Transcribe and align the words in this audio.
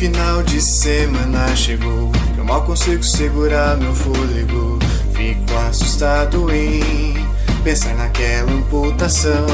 final 0.00 0.42
de 0.42 0.62
semana 0.62 1.54
chegou. 1.54 2.10
Eu 2.38 2.42
mal 2.42 2.62
consigo 2.62 3.04
segurar 3.04 3.76
meu 3.76 3.94
fôlego. 3.94 4.78
Fico 5.12 5.54
assustado 5.68 6.50
em 6.50 7.14
pensar 7.62 7.94
naquela 7.96 8.50
amputação. 8.50 9.46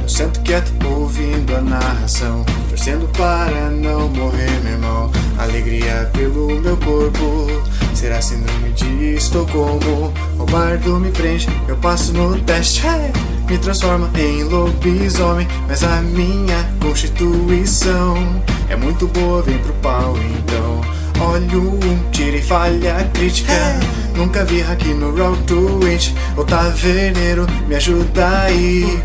Eu 0.00 0.08
sento 0.08 0.40
quieto 0.42 0.72
ouvindo 0.86 1.56
a 1.56 1.60
narração, 1.60 2.44
torcendo 2.68 3.08
para 3.08 3.68
não 3.70 4.08
morrer, 4.08 4.52
meu 4.62 4.74
irmão. 4.74 5.10
Alegria 5.36 6.08
pelo 6.12 6.60
meu 6.60 6.76
corpo, 6.76 7.48
será 7.92 8.22
síndrome 8.22 8.70
de 8.70 9.14
Estocolmo. 9.16 10.14
O 10.38 10.44
bardo 10.44 11.00
me 11.00 11.10
prende, 11.10 11.48
eu 11.66 11.76
passo 11.78 12.12
no 12.12 12.40
teste. 12.42 12.82
Me 13.48 13.58
transforma 13.58 14.10
em 14.18 14.42
lobisomem, 14.42 15.46
mas 15.68 15.84
a 15.84 16.02
minha 16.02 16.68
constituição 16.80 18.42
é 18.68 18.74
muito 18.74 19.06
boa, 19.06 19.42
vem 19.42 19.58
pro 19.58 19.72
pau 19.74 20.16
então. 20.18 20.80
Olho 21.20 21.72
um, 21.72 22.10
tira 22.10 22.36
e 22.36 22.42
falha 22.42 23.08
crítica. 23.14 23.52
Nunca 24.14 24.44
vi 24.44 24.62
aqui 24.62 24.94
no 24.94 25.16
Road 25.16 25.42
to 25.44 25.80
It. 25.86 26.14
O 26.36 26.44
taverneiro 26.44 27.46
me 27.66 27.74
ajuda 27.74 28.42
aí. 28.42 29.00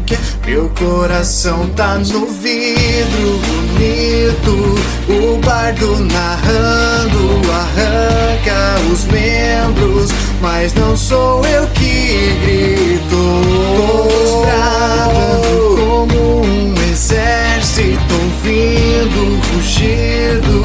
Meu 0.46 0.70
coração 0.70 1.70
tá 1.70 1.98
no 1.98 2.26
vidro 2.28 3.40
bonito. 3.48 4.76
O 5.10 5.38
bardo 5.38 6.00
narrando 6.00 7.42
arranca 7.52 8.92
os 8.92 9.06
membros. 9.06 10.12
Mas 10.42 10.74
não 10.74 10.98
sou 10.98 11.46
eu 11.46 11.68
que 11.82 12.38
gritou. 12.44 13.42
Todos 13.76 14.32
bravos 14.46 15.80
como 15.80 16.42
um 16.42 16.74
exército 16.92 18.14
ouvindo 18.14 19.22
rugido. 19.54 20.56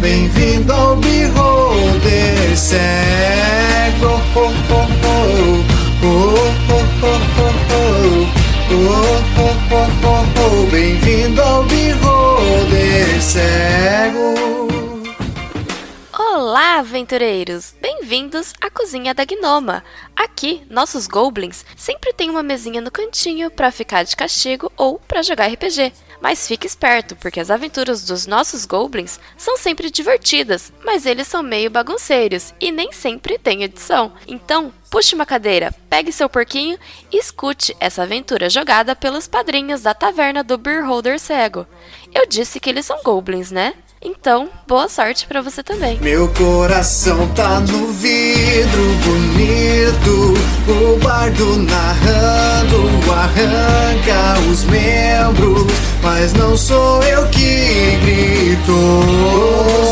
Bem-vindo 0.00 0.72
ao 0.72 0.96
Beholder 0.96 2.56
Cego. 2.56 4.20
Oh, 4.34 4.52
oh, 4.70 4.86
oh. 5.04 5.64
Oh, 6.02 6.08
oh, 6.70 6.84
oh, 7.02 7.20
oh, 7.38 7.52
oh. 7.70 8.44
Oh, 8.76 9.22
oh, 9.38 9.88
oh, 10.04 10.22
oh. 10.40 10.66
Bem-vindo 10.70 11.40
ao 11.40 11.62
Beholder 11.64 13.22
Cego. 13.22 14.34
Olá, 16.36 16.80
aventureiros! 16.80 17.76
Bem-vindos 17.80 18.54
à 18.60 18.68
cozinha 18.68 19.14
da 19.14 19.24
Gnoma. 19.24 19.84
Aqui, 20.16 20.66
nossos 20.68 21.06
goblins 21.06 21.64
sempre 21.76 22.12
têm 22.12 22.28
uma 22.28 22.42
mesinha 22.42 22.80
no 22.80 22.90
cantinho 22.90 23.52
para 23.52 23.70
ficar 23.70 24.02
de 24.02 24.16
castigo 24.16 24.70
ou 24.76 24.98
para 24.98 25.22
jogar 25.22 25.46
RPG. 25.46 25.92
Mas 26.20 26.48
fique 26.48 26.66
esperto, 26.66 27.14
porque 27.14 27.38
as 27.38 27.52
aventuras 27.52 28.04
dos 28.04 28.26
nossos 28.26 28.66
goblins 28.66 29.20
são 29.36 29.56
sempre 29.56 29.88
divertidas, 29.92 30.72
mas 30.84 31.06
eles 31.06 31.28
são 31.28 31.40
meio 31.40 31.70
bagunceiros 31.70 32.52
e 32.60 32.72
nem 32.72 32.90
sempre 32.90 33.38
têm 33.38 33.62
edição. 33.62 34.12
Então, 34.26 34.72
puxe 34.90 35.14
uma 35.14 35.24
cadeira, 35.24 35.72
pegue 35.88 36.10
seu 36.10 36.28
porquinho 36.28 36.76
e 37.12 37.16
escute 37.16 37.76
essa 37.78 38.02
aventura 38.02 38.50
jogada 38.50 38.96
pelos 38.96 39.28
padrinhos 39.28 39.82
da 39.82 39.94
taverna 39.94 40.42
do 40.42 40.58
Beholder 40.58 41.20
Cego. 41.20 41.64
Eu 42.12 42.26
disse 42.26 42.58
que 42.58 42.70
eles 42.70 42.86
são 42.86 43.04
goblins, 43.04 43.52
né? 43.52 43.74
Então, 44.06 44.50
boa 44.68 44.86
sorte 44.86 45.26
para 45.26 45.40
você 45.40 45.62
também. 45.62 45.98
Meu 46.00 46.28
coração 46.28 47.26
tá 47.28 47.58
no 47.60 47.90
vidro 47.90 48.82
bonito. 49.02 50.34
O 50.68 50.98
bardo 50.98 51.56
narrando 51.56 52.90
arranca 53.10 54.38
os 54.50 54.64
membros. 54.64 55.72
Mas 56.02 56.34
não 56.34 56.54
sou 56.54 57.02
eu 57.04 57.26
que 57.28 57.98
grito. 58.04 58.78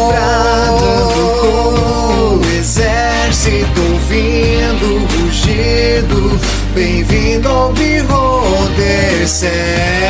Bradando 0.08 1.40
como 1.40 2.36
o 2.36 2.46
exército 2.58 3.80
ouvindo 3.80 5.06
rugido. 5.06 6.39
Bem-vindo 6.74 7.48
ao 7.48 7.72
Beholder 7.72 9.27
cego. 9.27 10.02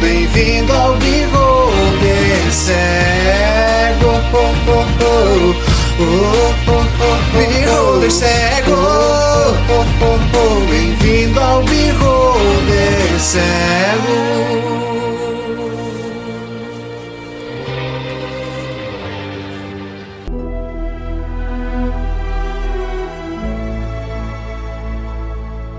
Bem-vindo 0.00 0.72
ao 0.72 0.96
Beholder 0.96 2.52
cego. 2.52 4.10
Oh, 4.32 4.54
oh, 4.68 4.86
oh. 5.04 5.54
Oh, 6.02 6.54
oh, 6.68 6.84
oh, 7.02 7.18
Beholder 7.36 8.10
cego. 8.10 8.72
Oh, 8.72 9.54
oh, 9.70 10.18
oh. 10.36 10.60
Bem-vindo 10.70 11.38
ao 11.38 11.62
Beholder 11.64 13.20
cego. 13.20 14.40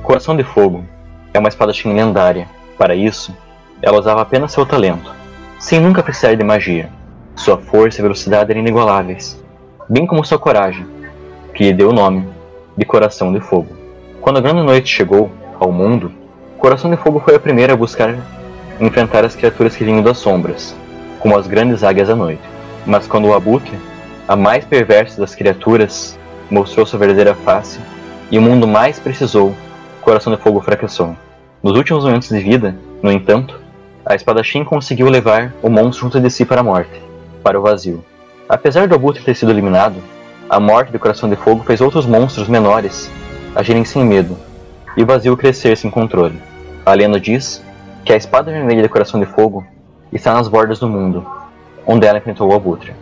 Coração 0.04 0.36
de 0.36 0.44
Fogo 0.44 0.86
é 1.34 1.40
uma 1.40 1.50
espadachim 1.50 1.94
lendária. 1.94 2.48
Para 2.78 2.94
isso, 2.96 3.36
ela 3.82 4.00
usava 4.00 4.22
apenas 4.22 4.52
seu 4.52 4.66
talento, 4.66 5.12
sem 5.60 5.80
nunca 5.80 6.04
precisar 6.04 6.36
de 6.36 6.44
magia. 6.44 6.90
Sua 7.36 7.58
força 7.58 8.00
e 8.00 8.02
velocidade 8.02 8.52
eram 8.52 8.62
inigualáveis, 8.62 9.42
bem 9.90 10.06
como 10.06 10.26
sua 10.26 10.38
coragem, 10.38 10.86
que 11.54 11.64
lhe 11.64 11.74
deu 11.74 11.90
o 11.90 11.94
nome 11.94 12.28
de 12.78 12.86
Coração 12.86 13.32
de 13.34 13.40
Fogo. 13.40 13.76
Quando 14.22 14.38
a 14.38 14.42
grande 14.42 14.62
noite 14.62 14.90
chegou 14.90 15.32
ao 15.60 15.72
mundo, 15.72 16.12
Coração 16.58 16.92
de 16.92 16.98
Fogo 16.98 17.20
foi 17.20 17.36
a 17.36 17.40
primeira 17.40 17.74
a 17.74 17.78
buscar 17.78 18.16
enfrentar 18.80 19.24
as 19.24 19.36
criaturas 19.36 19.76
que 19.76 19.84
vinham 19.84 20.02
das 20.02 20.18
sombras, 20.18 20.76
como 21.20 21.38
as 21.38 21.48
grandes 21.48 21.84
águias 21.84 22.08
da 22.08 22.16
noite. 22.16 22.42
Mas 22.86 23.08
quando 23.08 23.28
o 23.28 23.34
Abutre, 23.34 23.78
a 24.28 24.36
mais 24.36 24.66
perversa 24.66 25.22
das 25.22 25.36
criaturas, 25.36 26.18
mostrou 26.50 26.86
sua 26.86 27.00
verdadeira 27.00 27.36
face 27.36 27.80
e 28.30 28.38
o 28.38 28.42
mundo 28.42 28.68
mais 28.68 29.00
precisou 29.00 29.56
Coração 30.02 30.34
de 30.34 30.42
Fogo 30.42 30.62
fracassou. 30.62 31.16
Nos 31.62 31.78
últimos 31.78 32.04
momentos 32.04 32.30
de 32.30 32.40
vida, 32.40 32.76
no 33.04 33.12
entanto, 33.12 33.61
a 34.06 34.16
espadachim 34.16 34.64
conseguiu 34.64 35.08
levar 35.10 35.54
o 35.62 35.70
monstro 35.70 36.06
junto 36.06 36.20
de 36.20 36.30
si 36.30 36.46
para 36.46 36.62
a 36.62 36.64
morte, 36.64 37.02
para 37.44 37.60
o 37.60 37.62
vazio. 37.62 38.04
Apesar 38.50 38.88
do 38.88 38.96
Abutre 38.96 39.24
ter 39.24 39.36
sido 39.36 39.52
eliminado, 39.52 39.96
a 40.50 40.60
morte 40.60 40.92
do 40.92 41.00
Coração 41.00 41.30
de 41.30 41.36
Fogo 41.36 41.64
fez 41.64 41.80
outros 41.80 42.06
monstros 42.06 42.48
menores 42.48 43.10
agirem 43.56 43.86
sem 43.86 44.04
medo, 44.04 44.38
e 44.98 45.04
o 45.04 45.06
vazio 45.06 45.38
crescer 45.38 45.78
sem 45.78 45.90
controle. 45.90 46.42
A 46.86 46.94
lenda 46.94 47.20
diz 47.20 47.64
que 48.04 48.12
a 48.12 48.18
espada 48.18 48.52
vermelha 48.52 48.82
do 48.82 48.90
Coração 48.90 49.20
de 49.20 49.26
Fogo 49.26 49.66
está 50.12 50.34
nas 50.34 50.48
bordas 50.48 50.80
do 50.80 50.90
mundo, 50.90 51.26
onde 51.86 52.06
ela 52.06 52.18
enfrentou 52.18 52.50
o 52.50 52.56
Abutre. 52.56 52.94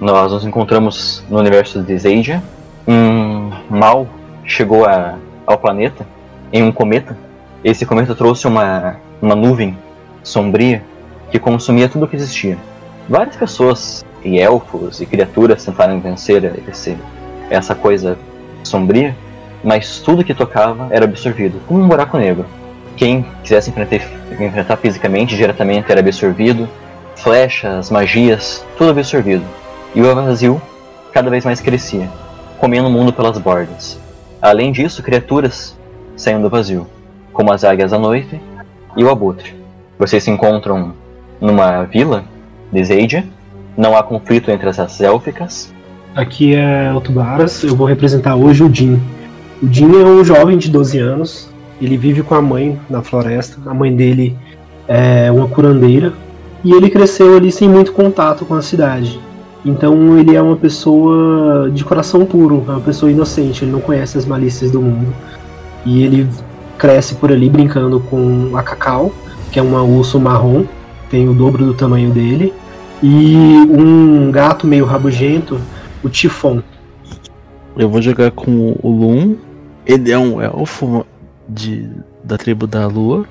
Nós 0.00 0.32
nos 0.32 0.44
encontramos 0.44 1.24
no 1.28 1.38
universo 1.38 1.82
de 1.82 1.98
Zeidia. 1.98 2.42
Um 2.86 3.50
mal 3.68 4.06
chegou 4.44 4.84
a, 4.84 5.16
ao 5.46 5.58
planeta 5.58 6.06
em 6.52 6.62
um 6.62 6.72
cometa. 6.72 7.16
Esse 7.64 7.84
cometa 7.84 8.14
trouxe 8.14 8.46
uma, 8.46 8.96
uma 9.20 9.34
nuvem 9.34 9.76
sombria 10.22 10.82
que 11.30 11.38
consumia 11.38 11.88
tudo 11.88 12.04
o 12.04 12.08
que 12.08 12.16
existia. 12.16 12.56
Várias 13.08 13.36
pessoas, 13.36 14.04
e 14.24 14.38
elfos 14.38 15.00
e 15.00 15.06
criaturas, 15.06 15.64
tentaram 15.64 16.00
vencer 16.00 16.52
esse, 16.68 16.96
essa 17.50 17.74
coisa 17.74 18.18
sombria, 18.62 19.16
mas 19.62 19.98
tudo 19.98 20.24
que 20.24 20.34
tocava 20.34 20.88
era 20.90 21.04
absorvido, 21.04 21.60
como 21.66 21.82
um 21.82 21.88
buraco 21.88 22.16
negro. 22.18 22.46
Quem 22.96 23.24
quisesse 23.42 23.70
enfrentar, 23.70 24.00
enfrentar 24.32 24.76
fisicamente, 24.76 25.36
diretamente, 25.36 25.90
era 25.90 26.00
absorvido. 26.00 26.68
Flechas, 27.16 27.90
magias, 27.90 28.64
tudo 28.76 28.90
absorvido. 28.90 29.44
E 29.94 30.00
o 30.00 30.14
vazio 30.14 30.60
cada 31.12 31.30
vez 31.30 31.44
mais 31.44 31.60
crescia, 31.60 32.08
comendo 32.58 32.88
o 32.88 32.90
mundo 32.90 33.12
pelas 33.12 33.38
bordas. 33.38 33.98
Além 34.40 34.70
disso, 34.70 35.02
criaturas 35.02 35.76
saem 36.16 36.40
do 36.40 36.48
vazio, 36.48 36.86
como 37.32 37.52
as 37.52 37.64
águias 37.64 37.92
à 37.92 37.98
noite 37.98 38.40
e 38.96 39.02
o 39.02 39.10
abutre. 39.10 39.57
Vocês 39.98 40.22
se 40.22 40.30
encontram 40.30 40.92
numa 41.40 41.82
vila 41.82 42.24
de 42.72 42.84
Zeidia, 42.84 43.24
não 43.76 43.96
há 43.96 44.02
conflito 44.02 44.48
entre 44.50 44.68
as 44.68 44.76
raças 44.76 45.00
élficas. 45.00 45.74
Aqui 46.14 46.54
é 46.54 46.92
o 46.94 47.00
Tubaras, 47.00 47.64
eu 47.64 47.74
vou 47.74 47.86
representar 47.86 48.36
hoje 48.36 48.62
o 48.62 48.72
Jin. 48.72 49.00
O 49.60 49.66
Jin 49.66 50.00
é 50.00 50.04
um 50.04 50.24
jovem 50.24 50.56
de 50.56 50.70
12 50.70 50.98
anos, 50.98 51.50
ele 51.80 51.96
vive 51.96 52.22
com 52.22 52.36
a 52.36 52.42
mãe 52.42 52.78
na 52.88 53.02
floresta, 53.02 53.58
a 53.66 53.74
mãe 53.74 53.94
dele 53.94 54.36
é 54.86 55.32
uma 55.32 55.48
curandeira, 55.48 56.12
e 56.64 56.72
ele 56.72 56.90
cresceu 56.90 57.36
ali 57.36 57.50
sem 57.50 57.68
muito 57.68 57.92
contato 57.92 58.44
com 58.44 58.54
a 58.54 58.62
cidade. 58.62 59.20
Então 59.64 60.16
ele 60.16 60.36
é 60.36 60.40
uma 60.40 60.56
pessoa 60.56 61.68
de 61.70 61.84
coração 61.84 62.24
puro, 62.24 62.64
é 62.68 62.70
uma 62.70 62.80
pessoa 62.80 63.10
inocente, 63.10 63.64
ele 63.64 63.72
não 63.72 63.80
conhece 63.80 64.16
as 64.16 64.24
malícias 64.24 64.70
do 64.70 64.80
mundo. 64.80 65.12
E 65.84 66.04
ele 66.04 66.28
cresce 66.76 67.16
por 67.16 67.32
ali 67.32 67.50
brincando 67.50 67.98
com 67.98 68.56
a 68.56 68.62
Cacau, 68.62 69.12
que 69.50 69.58
é 69.58 69.62
uma 69.62 69.82
urso 69.82 70.18
marrom, 70.20 70.64
tem 71.10 71.28
o 71.28 71.34
dobro 71.34 71.64
do 71.64 71.74
tamanho 71.74 72.10
dele, 72.10 72.52
e 73.02 73.36
um 73.36 74.30
gato 74.30 74.66
meio 74.66 74.84
rabugento, 74.84 75.60
o 76.02 76.08
Tifon. 76.08 76.62
Eu 77.76 77.88
vou 77.88 78.02
jogar 78.02 78.30
com 78.32 78.76
o 78.82 78.90
Lum. 78.90 79.36
Ele 79.86 80.10
é 80.10 80.18
um 80.18 80.42
elfo 80.42 81.06
de 81.48 81.88
da 82.24 82.36
tribo 82.36 82.66
da 82.66 82.86
lua. 82.86 83.24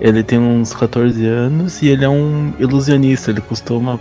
Ele 0.00 0.22
tem 0.22 0.38
uns 0.38 0.72
14 0.72 1.24
anos 1.26 1.82
e 1.82 1.88
ele 1.88 2.04
é 2.04 2.08
um 2.08 2.52
ilusionista. 2.58 3.30
Ele 3.30 3.40
costuma. 3.42 4.00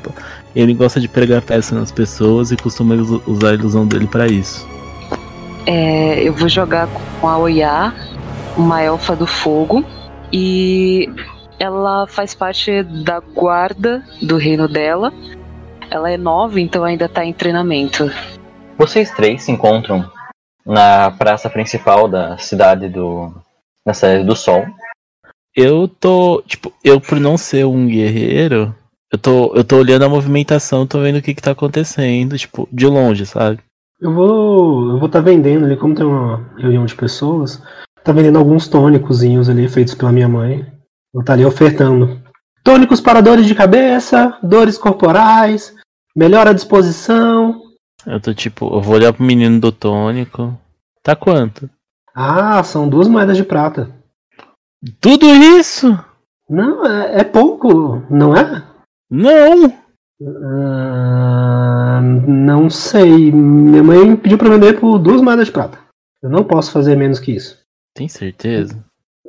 Ele 0.55 0.73
gosta 0.73 0.99
de 0.99 1.07
pregar 1.07 1.41
peça 1.41 1.75
nas 1.75 1.91
pessoas 1.91 2.51
e 2.51 2.57
costuma 2.57 2.95
usar 2.95 3.49
a 3.49 3.53
ilusão 3.53 3.85
dele 3.85 4.07
para 4.07 4.27
isso. 4.27 4.67
É, 5.65 6.21
eu 6.23 6.33
vou 6.33 6.47
jogar 6.47 6.87
com 7.19 7.27
a 7.27 7.37
Oya, 7.37 7.93
uma 8.57 8.81
elfa 8.81 9.15
do 9.15 9.27
fogo. 9.27 9.83
E 10.31 11.09
ela 11.59 12.07
faz 12.07 12.33
parte 12.33 12.83
da 12.83 13.19
guarda 13.19 14.03
do 14.21 14.37
reino 14.37 14.67
dela. 14.67 15.13
Ela 15.89 16.11
é 16.11 16.17
nova, 16.17 16.59
então 16.59 16.83
ainda 16.83 17.07
tá 17.07 17.23
em 17.23 17.33
treinamento. 17.33 18.09
Vocês 18.77 19.11
três 19.11 19.43
se 19.43 19.51
encontram 19.51 20.09
na 20.65 21.11
praça 21.11 21.49
principal 21.49 22.07
da 22.07 22.37
cidade 22.37 22.89
do. 22.89 23.33
na 23.85 23.93
cidade 23.93 24.23
do 24.23 24.35
Sol. 24.35 24.65
Eu 25.55 25.87
tô. 25.87 26.41
Tipo, 26.47 26.73
eu 26.83 26.99
por 26.99 27.19
não 27.19 27.37
ser 27.37 27.65
um 27.65 27.87
guerreiro, 27.87 28.75
eu 29.11 29.19
tô, 29.19 29.53
eu 29.55 29.63
tô 29.63 29.77
olhando 29.77 30.05
a 30.05 30.09
movimentação, 30.09 30.87
tô 30.87 30.99
vendo 30.99 31.17
o 31.17 31.21
que 31.21 31.35
que 31.35 31.41
tá 31.41 31.51
acontecendo, 31.51 32.35
tipo, 32.35 32.67
de 32.71 32.87
longe, 32.87 33.27
sabe? 33.27 33.59
Eu 34.01 34.11
vou. 34.11 34.89
Eu 34.89 34.97
vou 34.97 35.05
estar 35.05 35.19
tá 35.19 35.25
vendendo 35.25 35.65
ali, 35.65 35.77
como 35.77 35.93
tem 35.93 36.05
uma 36.05 36.49
reunião 36.57 36.85
de 36.85 36.95
pessoas, 36.95 37.61
tá 38.03 38.11
vendendo 38.11 38.39
alguns 38.39 38.67
tônicozinhos 38.67 39.49
ali 39.49 39.69
feitos 39.69 39.93
pela 39.93 40.11
minha 40.11 40.27
mãe. 40.27 40.65
Eu 41.13 41.23
tá 41.23 41.33
ali 41.33 41.45
ofertando. 41.45 42.21
Tônicos 42.63 42.99
para 42.99 43.21
dores 43.21 43.45
de 43.45 43.53
cabeça, 43.53 44.37
dores 44.41 44.77
corporais, 44.77 45.75
melhora 46.15 46.49
a 46.49 46.53
disposição. 46.53 47.61
Eu 48.05 48.19
tô 48.19 48.33
tipo, 48.33 48.65
eu 48.73 48.81
vou 48.81 48.95
olhar 48.95 49.13
pro 49.13 49.23
menino 49.23 49.59
do 49.59 49.71
tônico. 49.71 50.57
Tá 51.03 51.15
quanto? 51.15 51.69
Ah, 52.15 52.63
são 52.63 52.89
duas 52.89 53.07
moedas 53.07 53.37
de 53.37 53.43
prata. 53.43 53.89
Tudo 54.99 55.25
isso? 55.27 55.87
Não, 56.49 56.85
é, 56.85 57.19
é 57.19 57.23
pouco, 57.23 58.01
não 58.09 58.35
é? 58.35 58.63
Não! 59.09 59.65
Uh, 60.21 62.01
não 62.27 62.69
sei. 62.69 63.31
Minha 63.31 63.83
mãe 63.83 64.15
pediu 64.15 64.37
pra 64.37 64.49
vender 64.49 64.79
por 64.79 64.97
duas 64.99 65.21
moedas 65.21 65.47
de 65.47 65.51
prata. 65.51 65.79
Eu 66.21 66.29
não 66.29 66.43
posso 66.43 66.71
fazer 66.71 66.95
menos 66.95 67.19
que 67.19 67.33
isso. 67.33 67.59
Tem 67.93 68.07
certeza? 68.07 68.83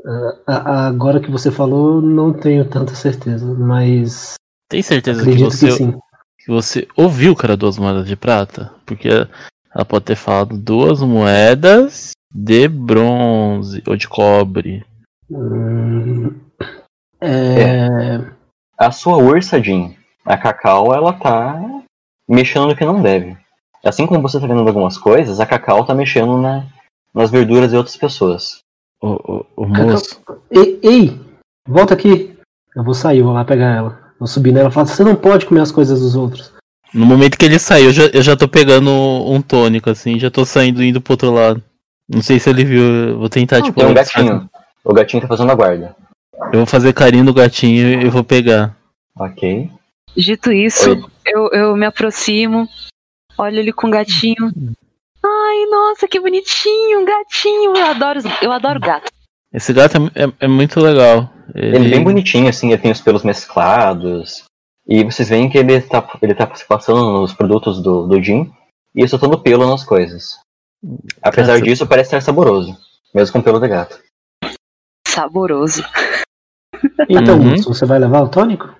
Uh, 0.05 0.37
agora 0.47 1.19
que 1.19 1.31
você 1.31 1.51
falou, 1.51 2.03
não 2.03 2.33
tenho 2.33 2.69
tanta 2.69 2.95
certeza, 2.95 3.47
mas. 3.55 4.35
Tem 4.69 4.83
certeza 4.83 5.25
que 5.25 5.39
você, 5.39 5.69
que, 5.69 5.93
que 6.41 6.49
você 6.49 6.87
ouviu 6.95 7.33
o 7.33 7.37
cara 7.37 7.57
duas 7.57 7.79
moedas 7.79 8.07
de 8.07 8.15
prata? 8.15 8.71
Porque 8.85 9.09
ela 9.75 9.85
pode 9.85 10.05
ter 10.05 10.17
falado 10.17 10.59
duas 10.59 11.01
moedas 11.01 12.11
de 12.31 12.69
bronze 12.69 13.83
ou 13.87 13.97
de 13.97 14.07
cobre. 14.07 14.85
Hum, 15.31 16.35
é... 17.21 17.63
é... 17.63 18.35
A 18.77 18.91
sua 18.91 19.17
ursa, 19.17 19.63
Jim, 19.63 19.97
a 20.27 20.37
Cacau, 20.37 20.93
ela 20.93 21.13
tá 21.13 21.59
mexendo 22.29 22.67
no 22.67 22.77
que 22.77 22.85
não 22.85 23.01
deve. 23.01 23.37
Assim 23.85 24.07
como 24.07 24.21
você 24.21 24.41
tá 24.41 24.47
vendo 24.47 24.67
algumas 24.67 24.99
coisas, 24.99 25.41
a 25.41 25.47
Cacau 25.47 25.87
tá 25.87 25.95
mexendo 25.95 26.37
na, 26.37 26.67
nas 27.15 27.31
verduras 27.31 27.71
de 27.71 27.77
outras 27.77 27.97
pessoas. 27.97 28.64
O, 29.05 29.45
o, 29.57 29.65
o 29.65 29.69
moço. 29.69 30.19
Ei, 30.51 30.81
ei, 30.83 31.21
volta 31.69 31.93
aqui. 31.93 32.35
Eu 32.75 32.83
vou 32.83 32.95
sair, 32.95 33.21
vou 33.21 33.35
lá 33.35 33.45
pegar 33.45 33.77
ela. 33.77 34.01
Vou 34.19 34.27
subir 34.27 34.51
nela 34.51 34.71
e 34.71 34.73
falar: 34.73 34.87
você 34.87 35.05
não 35.05 35.15
pode 35.15 35.45
comer 35.45 35.61
as 35.61 35.71
coisas 35.71 36.01
dos 36.01 36.17
outros. 36.17 36.55
No 36.95 37.05
momento 37.05 37.37
que 37.37 37.45
ele 37.45 37.59
saiu, 37.59 37.87
eu 37.87 37.93
já, 37.93 38.07
eu 38.07 38.23
já 38.23 38.35
tô 38.35 38.49
pegando 38.49 38.91
um 38.91 39.43
tônico, 39.43 39.91
assim, 39.91 40.19
já 40.19 40.31
tô 40.31 40.47
saindo 40.47 40.83
indo 40.83 41.03
pro 41.03 41.13
outro 41.13 41.31
lado. 41.31 41.63
Não 42.09 42.23
sei 42.23 42.39
se 42.39 42.49
ele 42.49 42.65
viu, 42.65 42.83
eu 42.83 43.19
vou 43.19 43.29
tentar, 43.29 43.59
não, 43.59 43.67
tipo. 43.67 43.79
Tem 43.79 43.91
um 43.91 43.95
gatinho. 43.95 44.51
O 44.83 44.95
gatinho 44.95 45.21
tá 45.21 45.29
fazendo 45.29 45.53
a 45.53 45.55
guarda. 45.55 45.95
Eu 46.47 46.61
vou 46.61 46.67
fazer 46.67 46.95
carinho 46.95 47.25
no 47.25 47.35
gatinho 47.35 48.01
e 48.01 48.09
vou 48.09 48.25
pegar. 48.25 48.75
Ok. 49.19 49.71
Dito 50.17 50.51
isso, 50.51 51.11
eu, 51.27 51.49
eu 51.53 51.77
me 51.77 51.85
aproximo, 51.85 52.67
olho 53.37 53.59
ele 53.59 53.73
com 53.73 53.89
o 53.89 53.91
gatinho. 53.91 54.51
Ai, 55.65 55.71
nossa, 55.71 56.09
que 56.09 56.21
bonitinho, 56.21 57.01
um 57.01 57.05
gatinho. 57.05 57.77
Eu 57.77 57.87
adoro, 57.87 58.21
eu 58.43 58.53
adoro 58.53 58.81
gato. 58.81 59.11
Esse 59.53 59.73
gato 59.73 59.97
é, 59.97 60.25
é, 60.25 60.33
é 60.41 60.49
muito 60.49 60.81
legal. 60.81 61.31
Ele... 61.55 61.77
ele... 61.77 61.87
é 61.87 61.91
bem 61.91 62.05
bonitinho, 62.05 62.49
assim, 62.49 62.73
ele 62.73 62.83
tem 62.83 62.93
os 62.93 63.01
pelos 63.01 63.23
mesclados. 63.23 64.45
E 64.87 65.03
vocês 65.05 65.29
veem 65.29 65.49
que 65.49 65.57
ele 65.57 65.81
tá, 65.81 66.07
ele 66.21 66.35
tá 66.35 66.47
passando 66.69 67.21
nos 67.21 67.33
produtos 67.33 67.81
do, 67.81 68.07
do 68.07 68.23
Jim 68.23 68.53
e 68.95 69.09
soltando 69.09 69.39
pelo 69.39 69.67
nas 69.67 69.85
coisas. 69.85 70.39
Apesar 71.23 71.53
Nossa. 71.53 71.65
disso, 71.65 71.87
parece 71.87 72.11
ser 72.11 72.23
saboroso, 72.23 72.77
mesmo 73.15 73.33
com 73.33 73.43
pelo 73.43 73.59
de 73.59 73.69
gato 73.69 73.99
saboroso. 75.15 75.83
Então, 77.09 77.39
uhum. 77.39 77.57
você 77.63 77.87
vai 77.87 77.99
levar 77.99 78.23
o 78.23 78.29
tônico? 78.29 78.75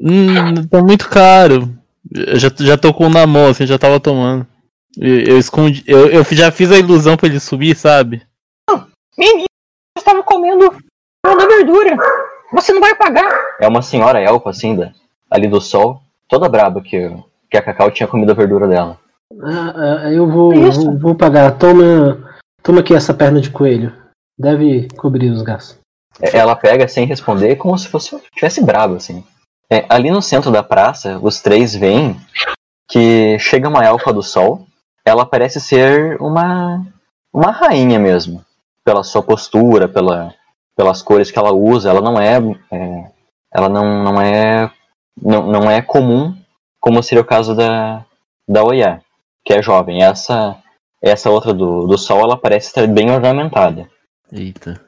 Hum, 0.00 0.66
tá 0.70 0.80
muito 0.82 1.08
caro. 1.08 1.76
Eu 2.10 2.38
já, 2.38 2.48
já 2.58 2.78
tô 2.78 2.94
com 2.94 3.08
na 3.08 3.26
mão, 3.26 3.48
assim, 3.48 3.66
já 3.66 3.78
tava 3.78 4.00
tomando. 4.00 4.46
Eu, 4.98 5.20
eu 5.20 5.38
escondi. 5.38 5.84
Eu, 5.86 6.08
eu 6.08 6.24
já 6.24 6.50
fiz 6.50 6.72
a 6.72 6.78
ilusão 6.78 7.16
pra 7.16 7.28
ele 7.28 7.40
subir, 7.40 7.76
sabe? 7.76 8.26
Menino, 9.16 9.46
eu 9.96 10.00
estava 10.00 10.22
comendo 10.22 10.76
toda 11.24 11.44
a 11.44 11.46
verdura. 11.46 11.96
Você 12.52 12.72
não 12.72 12.80
vai 12.80 12.94
pagar. 12.94 13.28
É 13.60 13.66
uma 13.66 13.82
senhora 13.82 14.20
elfa, 14.20 14.50
assim, 14.50 14.76
da, 14.76 14.92
ali 15.30 15.48
do 15.48 15.60
sol, 15.60 16.00
toda 16.28 16.48
braba 16.48 16.80
que, 16.80 17.10
que 17.50 17.56
a 17.56 17.62
Cacau 17.62 17.90
tinha 17.90 18.06
comido 18.06 18.30
a 18.30 18.34
verdura 18.34 18.68
dela. 18.68 18.98
Ah, 19.42 19.74
ah 19.76 20.12
eu 20.12 20.30
vou, 20.30 20.54
vou, 20.54 20.98
vou 20.98 21.14
pagar. 21.14 21.58
Toma, 21.58 22.38
toma 22.62 22.80
aqui 22.80 22.94
essa 22.94 23.12
perna 23.12 23.40
de 23.40 23.50
coelho. 23.50 23.92
Deve 24.38 24.88
cobrir 24.96 25.30
os 25.30 25.42
gastos. 25.42 25.78
É, 26.20 26.36
ela 26.36 26.54
pega 26.54 26.86
sem 26.88 27.06
responder, 27.06 27.56
como 27.56 27.76
se 27.76 27.88
fosse 27.88 28.16
tivesse 28.34 28.62
bravo, 28.64 28.94
assim. 28.94 29.24
É, 29.70 29.84
ali 29.88 30.10
no 30.10 30.22
centro 30.22 30.50
da 30.50 30.62
praça, 30.62 31.18
os 31.20 31.40
três 31.40 31.74
veem 31.74 32.18
que 32.88 33.38
chega 33.38 33.68
uma 33.68 33.84
elfa 33.84 34.12
do 34.12 34.22
sol. 34.22 34.67
Ela 35.08 35.24
parece 35.24 35.60
ser 35.60 36.20
uma 36.20 36.84
uma 37.32 37.50
rainha 37.50 37.98
mesmo, 37.98 38.44
pela 38.84 39.04
sua 39.04 39.22
postura, 39.22 39.88
pela, 39.88 40.34
pelas 40.76 41.02
cores 41.02 41.30
que 41.30 41.38
ela 41.38 41.52
usa. 41.52 41.90
Ela 41.90 42.00
não 42.00 42.20
é, 42.20 42.38
é 42.72 43.10
ela 43.52 43.68
não, 43.68 44.02
não 44.02 44.20
é 44.20 44.70
não, 45.20 45.46
não 45.46 45.70
é 45.70 45.82
comum, 45.82 46.36
como 46.80 47.02
seria 47.02 47.22
o 47.22 47.26
caso 47.26 47.54
da 47.54 48.04
da 48.48 48.64
Oya, 48.64 49.02
que 49.44 49.52
é 49.52 49.62
jovem. 49.62 50.02
Essa 50.02 50.56
essa 51.00 51.30
outra 51.30 51.54
do, 51.54 51.86
do 51.86 51.96
sol, 51.96 52.20
ela 52.20 52.36
parece 52.36 52.68
estar 52.68 52.86
bem 52.86 53.10
ornamentada. 53.10 53.88
Eita, 54.32 54.80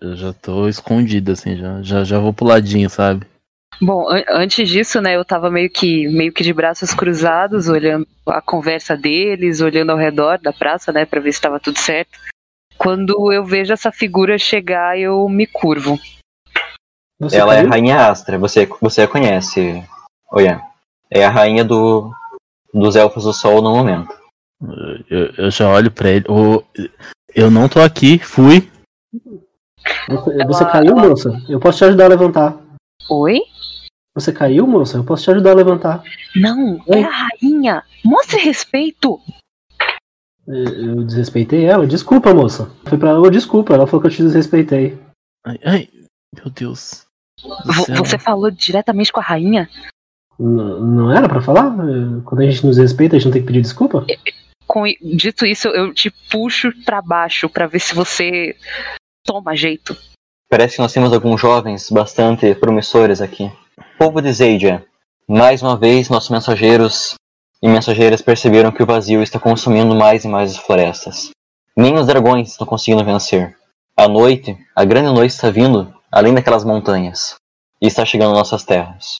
eu 0.00 0.14
já 0.14 0.32
tô 0.32 0.68
escondido, 0.68 1.32
assim, 1.32 1.56
já, 1.56 1.82
já, 1.82 2.04
já 2.04 2.18
vou 2.18 2.32
pro 2.32 2.46
ladinho, 2.46 2.90
sabe? 2.90 3.26
Bom, 3.80 4.08
an 4.08 4.22
antes 4.28 4.68
disso, 4.68 5.00
né, 5.00 5.16
eu 5.16 5.24
tava 5.24 5.50
meio 5.50 5.70
que, 5.70 6.06
meio 6.08 6.32
que 6.32 6.42
de 6.42 6.52
braços 6.52 6.92
cruzados, 6.92 7.68
olhando 7.68 8.06
a 8.26 8.42
conversa 8.42 8.94
deles, 8.94 9.60
olhando 9.60 9.90
ao 9.90 9.96
redor 9.96 10.38
da 10.38 10.52
praça, 10.52 10.92
né, 10.92 11.06
pra 11.06 11.20
ver 11.20 11.32
se 11.32 11.40
tava 11.40 11.58
tudo 11.58 11.78
certo. 11.78 12.18
Quando 12.76 13.32
eu 13.32 13.44
vejo 13.44 13.72
essa 13.72 13.90
figura 13.90 14.38
chegar, 14.38 14.98
eu 14.98 15.26
me 15.28 15.46
curvo. 15.46 15.98
Você 17.18 17.38
Ela 17.38 17.54
caiu? 17.54 17.64
é 17.64 17.66
a 17.66 17.70
Rainha 17.70 18.06
Astra, 18.08 18.38
você, 18.38 18.68
você 18.80 19.02
a 19.02 19.08
conhece, 19.08 19.82
Oian. 20.32 20.60
É 21.10 21.24
a 21.24 21.30
rainha 21.30 21.64
do, 21.64 22.12
dos 22.72 22.94
Elfos 22.94 23.24
do 23.24 23.32
Sol 23.32 23.60
no 23.60 23.74
momento. 23.74 24.14
Eu, 25.10 25.26
eu 25.36 25.50
já 25.50 25.68
olho 25.68 25.90
pra 25.90 26.08
ele. 26.08 26.24
O, 26.28 26.62
eu 27.34 27.50
não 27.50 27.68
tô 27.68 27.80
aqui, 27.80 28.18
fui. 28.18 28.70
Você, 30.08 30.44
você 30.44 30.64
caiu, 30.66 30.94
moça? 30.94 31.30
Eu 31.48 31.58
posso 31.58 31.78
te 31.78 31.84
ajudar 31.86 32.04
a 32.04 32.08
levantar. 32.08 32.56
Oi? 33.10 33.40
Você 34.20 34.32
caiu, 34.32 34.66
moça? 34.66 34.98
Eu 34.98 35.04
posso 35.04 35.24
te 35.24 35.30
ajudar 35.30 35.52
a 35.52 35.54
levantar. 35.54 36.02
Não, 36.36 36.80
Oi? 36.86 37.00
é 37.00 37.04
a 37.04 37.10
rainha. 37.10 37.82
Mostre 38.04 38.38
respeito. 38.38 39.18
Eu 40.46 41.04
desrespeitei 41.04 41.64
ela? 41.64 41.86
Desculpa, 41.86 42.34
moça. 42.34 42.70
Foi 42.84 42.98
pra 42.98 43.10
ela, 43.10 43.30
desculpa. 43.30 43.74
Ela 43.74 43.86
falou 43.86 44.00
que 44.02 44.08
eu 44.08 44.12
te 44.12 44.22
desrespeitei. 44.22 44.98
Ai, 45.44 45.58
ai 45.64 45.88
meu 46.36 46.50
Deus. 46.50 47.06
Você 47.96 48.18
falou 48.18 48.50
diretamente 48.50 49.12
com 49.12 49.20
a 49.20 49.22
rainha? 49.22 49.68
N 50.38 50.80
não 50.80 51.10
era 51.10 51.28
para 51.28 51.40
falar? 51.40 51.74
Quando 52.24 52.40
a 52.40 52.50
gente 52.50 52.66
nos 52.66 52.78
respeita, 52.78 53.16
a 53.16 53.18
gente 53.18 53.26
não 53.26 53.32
tem 53.32 53.42
que 53.42 53.46
pedir 53.46 53.62
desculpa? 53.62 54.06
com 54.70 54.84
dito 55.02 55.44
isso, 55.44 55.66
eu 55.66 55.92
te 55.92 56.12
puxo 56.30 56.72
para 56.84 57.02
baixo 57.02 57.48
para 57.48 57.66
ver 57.66 57.80
se 57.80 57.92
você 57.92 58.54
toma 59.26 59.56
jeito. 59.56 59.96
Parece 60.48 60.76
que 60.76 60.82
nós 60.82 60.92
temos 60.92 61.12
alguns 61.12 61.40
jovens 61.40 61.90
bastante 61.90 62.54
promissores 62.54 63.20
aqui. 63.20 63.50
Povo 63.98 64.20
de 64.22 64.32
Zeidia, 64.32 64.84
mais 65.28 65.62
uma 65.62 65.76
vez 65.76 66.08
nossos 66.08 66.30
mensageiros 66.30 67.14
e 67.62 67.68
mensageiras 67.68 68.22
perceberam 68.22 68.72
que 68.72 68.82
o 68.82 68.86
vazio 68.86 69.22
está 69.22 69.38
consumindo 69.38 69.94
mais 69.94 70.24
e 70.24 70.28
mais 70.28 70.52
as 70.52 70.56
florestas. 70.56 71.30
Nem 71.76 71.94
os 71.98 72.06
dragões 72.06 72.50
estão 72.50 72.66
conseguindo 72.66 73.04
vencer. 73.04 73.56
A 73.96 74.08
noite, 74.08 74.56
a 74.74 74.84
grande 74.84 75.12
noite 75.12 75.32
está 75.32 75.50
vindo 75.50 75.92
além 76.10 76.34
daquelas 76.34 76.64
montanhas 76.64 77.34
e 77.80 77.86
está 77.86 78.04
chegando 78.04 78.34
nossas 78.34 78.64
terras. 78.64 79.16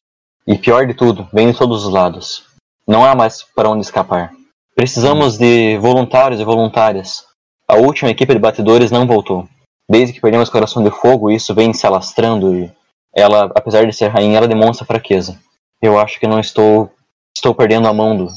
E 0.47 0.57
pior 0.57 0.87
de 0.87 0.95
tudo, 0.95 1.29
vem 1.33 1.53
de 1.53 1.59
todos 1.59 1.85
os 1.85 1.93
lados. 1.93 2.45
Não 2.87 3.05
há 3.05 3.15
mais 3.15 3.43
para 3.55 3.69
onde 3.69 3.85
escapar. 3.85 4.33
Precisamos 4.75 5.37
de 5.37 5.77
voluntários 5.79 6.41
e 6.41 6.45
voluntárias. 6.45 7.25
A 7.69 7.77
última 7.77 8.11
equipe 8.11 8.33
de 8.33 8.41
batedores 8.41 8.91
não 8.91 9.07
voltou. 9.07 9.47
desde 9.89 10.13
que 10.13 10.21
perdemos 10.21 10.49
o 10.49 10.53
coração 10.53 10.83
de 10.83 10.91
fogo, 10.91 11.31
isso 11.31 11.55
vem 11.55 11.73
se 11.73 11.87
alastrando 11.87 12.55
e 12.55 12.73
ela, 13.15 13.51
apesar 13.55 13.87
de 13.87 13.93
ser 13.93 14.09
rainha, 14.09 14.39
ela 14.39 14.49
demonstra 14.49 14.87
fraqueza. 14.87 15.39
Eu 15.83 15.99
acho 15.99 16.19
que 16.21 16.27
não 16.27 16.39
estou 16.39 16.91
estou 17.37 17.55
perdendo 17.55 17.89
a 17.89 17.95
mão 17.95 18.17
do, 18.17 18.29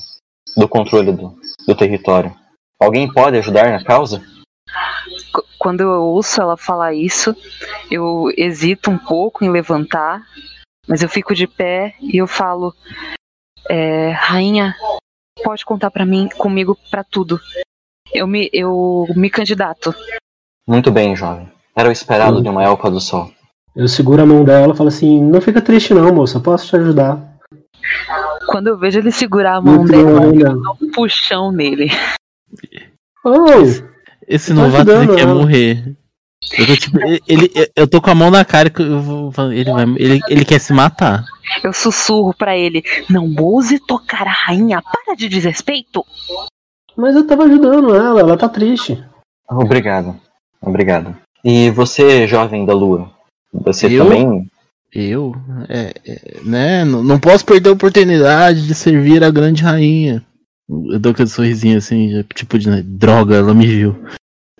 do 0.56 0.68
controle 0.68 1.12
do, 1.12 1.36
do 1.68 1.75
território. 1.75 2.34
Alguém 2.80 3.12
pode 3.12 3.38
ajudar 3.38 3.72
na 3.72 3.84
causa? 3.84 4.24
Quando 5.58 5.82
eu 5.82 6.01
ouço 6.01 6.42
ela 6.42 6.58
falar 6.58 6.94
isso, 6.94 7.36
eu 7.89 8.30
hesito 8.38 8.92
um 8.92 8.98
pouco 8.98 9.44
em 9.44 9.50
levantar, 9.50 10.22
mas 10.88 11.01
eu 11.01 11.10
fico 11.10 11.34
de 11.34 11.48
pé 11.48 11.96
e 12.01 12.18
eu 12.18 12.27
falo: 12.27 12.74
é, 13.70 14.12
Rainha, 14.12 14.75
pode 15.44 15.63
contar 15.63 15.92
para 15.92 16.06
mim, 16.06 16.27
comigo, 16.38 16.77
para 16.92 17.03
tudo. 17.03 17.39
Eu 18.13 18.27
me, 18.27 18.50
eu 18.53 19.06
me 19.15 19.30
candidato. 19.30 19.96
Muito 20.68 20.92
bem, 20.92 21.15
jovem. 21.15 21.51
Era 21.75 21.89
o 21.89 21.92
esperado 21.92 22.42
de 22.42 22.50
uma 22.50 22.63
elfa 22.63 22.92
do 22.92 23.00
sol. 23.00 23.32
Eu 23.75 23.88
seguro 23.88 24.22
a 24.22 24.25
mão 24.25 24.44
dela 24.44 24.74
e 24.74 24.77
falo 24.77 24.89
assim: 24.89 25.22
Não 25.22 25.42
fica 25.42 25.62
triste, 25.62 25.94
não, 25.94 26.13
moça, 26.13 26.39
posso 26.39 26.68
te 26.68 26.75
ajudar. 26.75 27.20
Quando 28.48 28.68
eu 28.68 28.77
vejo 28.77 29.00
ele 29.00 29.12
segurar 29.12 29.58
a 29.58 29.62
mão 29.62 29.77
Muito 29.77 29.92
dela, 29.92 30.25
eu 30.25 30.62
dou 30.62 30.77
um 30.82 30.92
puxão 30.92 31.51
nele. 31.51 31.89
Oh, 33.25 33.63
esse 34.27 34.53
novato 34.53 34.92
ele 34.92 35.15
quer 35.15 35.25
morrer. 35.25 35.96
Eu 36.58 36.68
tô, 36.68 36.75
tipo, 36.75 37.00
ele, 37.27 37.51
eu 37.75 37.88
tô 37.88 38.01
com 38.01 38.12
a 38.12 38.15
mão 38.15 38.30
na 38.30 38.44
cara 38.44 38.70
que 38.70 38.82
eu 38.82 39.01
vou, 39.01 39.32
ele, 39.51 39.72
vai, 39.72 39.86
ele, 39.98 40.20
ele 40.27 40.46
quer 40.46 40.60
se 40.60 40.74
matar. 40.74 41.24
Eu 41.63 41.74
sussurro 41.74 42.34
para 42.34 42.56
ele: 42.56 42.84
Não 43.10 43.34
ouse 43.39 43.80
tocar 43.80 44.27
a 44.27 44.32
rainha, 44.32 44.82
para 44.82 45.15
de 45.15 45.30
desrespeito. 45.30 46.06
Mas 46.96 47.15
eu 47.15 47.25
tava 47.25 47.46
ajudando 47.46 47.96
ela, 47.96 48.20
ela 48.20 48.38
tá 48.38 48.48
triste. 48.48 49.03
Obrigado, 49.50 50.15
obrigado. 50.62 51.15
E 51.44 51.70
você, 51.72 52.27
jovem 52.27 52.65
da 52.65 52.74
lua, 52.74 53.10
você 53.53 53.88
eu? 53.88 54.03
também. 54.03 54.50
Eu? 54.91 55.36
É, 55.69 55.93
é, 56.05 56.41
né? 56.43 56.86
Não, 56.86 57.03
não 57.03 57.19
posso 57.19 57.45
perder 57.45 57.69
a 57.69 57.74
oportunidade 57.74 58.67
de 58.67 58.75
servir 58.75 59.24
a 59.24 59.31
grande 59.31 59.63
rainha. 59.63 60.24
Eu 60.69 61.00
dou 61.00 61.12
aquele 61.12 61.29
sorrisinho 61.29 61.77
assim, 61.77 62.24
tipo 62.36 62.57
de 62.57 62.69
né, 62.69 62.81
droga, 62.83 63.36
ela 63.36 63.53
me 63.53 63.65
viu. 63.65 63.95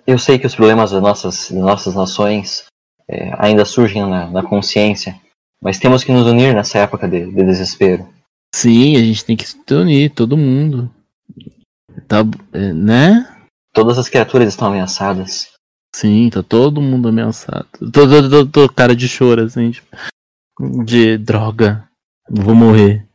Eu 0.06 0.18
sei 0.18 0.38
que 0.38 0.46
os 0.46 0.54
problemas 0.54 0.90
das 0.90 1.00
nossas, 1.00 1.50
das 1.50 1.60
nossas 1.60 1.94
nações 1.94 2.64
é, 3.08 3.32
ainda 3.38 3.64
surgem 3.64 4.02
na, 4.02 4.28
na, 4.28 4.42
consciência, 4.42 5.18
mas 5.62 5.78
temos 5.78 6.04
que 6.04 6.12
nos 6.12 6.26
unir 6.26 6.54
nessa 6.54 6.78
época 6.78 7.08
de, 7.08 7.26
de, 7.26 7.44
desespero. 7.44 8.06
Sim, 8.54 8.96
a 8.96 9.00
gente 9.00 9.24
tem 9.24 9.36
que 9.36 9.48
se 9.48 9.58
unir, 9.70 10.10
todo 10.10 10.36
mundo. 10.36 10.90
Tá, 12.06 12.18
é, 12.52 12.72
né? 12.72 13.28
Todas 13.72 13.98
as 13.98 14.08
criaturas 14.08 14.48
estão 14.48 14.68
ameaçadas. 14.68 15.53
Sim, 15.94 16.28
tá 16.28 16.42
todo 16.42 16.82
mundo 16.82 17.08
ameaçado. 17.08 17.66
Tô, 17.92 18.08
tô, 18.08 18.28
tô, 18.28 18.46
tô 18.46 18.68
cara 18.68 18.96
de 18.96 19.08
choro, 19.08 19.42
assim, 19.42 19.70
tipo, 19.70 19.96
de 20.84 21.16
droga. 21.18 21.84
Vou 22.28 22.54
morrer 22.54 23.06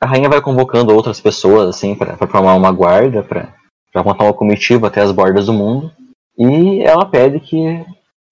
a 0.00 0.06
rainha 0.06 0.28
vai 0.28 0.40
convocando 0.40 0.94
outras 0.94 1.20
pessoas, 1.20 1.68
assim, 1.68 1.94
para 1.94 2.16
formar 2.16 2.54
uma 2.54 2.70
guarda, 2.70 3.22
para 3.22 3.52
montar 4.04 4.24
uma 4.24 4.34
comitiva 4.34 4.86
até 4.86 5.00
as 5.00 5.10
bordas 5.10 5.46
do 5.46 5.52
mundo. 5.52 5.90
E 6.38 6.82
ela 6.82 7.06
pede 7.06 7.40
que 7.40 7.84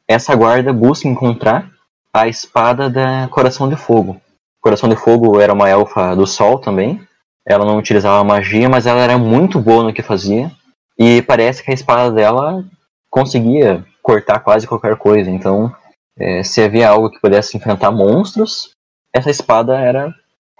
essa 0.07 0.35
guarda 0.35 0.73
busque 0.73 1.09
encontrar 1.09 1.71
a 2.13 2.29
espada 2.29 2.91
da 2.91 3.29
Coração 3.29 3.69
de 3.69 3.77
Fogo. 3.77 4.21
Coração 4.61 4.89
de 4.89 4.97
Fogo 4.97 5.41
era 5.41 5.53
uma 5.53 5.69
elfa 5.69 6.15
do 6.15 6.27
sol 6.27 6.59
também. 6.59 7.01
Ela 7.47 7.65
não 7.65 7.79
utilizava 7.79 8.23
magia, 8.25 8.69
mas 8.69 8.87
ela 8.87 9.01
era 9.01 9.19
muito 9.19 9.59
boa 9.59 9.83
no 9.83 9.93
que 9.93 10.03
fazia. 10.03 10.51
E 10.99 11.23
parece 11.23 11.63
que 11.63 11.71
a 11.71 11.75
espada 11.75 12.13
dela 12.13 12.65
conseguia 13.15 13.87
cortar 14.03 14.41
quase 14.41 14.67
qualquer 14.67 14.97
coisa. 14.97 15.31
Então, 15.31 15.73
é, 16.19 16.43
se 16.43 16.61
havia 16.61 16.89
algo 16.89 17.09
que 17.09 17.21
pudesse 17.21 17.57
enfrentar 17.57 17.93
monstros, 17.93 18.71
essa 19.15 19.31
espada 19.31 19.79
era 19.79 20.13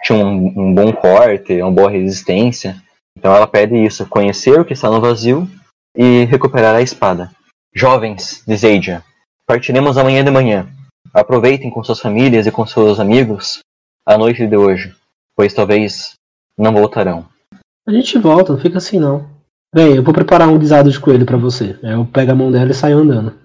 tinha 0.05 0.25
um, 0.25 0.53
um 0.57 0.75
bom 0.75 0.93
corte, 0.93 1.61
uma 1.61 1.73
boa 1.73 1.91
resistência. 1.91 2.81
Então 3.19 3.35
ela 3.35 3.47
pede 3.47 3.75
isso, 3.77 4.07
conhecer 4.07 4.61
o 4.61 4.65
que 4.65 4.73
está 4.73 4.89
no 4.89 5.01
vazio 5.01 5.49
e 5.97 6.25
recuperar 6.27 6.77
a 6.77 6.83
espada. 6.83 7.33
Jovens, 7.75 8.45
diz 8.47 8.63
Aja, 8.63 9.03
partiremos 9.47 9.99
amanhã 9.99 10.23
de 10.23 10.31
manhã. 10.31 10.69
Aproveitem 11.13 11.71
com 11.71 11.83
suas 11.83 12.01
famílias 12.01 12.47
e 12.47 12.53
com 12.53 12.65
seus 12.65 13.01
amigos 13.01 13.61
a 14.07 14.17
noite 14.17 14.47
de 14.47 14.57
hoje, 14.57 14.95
pois 15.35 15.53
talvez 15.55 16.13
não 16.57 16.73
voltarão. 16.73 17.27
A 17.87 17.93
gente 17.93 18.17
volta, 18.19 18.53
não 18.53 18.61
fica 18.61 18.79
assim 18.79 19.01
não. 19.01 19.34
Bem, 19.75 19.97
eu 19.97 20.05
vou 20.05 20.15
preparar 20.15 20.49
um 20.49 20.57
guisado 20.57 20.89
de 20.89 21.01
coelho 21.01 21.27
para 21.27 21.37
você. 21.37 21.77
Aí 21.83 21.91
eu 21.91 22.07
pego 22.07 22.31
a 22.31 22.35
mão 22.37 22.53
dela 22.53 22.71
e 22.71 22.75
saio 22.75 22.99
andando. 22.99 23.37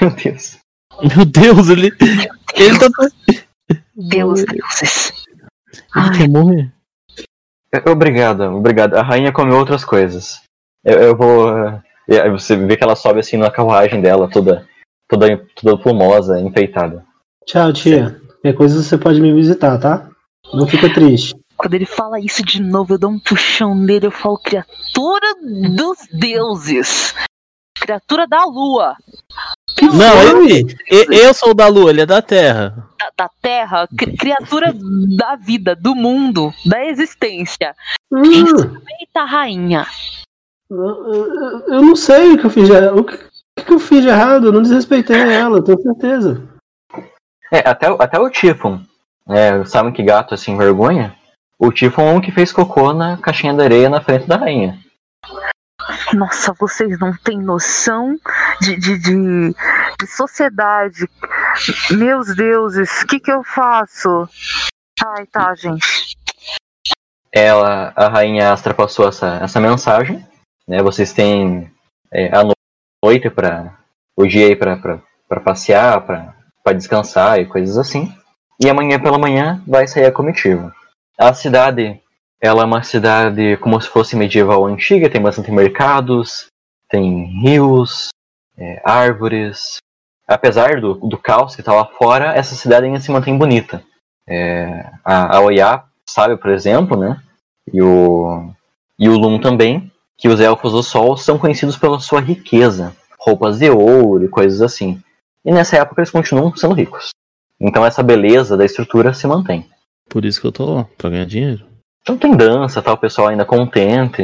Meu 0.00 0.10
Deus. 0.10 0.58
Meu 1.14 1.24
Deus, 1.24 1.68
ele. 1.68 1.92
Ele 2.56 2.78
tá. 2.78 2.88
Deus, 3.94 4.44
deuses. 4.44 5.12
Ele 5.94 6.18
quer 6.18 6.28
morrer. 6.28 6.72
Obrigado, 7.88 8.40
obrigado. 8.42 8.94
A 8.94 9.02
rainha 9.02 9.30
comeu 9.30 9.56
outras 9.58 9.84
coisas. 9.84 10.42
Eu, 10.84 10.98
eu 10.98 11.16
vou. 11.16 11.50
Aí 12.08 12.30
você 12.30 12.56
vê 12.56 12.76
que 12.76 12.82
ela 12.82 12.96
sobe 12.96 13.20
assim 13.20 13.36
na 13.36 13.50
carruagem 13.50 14.00
dela, 14.00 14.28
toda, 14.28 14.66
toda, 15.08 15.46
toda 15.54 15.80
plumosa, 15.80 16.40
enfeitada. 16.40 17.04
Tchau, 17.46 17.72
tia. 17.72 18.20
Qualquer 18.26 18.54
coisa 18.54 18.82
você 18.82 18.98
pode 18.98 19.20
me 19.20 19.32
visitar, 19.32 19.78
tá? 19.78 20.08
Não 20.52 20.66
fica 20.66 20.92
triste. 20.92 21.36
Quando 21.56 21.74
ele 21.74 21.86
fala 21.86 22.20
isso 22.20 22.44
de 22.44 22.60
novo, 22.60 22.94
eu 22.94 22.98
dou 22.98 23.10
um 23.10 23.18
puxão 23.18 23.74
nele, 23.74 24.06
eu 24.06 24.10
falo, 24.10 24.38
criatura 24.38 25.34
dos 25.74 25.98
deuses. 26.12 27.14
Criatura 27.78 28.26
da 28.26 28.44
lua. 28.44 28.96
Não, 29.82 30.42
ele, 30.44 30.76
eu 30.90 31.34
sou 31.34 31.54
da 31.54 31.68
lua, 31.68 31.90
ele 31.90 32.00
é 32.00 32.06
da 32.06 32.22
terra. 32.22 32.88
Da, 32.98 33.24
da 33.24 33.30
terra, 33.40 33.88
criatura 34.18 34.74
da 35.16 35.36
vida, 35.36 35.76
do 35.76 35.94
mundo, 35.94 36.52
da 36.64 36.84
existência. 36.84 37.74
Hum. 38.10 38.22
Respeita 38.22 39.20
a 39.20 39.24
rainha. 39.24 39.86
Eu, 40.68 41.64
eu, 41.68 41.82
não 41.82 41.94
sei 41.94 42.32
o 42.32 42.38
que 42.38 42.46
eu 42.46 42.50
fiz 42.50 42.68
de, 42.68 42.74
o 42.88 43.04
que, 43.04 43.18
que 43.64 43.72
eu 43.72 43.78
fiz 43.78 44.02
de 44.02 44.08
errado, 44.08 44.46
eu 44.46 44.52
não 44.52 44.62
desrespeitei 44.62 45.16
ela, 45.16 45.62
tenho 45.62 45.80
certeza. 45.80 46.42
É, 47.52 47.58
até, 47.68 47.86
até 47.86 48.18
o 48.18 48.28
Tifon, 48.28 48.80
é, 49.28 49.64
sabe 49.64 49.92
que 49.92 50.02
gato 50.02 50.34
assim 50.34 50.56
vergonha? 50.56 51.16
O 51.58 51.72
Tifon 51.72 52.02
é 52.02 52.12
um 52.12 52.20
que 52.20 52.30
fez 52.30 52.52
cocô 52.52 52.92
na 52.92 53.16
caixinha 53.16 53.54
de 53.54 53.62
areia 53.62 53.88
na 53.88 54.00
frente 54.00 54.26
da 54.26 54.36
rainha. 54.36 54.78
Nossa, 56.12 56.52
vocês 56.52 56.98
não 56.98 57.16
têm 57.16 57.38
noção 57.40 58.16
de, 58.60 58.76
de, 58.76 58.98
de, 58.98 59.54
de 59.98 60.06
sociedade. 60.06 61.08
Meus 61.90 62.34
deuses, 62.34 63.02
o 63.02 63.06
que, 63.06 63.20
que 63.20 63.32
eu 63.32 63.42
faço? 63.42 64.28
Ai, 65.02 65.26
tá, 65.26 65.54
gente. 65.54 66.16
Ela, 67.32 67.92
a 67.96 68.08
rainha 68.08 68.52
Astra 68.52 68.74
passou 68.74 69.08
essa, 69.08 69.38
essa 69.42 69.60
mensagem. 69.60 70.26
Né? 70.68 70.82
Vocês 70.82 71.12
têm 71.12 71.70
é, 72.12 72.36
a 72.36 72.42
noite 73.04 73.30
para 73.30 73.78
o 74.16 74.26
dia 74.26 74.46
aí 74.46 74.56
para 74.56 75.40
passear, 75.44 76.00
para 76.02 76.72
descansar 76.74 77.38
e 77.38 77.46
coisas 77.46 77.78
assim. 77.78 78.12
E 78.60 78.68
amanhã 78.68 78.98
pela 78.98 79.18
manhã 79.18 79.62
vai 79.66 79.86
sair 79.86 80.06
a 80.06 80.12
comitiva. 80.12 80.74
A 81.18 81.32
cidade 81.32 82.00
ela 82.40 82.62
é 82.62 82.64
uma 82.64 82.82
cidade 82.82 83.56
como 83.58 83.80
se 83.80 83.88
fosse 83.88 84.14
medieval 84.14 84.66
antiga, 84.66 85.08
tem 85.08 85.20
bastante 85.20 85.50
mercados, 85.50 86.46
tem 86.88 87.24
rios, 87.42 88.08
é, 88.56 88.80
árvores. 88.84 89.78
Apesar 90.28 90.80
do, 90.80 90.94
do 90.94 91.16
caos 91.16 91.54
que 91.54 91.62
está 91.62 91.72
lá 91.72 91.86
fora, 91.86 92.34
essa 92.34 92.54
cidade 92.54 92.86
ainda 92.86 93.00
se 93.00 93.10
mantém 93.10 93.36
bonita. 93.38 93.82
É, 94.28 94.90
a, 95.04 95.36
a 95.36 95.40
Oiá 95.40 95.84
sabe, 96.04 96.36
por 96.36 96.50
exemplo, 96.50 96.96
né? 96.96 97.20
E 97.72 97.80
o, 97.80 98.52
e 98.98 99.08
o 99.08 99.16
Lum 99.16 99.40
também, 99.40 99.90
que 100.16 100.28
os 100.28 100.40
Elfos 100.40 100.72
do 100.72 100.82
Sol 100.82 101.16
são 101.16 101.38
conhecidos 101.38 101.76
pela 101.76 102.00
sua 102.00 102.20
riqueza. 102.20 102.94
Roupas 103.18 103.58
de 103.58 103.70
ouro 103.70 104.24
e 104.24 104.28
coisas 104.28 104.60
assim. 104.60 105.02
E 105.44 105.52
nessa 105.52 105.76
época 105.76 106.00
eles 106.00 106.10
continuam 106.10 106.54
sendo 106.56 106.74
ricos. 106.74 107.10
Então 107.58 107.84
essa 107.86 108.02
beleza 108.02 108.56
da 108.56 108.64
estrutura 108.64 109.14
se 109.14 109.26
mantém. 109.26 109.68
Por 110.08 110.24
isso 110.24 110.40
que 110.40 110.46
eu 110.46 110.52
tô 110.52 110.74
lá, 110.74 110.86
pra 110.96 111.10
ganhar 111.10 111.26
dinheiro. 111.26 111.64
Então 112.02 112.16
tem 112.16 112.36
dança, 112.36 112.80
tá? 112.80 112.92
O 112.92 112.98
pessoal 112.98 113.28
ainda 113.28 113.44
contente. 113.44 114.22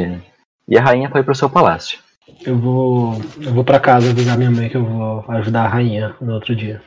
E 0.67 0.77
a 0.77 0.81
rainha 0.81 1.09
foi 1.09 1.23
pro 1.23 1.35
seu 1.35 1.49
palácio. 1.49 1.99
Eu 2.45 2.57
vou. 2.57 3.21
Eu 3.41 3.53
vou 3.53 3.63
para 3.63 3.79
casa 3.79 4.09
avisar 4.09 4.37
minha 4.37 4.49
mãe 4.49 4.69
que 4.69 4.77
eu 4.77 4.85
vou 4.85 5.25
ajudar 5.27 5.65
a 5.65 5.67
rainha 5.67 6.15
no 6.21 6.33
outro 6.33 6.55
dia. 6.55 6.81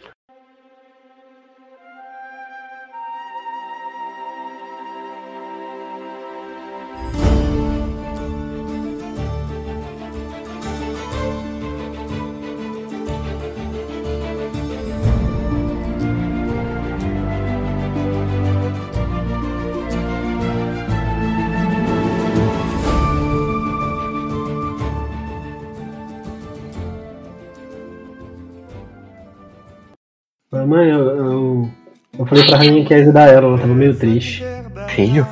Eu 32.26 32.28
falei 32.28 32.46
pra 32.46 32.56
rainha 32.56 32.84
que 32.84 32.92
ia 32.92 33.02
ajudar 33.02 33.28
ela, 33.28 33.46
ela 33.46 33.58
tava 33.58 33.74
meio 33.74 33.94
triste. 33.94 34.44
Filho? 34.88 35.26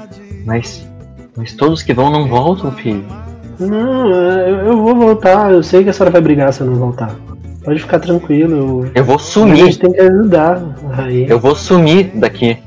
Mas. 0.47 0.87
Mas 1.37 1.53
todos 1.53 1.83
que 1.83 1.93
vão 1.93 2.11
não 2.11 2.29
voltam, 2.29 2.71
filho. 2.71 3.05
Não, 3.59 4.11
eu, 4.11 4.57
eu 4.67 4.77
vou 4.83 4.95
voltar, 4.95 5.53
eu 5.53 5.63
sei 5.63 5.83
que 5.83 5.91
a 5.91 5.93
senhora 5.93 6.13
vai 6.13 6.21
brigar 6.21 6.53
se 6.53 6.61
eu 6.61 6.67
não 6.67 6.77
voltar. 6.77 7.15
Pode 7.65 7.81
ficar 7.81 7.99
tranquilo, 7.99 8.85
eu, 8.85 8.91
Eu 8.95 9.05
vou 9.05 9.17
a 9.17 9.19
gente 9.19 9.31
sumir. 9.31 9.77
tem 9.77 9.93
que 9.93 10.01
ajudar 10.01 10.63
a 10.91 10.95
rainha. 10.95 11.27
Eu 11.29 11.41
vou 11.41 11.57
sumir 11.57 12.11
daqui. 12.15 12.59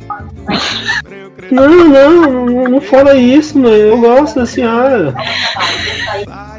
Não, 1.52 1.70
não, 1.70 2.46
não, 2.46 2.64
não 2.66 2.82
fala 2.82 3.16
isso, 3.16 3.58
mãe. 3.58 3.72
Eu 3.72 4.00
gosto 4.02 4.40
da 4.40 4.46
senhora. 4.46 5.14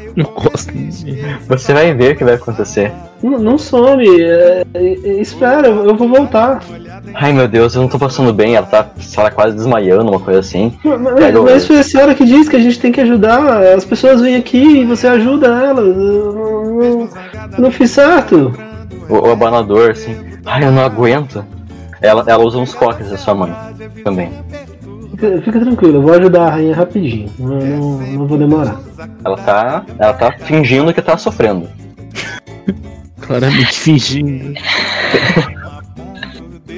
Não 0.15 0.25
gosto 0.33 0.71
Você 1.47 1.73
vai 1.73 1.93
ver 1.93 2.13
o 2.13 2.17
que 2.17 2.23
vai 2.23 2.35
acontecer. 2.35 2.91
Não, 3.21 3.37
não 3.37 3.57
some. 3.57 4.07
é, 4.21 4.63
é, 4.73 4.83
espera, 5.19 5.67
eu 5.67 5.95
vou 5.95 6.07
voltar. 6.07 6.61
Ai 7.13 7.33
meu 7.33 7.47
Deus, 7.47 7.75
eu 7.75 7.81
não 7.81 7.89
tô 7.89 7.99
passando 7.99 8.31
bem. 8.31 8.55
Ela 8.55 8.65
tá, 8.65 8.89
lá, 9.17 9.29
quase 9.31 9.55
desmaiando, 9.55 10.09
uma 10.09 10.19
coisa 10.19 10.39
assim. 10.39 10.73
Mas, 10.83 11.35
o- 11.35 11.43
mas 11.43 11.67
foi 11.67 11.79
a 11.79 11.83
senhora 11.83 12.15
que 12.15 12.25
disse 12.25 12.49
que 12.49 12.55
a 12.55 12.59
gente 12.59 12.79
tem 12.79 12.91
que 12.91 13.01
ajudar. 13.01 13.61
As 13.73 13.83
pessoas 13.83 14.21
vêm 14.21 14.35
aqui 14.35 14.81
e 14.81 14.85
você 14.85 15.07
ajuda 15.07 15.47
elas. 15.47 15.85
Eu 15.85 15.95
não, 15.95 16.81
eu 16.91 17.09
não 17.57 17.71
fiz 17.71 17.91
certo. 17.91 18.53
O, 19.09 19.27
o 19.27 19.31
abanador, 19.31 19.91
assim. 19.91 20.15
Ai, 20.45 20.63
eu 20.63 20.71
não 20.71 20.83
aguento. 20.83 21.43
Ela, 22.01 22.23
ela 22.27 22.43
usa 22.43 22.57
uns 22.57 22.73
coques 22.73 23.09
da 23.09 23.17
sua 23.17 23.33
mãe 23.35 23.53
também. 24.03 24.31
Fica, 25.19 25.41
fica 25.41 25.59
tranquilo, 25.59 25.95
eu 25.97 26.01
vou 26.01 26.13
ajudar 26.13 26.47
a 26.47 26.49
rainha 26.51 26.75
rapidinho. 26.75 27.29
Não, 27.37 27.47
não, 27.59 27.97
não 27.99 28.27
vou 28.27 28.37
demorar. 28.37 28.79
Ela 29.23 29.37
tá. 29.37 29.85
Ela 29.97 30.13
tá 30.13 30.31
fingindo 30.39 30.93
que 30.93 31.01
tá 31.01 31.17
sofrendo. 31.17 31.67
Claramente 33.21 33.73
fingindo. 33.73 34.53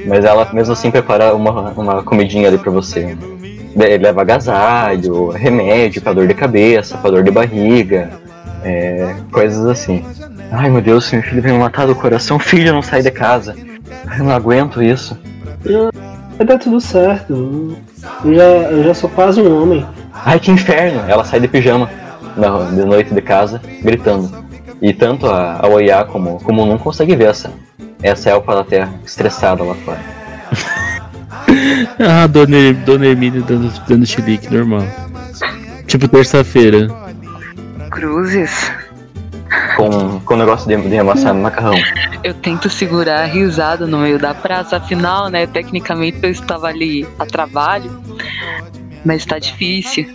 Mas 0.07 0.25
ela 0.25 0.51
mesmo 0.51 0.73
assim 0.73 0.89
prepara 0.89 1.35
uma, 1.35 1.69
uma 1.71 2.01
comidinha 2.03 2.47
ali 2.47 2.57
pra 2.57 2.71
você. 2.71 3.15
Le- 3.75 3.97
Leva 3.99 4.21
agasalho, 4.21 5.29
remédio 5.29 6.01
pra 6.01 6.11
dor 6.13 6.27
de 6.27 6.33
cabeça, 6.33 6.97
pra 6.97 7.11
dor 7.11 7.23
de 7.23 7.29
barriga, 7.31 8.09
é, 8.63 9.15
coisas 9.31 9.65
assim. 9.67 10.03
Ai 10.51 10.69
meu 10.69 10.81
Deus, 10.81 11.09
meu 11.11 11.21
filho 11.21 11.41
veio 11.41 11.53
me 11.55 11.61
matar 11.61 11.85
do 11.85 11.95
coração, 11.95 12.39
filho, 12.39 12.73
não 12.73 12.81
sai 12.81 13.01
de 13.03 13.11
casa. 13.11 13.55
Ai, 14.07 14.19
Eu 14.19 14.23
não 14.25 14.31
aguento 14.31 14.81
isso. 14.81 15.15
Vai 16.37 16.47
dar 16.47 16.57
tudo 16.57 16.81
certo. 16.81 17.77
Eu 18.23 18.33
já, 18.33 18.43
eu 18.43 18.83
já 18.83 18.93
sou 18.93 19.09
quase 19.09 19.41
um 19.41 19.61
homem. 19.61 19.85
Ai 20.13 20.39
que 20.39 20.51
inferno! 20.51 21.03
Ela 21.07 21.23
sai 21.23 21.39
de 21.39 21.47
pijama 21.47 21.89
na, 22.35 22.65
de 22.69 22.85
noite 22.85 23.13
de 23.13 23.21
casa, 23.21 23.61
gritando. 23.81 24.31
E 24.81 24.93
tanto 24.93 25.27
a, 25.27 25.59
a 25.61 25.67
Oiá 25.67 26.03
como, 26.03 26.39
como 26.43 26.63
o 26.63 26.65
não 26.65 26.77
consegue 26.77 27.15
ver 27.15 27.29
essa, 27.29 27.51
essa 28.01 28.29
elfa 28.29 28.55
da 28.55 28.63
terra 28.63 28.93
estressada 29.05 29.63
lá 29.63 29.75
fora. 29.75 29.99
Ah, 31.99 32.27
Dona, 32.27 32.73
Dona 32.85 33.07
Hermínia 33.07 33.41
dando, 33.41 33.71
dando 33.87 34.05
chilique, 34.05 34.51
normal. 34.51 34.83
Tipo 35.85 36.07
terça-feira. 36.07 36.87
Cruzes. 37.89 38.71
Com, 39.89 40.19
com 40.19 40.33
o 40.33 40.37
negócio 40.37 40.67
de, 40.67 40.89
de 40.89 40.97
amassar 40.97 41.33
macarrão. 41.33 41.73
Eu 42.23 42.33
tento 42.33 42.69
segurar 42.69 43.21
a 43.21 43.25
risada 43.25 43.87
no 43.87 43.97
meio 43.97 44.19
da 44.19 44.33
praça, 44.33 44.77
afinal, 44.77 45.29
né? 45.29 45.47
Tecnicamente 45.47 46.19
eu 46.21 46.29
estava 46.29 46.67
ali 46.67 47.07
a 47.17 47.25
trabalho, 47.25 47.91
mas 49.03 49.25
tá 49.25 49.39
difícil. 49.39 50.05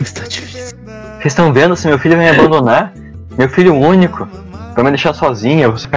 Está 0.00 0.22
difícil. 0.22 0.76
Vocês 1.20 1.32
estão 1.32 1.52
vendo 1.52 1.74
se 1.74 1.86
meu 1.86 1.98
filho 1.98 2.16
vai 2.16 2.30
me 2.30 2.38
abandonar? 2.38 2.92
Meu 3.38 3.48
filho 3.48 3.74
único, 3.74 4.28
vai 4.74 4.84
me 4.84 4.90
deixar 4.90 5.14
sozinha. 5.14 5.68
Você 5.70 5.88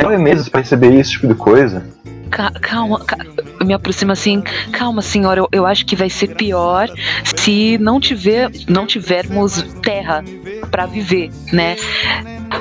nove 0.00 0.18
meses 0.18 0.48
pra 0.48 0.60
receber 0.60 0.94
esse 0.94 1.12
tipo 1.12 1.26
de 1.26 1.34
coisa. 1.34 1.84
Ca- 2.30 2.52
calma, 2.60 3.00
ca- 3.04 3.16
me 3.64 3.72
aproximo 3.72 4.12
assim. 4.12 4.42
Calma, 4.72 5.02
senhora, 5.02 5.40
eu, 5.40 5.48
eu 5.52 5.66
acho 5.66 5.84
que 5.86 5.96
vai 5.96 6.10
ser 6.10 6.34
pior 6.34 6.88
se 7.36 7.78
não 7.78 7.98
tiver, 8.00 8.50
não 8.68 8.86
tivermos 8.86 9.62
terra 9.82 10.22
pra 10.70 10.86
viver, 10.86 11.30
né? 11.52 11.76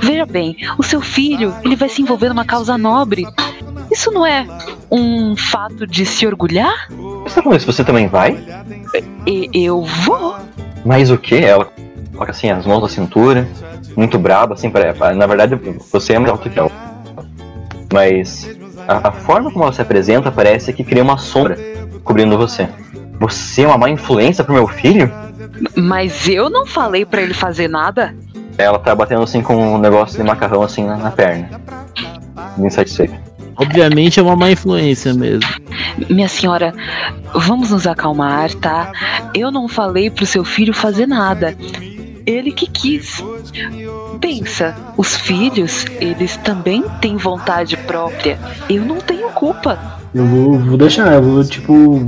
Veja 0.02 0.26
bem, 0.26 0.56
o 0.78 0.84
seu 0.84 1.02
filho, 1.02 1.54
ele 1.64 1.76
vai 1.76 1.90
se 1.90 2.02
envolver 2.02 2.30
numa 2.30 2.46
causa 2.46 2.78
nobre. 2.78 3.26
Isso 3.92 4.12
não 4.12 4.26
é 4.26 4.46
um 4.92 5.36
fato 5.38 5.88
de 5.88 6.06
se 6.06 6.26
orgulhar? 6.28 6.88
Você 7.24 7.42
falando 7.42 7.58
isso? 7.58 7.72
Você 7.72 7.84
também 7.84 8.08
vai? 8.08 8.38
E 9.26 9.50
eu 9.54 9.84
vou. 9.84 10.36
Mas 10.86 11.10
o 11.10 11.18
que? 11.18 11.36
Ela 11.36 11.70
coloca 12.14 12.32
assim 12.32 12.50
as 12.50 12.66
mãos 12.66 12.82
na 12.82 12.90
cintura, 12.90 13.48
muito 13.96 14.18
braba, 14.20 14.56
assim, 14.56 14.70
pra, 14.70 14.94
pra- 14.94 15.14
na 15.14 15.26
verdade 15.28 15.56
você 15.92 16.14
é 16.14 16.20
mais 16.20 16.32
alto 16.32 16.50
que 16.50 16.60
ela. 16.60 16.72
Mas 17.94 18.57
a, 18.88 19.10
a 19.10 19.12
forma 19.12 19.52
como 19.52 19.64
ela 19.64 19.74
se 19.74 19.82
apresenta 19.82 20.32
parece 20.32 20.72
que 20.74 20.84
cria 20.84 21.04
uma 21.04 21.18
sombra 21.18 21.58
cobrindo 22.04 22.38
você. 22.38 22.68
Você 23.20 23.64
é 23.64 23.68
uma 23.68 23.78
má 23.78 23.90
influência 23.90 24.44
pro 24.44 24.54
meu 24.54 24.68
filho? 24.68 25.12
Mas 25.76 26.28
eu 26.28 26.50
não 26.50 26.66
falei 26.66 27.06
pra 27.06 27.22
ele 27.22 27.34
fazer 27.34 27.68
nada. 27.68 28.16
Ela 28.58 28.80
tá 28.80 28.96
batendo 28.96 29.24
assim 29.24 29.42
com 29.42 29.56
um 29.56 29.78
negócio 29.78 30.18
de 30.18 30.24
macarrão 30.24 30.62
assim 30.62 30.86
na, 30.86 30.98
na 30.98 31.12
perna. 31.12 31.62
Bem 32.58 32.70
satisfeita. 32.70 33.20
Obviamente 33.56 34.20
é 34.20 34.24
uma 34.24 34.36
má 34.36 34.52
influência 34.52 35.14
mesmo. 35.14 35.50
Minha 36.10 36.28
senhora, 36.28 36.74
vamos 37.34 37.72
nos 37.72 37.88
acalmar, 37.88 38.54
tá? 38.56 38.92
Eu 39.34 39.52
não 39.52 39.68
falei 39.68 40.12
pro 40.12 40.28
seu 40.28 40.46
filho 40.46 40.74
fazer 40.74 41.08
nada. 41.08 41.58
Ele 42.28 42.52
que 42.52 42.68
quis. 42.68 43.24
Pensa, 44.20 44.76
os 44.98 45.16
filhos, 45.16 45.86
eles 46.02 46.36
também 46.36 46.84
têm 47.00 47.16
vontade 47.16 47.78
própria. 47.78 48.38
Eu 48.70 48.84
não 48.84 48.98
tenho 48.98 49.30
culpa. 49.30 49.80
Eu 50.14 50.26
vou, 50.26 50.60
vou 50.60 50.78
deixar, 50.78 51.14
eu 51.14 51.24
vou 51.24 51.44
tipo. 51.46 52.06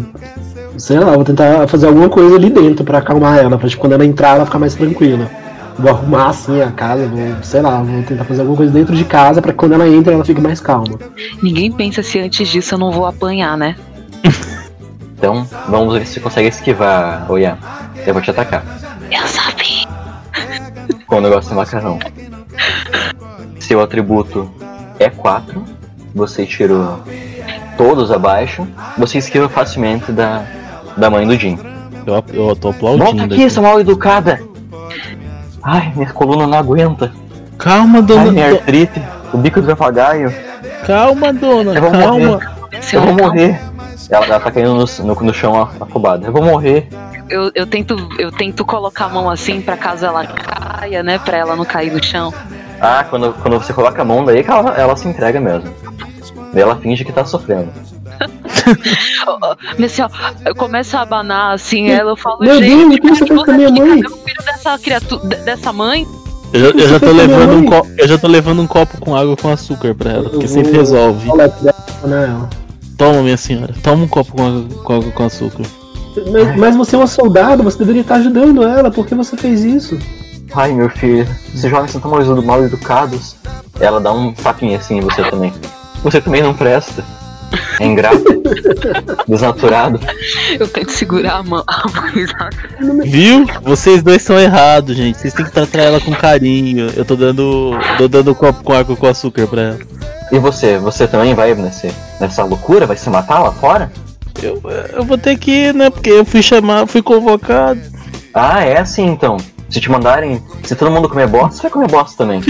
Sei 0.77 0.99
lá, 0.99 1.13
vou 1.13 1.23
tentar 1.23 1.65
fazer 1.67 1.87
alguma 1.87 2.09
coisa 2.09 2.35
ali 2.35 2.49
dentro 2.49 2.83
pra 2.83 2.97
acalmar 2.97 3.37
ela, 3.37 3.57
pra 3.57 3.69
tipo, 3.69 3.81
quando 3.81 3.93
ela 3.93 4.05
entrar 4.05 4.35
ela 4.35 4.45
ficar 4.45 4.59
mais 4.59 4.75
tranquila. 4.75 5.29
Vou 5.77 5.89
arrumar 5.89 6.27
assim 6.27 6.61
a 6.61 6.71
casa, 6.71 7.07
vou, 7.07 7.35
sei 7.41 7.61
lá, 7.61 7.81
vou 7.81 8.03
tentar 8.03 8.25
fazer 8.25 8.41
alguma 8.41 8.57
coisa 8.57 8.73
dentro 8.73 8.93
de 8.93 9.05
casa 9.05 9.41
pra 9.41 9.53
que 9.53 9.57
quando 9.57 9.73
ela 9.73 9.87
entra 9.87 10.13
ela 10.13 10.25
fique 10.25 10.41
mais 10.41 10.59
calma. 10.59 10.99
Ninguém 11.41 11.71
pensa 11.71 12.03
se 12.03 12.19
antes 12.19 12.49
disso 12.49 12.75
eu 12.75 12.79
não 12.79 12.91
vou 12.91 13.05
apanhar, 13.05 13.57
né? 13.57 13.75
Então, 15.17 15.45
vamos 15.67 15.93
ver 15.95 16.05
se 16.05 16.13
você 16.13 16.19
consegue 16.21 16.47
esquivar, 16.47 17.29
Oya. 17.29 17.57
Eu 18.07 18.13
vou 18.13 18.23
te 18.23 18.31
atacar. 18.31 18.63
Eu 19.11 19.27
sabia. 19.27 19.48
Com 21.09 21.15
o 21.17 21.21
negócio 21.21 21.49
de 21.49 21.55
macarrão. 21.55 21.99
Seu 23.59 23.81
atributo 23.81 24.49
é 24.99 25.09
4. 25.09 25.63
Você 26.15 26.45
tirou 26.45 26.99
todos 27.77 28.11
abaixo. 28.11 28.67
Você 28.97 29.17
esquiva 29.17 29.49
facilmente 29.49 30.11
da, 30.11 30.43
da 30.95 31.09
mãe 31.09 31.25
do 31.27 31.35
Jim. 31.37 31.57
Eu, 32.05 32.23
eu 32.33 32.55
tô 32.55 32.71
Volta 32.71 32.77
aplaudindo. 33.03 33.23
aqui, 33.25 33.33
aqui. 33.35 33.49
sua 33.49 33.63
mal 33.63 33.79
educada! 33.79 34.39
Ai, 35.61 35.91
minha 35.95 36.09
coluna 36.11 36.47
não 36.47 36.57
aguenta. 36.57 37.11
Calma, 37.57 37.99
Ai, 37.99 38.05
dona. 38.05 38.31
minha 38.31 38.49
do- 38.51 38.55
artrite. 38.57 39.01
O 39.33 39.37
bico 39.37 39.61
do 39.61 39.67
papagaio. 39.67 40.33
Calma, 40.87 41.33
dona. 41.33 41.73
Eu 41.73 41.81
vou 41.81 41.91
Calma. 41.91 42.19
morrer. 42.19 42.49
Eu 42.93 43.01
vou 43.01 43.15
calma. 43.15 43.21
morrer. 43.27 43.59
Ela, 44.09 44.25
ela 44.25 44.39
tá 44.39 44.51
caindo 44.51 44.73
no, 44.73 44.85
no, 45.05 45.15
no 45.21 45.33
chão 45.33 45.61
afobada. 45.79 46.25
Eu 46.27 46.31
vou 46.31 46.41
morrer. 46.41 46.87
Eu, 47.29 47.51
eu, 47.53 47.67
tento, 47.67 47.95
eu 48.17 48.31
tento 48.31 48.65
colocar 48.65 49.05
a 49.05 49.09
mão 49.09 49.29
assim 49.29 49.61
pra 49.61 49.77
caso 49.77 50.05
ela 50.05 50.25
caia, 50.25 51.03
né? 51.03 51.19
Pra 51.19 51.37
ela 51.37 51.55
não 51.55 51.63
cair 51.65 51.91
no 51.91 52.03
chão. 52.03 52.33
Ah, 52.81 53.05
quando, 53.07 53.33
quando 53.33 53.59
você 53.59 53.71
coloca 53.71 54.01
a 54.01 54.05
mão 54.05 54.25
daí 54.25 54.43
que 54.43 54.49
ela, 54.49 54.73
ela 54.75 54.95
se 54.95 55.07
entrega 55.07 55.39
mesmo. 55.39 55.69
Daí 56.53 56.63
ela 56.63 56.75
finge 56.77 57.05
que 57.05 57.11
tá 57.11 57.23
sofrendo. 57.25 57.69
Ó, 59.27 59.37
ó, 59.41 59.55
Minha 59.77 59.87
senhora, 59.89 60.13
eu 60.45 60.53
começo 60.55 60.97
a 60.97 61.01
abanar 61.01 61.53
assim, 61.53 61.89
ela 61.89 62.11
eu 62.11 62.15
falo, 62.17 62.39
Meu 62.41 62.61
gente, 62.61 62.75
Deus, 62.75 62.93
o 62.95 63.01
que 63.01 63.09
você 63.09 63.25
fez 63.27 63.43
com 63.43 63.51
a 63.51 63.53
minha 63.53 63.69
mãe? 63.71 64.01
cadê 64.01 64.13
o 64.13 64.17
filho 64.17 64.43
dessa 64.45 64.77
criatura, 64.79 65.27
dessa 65.37 65.71
mãe? 65.73 66.05
Eu, 66.51 66.59
já- 66.61 66.69
eu 66.83 66.89
já 66.89 66.99
tô 66.99 67.05
Você 67.07 67.13
levando 67.13 67.53
um 67.57 67.65
copo, 67.65 67.89
eu 67.97 68.07
já 68.07 68.17
tô 68.17 68.27
levando 68.27 68.61
um 68.61 68.67
copo 68.67 68.99
com 68.99 69.15
água 69.15 69.37
com 69.37 69.49
açúcar 69.51 69.95
pra 69.95 70.11
ela, 70.11 70.29
porque 70.29 70.47
sempre 70.47 70.71
resolve. 70.73 71.29
Olha, 71.29 71.47
né. 72.03 72.47
Toma, 72.99 73.23
minha 73.23 73.37
senhora. 73.37 73.73
Toma 73.81 74.03
um 74.03 74.07
copo 74.07 74.33
com 74.33 74.45
água 74.45 74.65
com, 74.83 75.11
com 75.11 75.23
açúcar. 75.25 75.63
Mas, 76.31 76.55
mas 76.57 76.75
você 76.75 76.95
é 76.95 76.99
uma 76.99 77.07
soldada, 77.07 77.63
você 77.63 77.77
deveria 77.79 78.01
estar 78.01 78.15
ajudando 78.15 78.61
ela, 78.63 78.91
por 78.91 79.07
que 79.07 79.15
você 79.15 79.35
fez 79.37 79.63
isso? 79.63 79.97
Ai, 80.53 80.73
meu 80.73 80.89
filho, 80.89 81.25
esses 81.53 81.69
jovens 81.69 81.91
são 81.91 82.01
tão 82.01 82.11
mal 82.11 82.21
edu- 82.21 82.43
mal 82.43 82.63
educados. 82.63 83.35
Ela 83.79 84.01
dá 84.01 84.11
um 84.11 84.33
tapinha 84.33 84.77
assim 84.77 84.97
em 84.97 85.01
você 85.01 85.23
também. 85.23 85.53
Você 86.03 86.19
também 86.19 86.41
não 86.43 86.53
presta. 86.53 87.03
É 87.79 87.85
ingrato. 87.85 88.23
Desnaturado. 89.27 89.99
Eu 90.59 90.67
tento 90.67 90.91
segurar 90.91 91.37
a 91.37 91.43
mão. 91.43 91.63
Viu? 93.03 93.45
Vocês 93.63 94.03
dois 94.03 94.21
são 94.21 94.37
errados, 94.39 94.95
gente. 94.97 95.17
Vocês 95.19 95.33
têm 95.33 95.45
que 95.45 95.51
tratar 95.51 95.79
ela 95.79 95.99
com 96.01 96.11
carinho. 96.11 96.89
Eu 96.95 97.05
tô 97.05 97.15
dando. 97.15 97.71
tô 97.97 98.07
dando 98.07 98.31
um 98.31 98.35
copo 98.35 98.63
com 98.63 98.73
água 98.73 98.95
com 98.95 99.07
açúcar 99.07 99.47
pra 99.47 99.61
ela. 99.61 99.79
E 100.31 100.37
você? 100.37 100.77
Você 100.77 101.07
também 101.07 101.33
vai 101.33 101.53
nesse, 101.55 101.93
nessa 102.19 102.43
loucura? 102.43 102.85
Vai 102.85 102.97
se 102.97 103.09
matar 103.09 103.39
lá 103.39 103.51
fora? 103.51 103.91
Eu, 104.41 104.61
eu 104.93 105.03
vou 105.03 105.17
ter 105.17 105.37
que 105.37 105.51
ir, 105.51 105.73
né? 105.73 105.89
Porque 105.89 106.09
eu 106.09 106.23
fui 106.23 106.41
chamar, 106.41 106.87
fui 106.87 107.01
convocado. 107.01 107.81
Ah, 108.33 108.63
é 108.63 108.79
assim 108.79 109.05
então. 109.05 109.37
Se 109.69 109.79
te 109.79 109.89
mandarem. 109.89 110.41
Se 110.63 110.75
todo 110.75 110.91
mundo 110.91 111.09
comer 111.09 111.27
bosta, 111.27 111.55
você 111.55 111.61
vai 111.63 111.71
comer 111.71 111.87
bosta 111.87 112.17
também. 112.17 112.41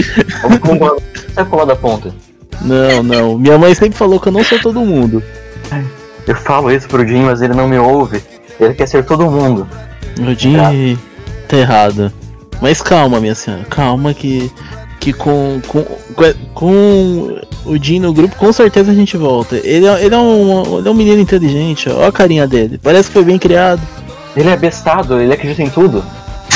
Vamos 0.42 0.58
comer 0.58 0.78
você 0.78 1.34
vai 1.34 1.44
pular 1.44 1.64
da 1.64 1.76
ponta. 1.76 2.14
Não, 2.62 3.02
não. 3.02 3.38
Minha 3.38 3.58
mãe 3.58 3.74
sempre 3.74 3.98
falou 3.98 4.20
que 4.20 4.28
eu 4.28 4.32
não 4.32 4.44
sou 4.44 4.60
todo 4.60 4.80
mundo. 4.80 5.22
Eu 6.26 6.36
falo 6.36 6.70
isso 6.70 6.88
pro 6.88 7.06
Jim, 7.06 7.22
mas 7.22 7.40
ele 7.42 7.54
não 7.54 7.66
me 7.66 7.78
ouve. 7.78 8.22
Ele 8.58 8.74
quer 8.74 8.86
ser 8.86 9.04
todo 9.04 9.30
mundo. 9.30 9.66
O 10.18 10.34
Jim 10.34 10.56
tá 11.48 11.56
errado. 11.56 12.12
Mas 12.60 12.82
calma, 12.82 13.20
minha 13.20 13.34
senhora, 13.34 13.64
calma 13.64 14.12
que. 14.12 14.52
Que 15.00 15.12
com, 15.12 15.60
com, 15.66 15.84
com 16.54 17.40
o 17.64 17.82
Jim 17.82 17.98
no 17.98 18.12
grupo, 18.12 18.36
com 18.36 18.52
certeza 18.52 18.92
a 18.92 18.94
gente 18.94 19.16
volta. 19.16 19.56
Ele 19.56 19.86
é, 19.86 20.04
ele 20.04 20.14
é, 20.14 20.18
um, 20.18 20.78
ele 20.78 20.88
é 20.88 20.90
um 20.90 20.94
menino 20.94 21.20
inteligente, 21.20 21.88
ó. 21.88 21.96
Olha 21.96 22.08
a 22.08 22.12
carinha 22.12 22.46
dele. 22.46 22.78
Parece 22.82 23.08
que 23.08 23.14
foi 23.14 23.24
bem 23.24 23.38
criado. 23.38 23.80
Ele 24.36 24.48
é 24.48 24.56
bestado, 24.56 25.18
ele 25.20 25.32
acredita 25.32 25.62
em 25.62 25.70
tudo. 25.70 26.04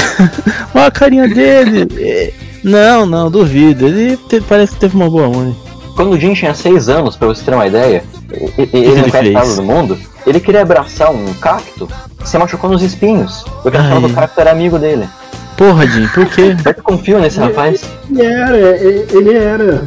Olha 0.75 0.87
a 0.87 0.91
carinha 0.91 1.27
dele. 1.27 1.89
É, 1.99 2.33
não, 2.63 3.07
não, 3.07 3.31
duvido. 3.31 3.87
Ele 3.87 4.17
te, 4.17 4.41
parece 4.43 4.75
que 4.75 4.81
teve 4.81 4.95
uma 4.95 5.09
boa 5.09 5.29
mãe. 5.29 5.57
Quando 5.97 6.11
o 6.11 6.21
Jim 6.21 6.35
tinha 6.35 6.55
6 6.55 6.89
anos, 6.89 7.17
pra 7.17 7.29
você 7.29 7.43
ter 7.43 7.55
uma 7.55 7.67
ideia, 7.67 8.05
ele, 8.31 8.71
ele 8.73 9.01
não 9.01 9.11
quer 9.11 9.23
do 9.57 9.63
mundo, 9.63 9.99
ele 10.27 10.41
queria 10.41 10.63
abraçar 10.63 11.11
um 11.11 11.33
cacto 11.35 11.89
se 12.25 12.39
machucou 12.39 12.71
nos 12.71 12.83
espinhos. 12.83 13.45
Porque 13.63 13.77
achava 13.77 14.01
que 14.01 14.13
o 14.13 14.15
cacto 14.15 14.41
era 14.41 14.51
amigo 14.51 14.79
dele. 14.79 15.09
Porra, 15.57 15.87
Jim, 15.87 16.07
por 16.09 16.27
quê? 16.27 16.55
Você 16.55 16.75
confia 16.75 17.19
nesse 17.19 17.39
rapaz? 17.39 17.85
Ele 18.11 18.23
era, 18.23 18.57
ele 18.57 19.33
era. 19.35 19.85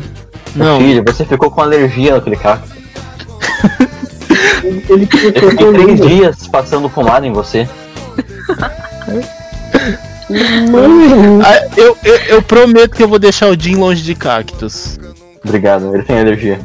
Não. 0.55 0.79
Filho, 0.79 1.03
você 1.05 1.25
ficou 1.25 1.51
com 1.51 1.61
alergia 1.61 2.15
naquele 2.15 2.35
cacto. 2.35 2.69
ele, 4.63 4.83
ele 4.89 5.09
Eu 5.35 5.49
fiquei 5.49 5.73
três 5.73 5.99
dias 5.99 6.47
passando 6.47 6.89
pomada 6.89 7.27
em 7.27 7.33
você. 7.33 7.67
Mano. 10.71 11.41
Ah, 11.43 11.67
eu, 11.77 11.97
eu, 12.03 12.15
eu, 12.27 12.41
prometo 12.41 12.95
que 12.95 13.03
eu 13.03 13.07
vou 13.07 13.19
deixar 13.19 13.49
o 13.49 13.59
Jim 13.59 13.75
longe 13.75 14.01
de 14.01 14.15
cactos. 14.15 14.99
Obrigado, 15.43 15.93
ele 15.93 16.03
tem 16.03 16.19
alergia. 16.19 16.59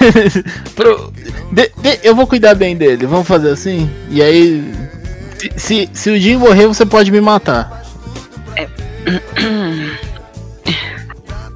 Pro, 0.74 1.12
de, 1.52 1.70
de, 1.76 2.00
eu 2.02 2.14
vou 2.14 2.26
cuidar 2.26 2.54
bem 2.54 2.76
dele, 2.76 3.06
vamos 3.06 3.26
fazer 3.26 3.50
assim? 3.50 3.90
E 4.10 4.22
aí. 4.22 4.72
Se, 5.56 5.88
se 5.92 6.10
o 6.10 6.18
Jim 6.18 6.36
morrer, 6.36 6.66
você 6.66 6.86
pode 6.86 7.10
me 7.10 7.20
matar. 7.20 7.85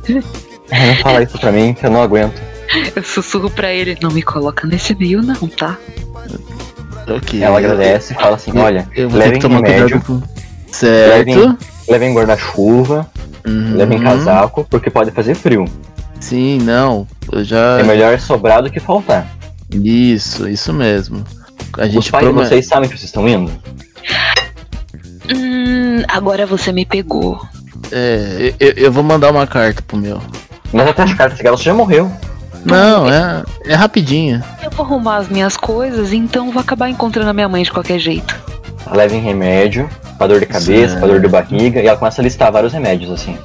Não 0.09 0.97
fala 1.03 1.23
isso 1.23 1.39
pra 1.39 1.53
mim 1.53 1.75
que 1.75 1.85
eu 1.85 1.91
não 1.91 2.03
aguento. 2.03 2.41
Eu 2.95 3.03
sussurro 3.03 3.51
pra 3.51 3.73
ele, 3.73 3.99
não 4.01 4.11
me 4.11 4.23
coloca 4.23 4.67
nesse 4.67 4.95
meio 4.95 5.21
não, 5.23 5.49
tá? 5.49 5.77
Ok. 7.09 7.43
Ela 7.43 7.59
agradece 7.59 8.13
e 8.13 8.17
fala 8.17 8.37
assim, 8.37 8.57
olha, 8.57 8.89
eu 8.95 9.09
vou 9.09 9.19
levem 9.19 9.41
remédio, 9.41 10.01
com... 10.01 10.23
certo. 10.69 11.29
levem, 11.29 11.59
levem 11.89 12.15
guarda-chuva, 12.15 13.11
uhum. 13.45 13.77
levem 13.77 14.01
casaco, 14.01 14.65
porque 14.71 14.89
pode 14.89 15.11
fazer 15.11 15.35
frio. 15.35 15.65
Sim, 16.21 16.59
não, 16.63 17.09
eu 17.33 17.43
já... 17.43 17.81
É 17.81 17.83
melhor 17.83 18.19
sobrar 18.21 18.63
do 18.63 18.71
que 18.71 18.79
faltar. 18.79 19.27
Isso, 19.73 20.49
isso 20.49 20.73
mesmo. 20.73 21.25
A 21.79 21.87
gente 21.87 21.99
Os 21.99 22.11
pais 22.11 22.29
vocês 22.29 22.67
sabem 22.67 22.89
que 22.89 22.97
vocês 22.97 23.09
estão 23.09 23.27
indo? 23.29 23.51
Agora 26.09 26.47
você 26.47 26.73
me 26.73 26.85
pegou. 26.85 27.41
É, 27.93 28.55
eu, 28.59 28.73
eu 28.73 28.93
vou 28.93 29.03
mandar 29.03 29.31
uma 29.31 29.47
carta 29.47 29.83
pro 29.83 29.97
meu. 29.97 30.21
Mas 30.73 30.89
até 30.89 31.03
as 31.03 31.15
cartas 31.15 31.41
que 31.41 31.47
ela 31.47 31.57
já 31.57 31.75
morreu. 31.75 32.11
Não, 32.65 33.09
é, 33.09 33.43
é 33.65 33.75
rapidinho. 33.75 34.43
Eu 34.63 34.71
vou 34.71 34.85
arrumar 34.85 35.17
as 35.17 35.29
minhas 35.29 35.57
coisas, 35.57 36.13
então 36.13 36.51
vou 36.51 36.61
acabar 36.61 36.89
encontrando 36.89 37.31
a 37.31 37.33
minha 37.33 37.49
mãe 37.49 37.63
de 37.63 37.73
qualquer 37.73 37.99
jeito. 37.99 38.39
Levem 38.93 39.21
remédio, 39.21 39.89
pra 40.19 40.27
dor 40.27 40.41
de 40.41 40.47
cabeça, 40.47 40.97
pra 40.99 41.09
dor 41.09 41.21
de 41.21 41.29
barriga, 41.29 41.81
e 41.81 41.87
ela 41.87 41.97
começa 41.97 42.21
a 42.21 42.25
listar 42.25 42.53
vários 42.53 42.73
remédios, 42.73 43.11
assim. 43.11 43.37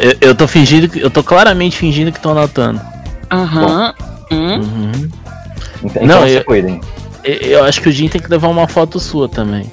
Eu, 0.00 0.28
eu 0.28 0.34
tô 0.34 0.46
fingindo 0.46 0.88
que. 0.88 1.00
Eu 1.00 1.10
tô 1.10 1.22
claramente 1.22 1.76
fingindo 1.76 2.12
que 2.12 2.20
tô 2.20 2.30
anotando. 2.30 2.80
Aham. 3.30 3.94
Uhum. 4.30 4.54
uhum. 4.56 5.10
Então, 5.82 6.06
Não, 6.06 6.26
eu, 6.26 6.44
cuidem. 6.44 6.80
Eu 7.24 7.64
acho 7.64 7.80
que 7.80 7.88
o 7.88 7.92
Jim 7.92 8.08
tem 8.08 8.20
que 8.20 8.30
levar 8.30 8.48
uma 8.48 8.68
foto 8.68 9.00
sua 9.00 9.28
também. 9.28 9.70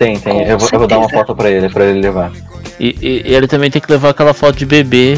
Tem, 0.00 0.18
tem. 0.18 0.48
Eu 0.48 0.56
vou, 0.56 0.66
eu 0.72 0.78
vou, 0.78 0.88
dar 0.88 0.98
uma 0.98 1.10
foto 1.10 1.36
pra 1.36 1.50
ele, 1.50 1.68
pra 1.68 1.84
ele 1.84 2.00
levar. 2.00 2.32
E, 2.80 2.96
e, 3.02 3.22
e, 3.28 3.34
ele 3.34 3.46
também 3.46 3.70
tem 3.70 3.82
que 3.82 3.92
levar 3.92 4.08
aquela 4.08 4.32
foto 4.32 4.56
de 4.56 4.64
bebê 4.64 5.14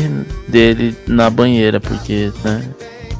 dele 0.48 0.96
na 1.06 1.30
banheira, 1.30 1.78
porque 1.78 2.32
né, 2.42 2.64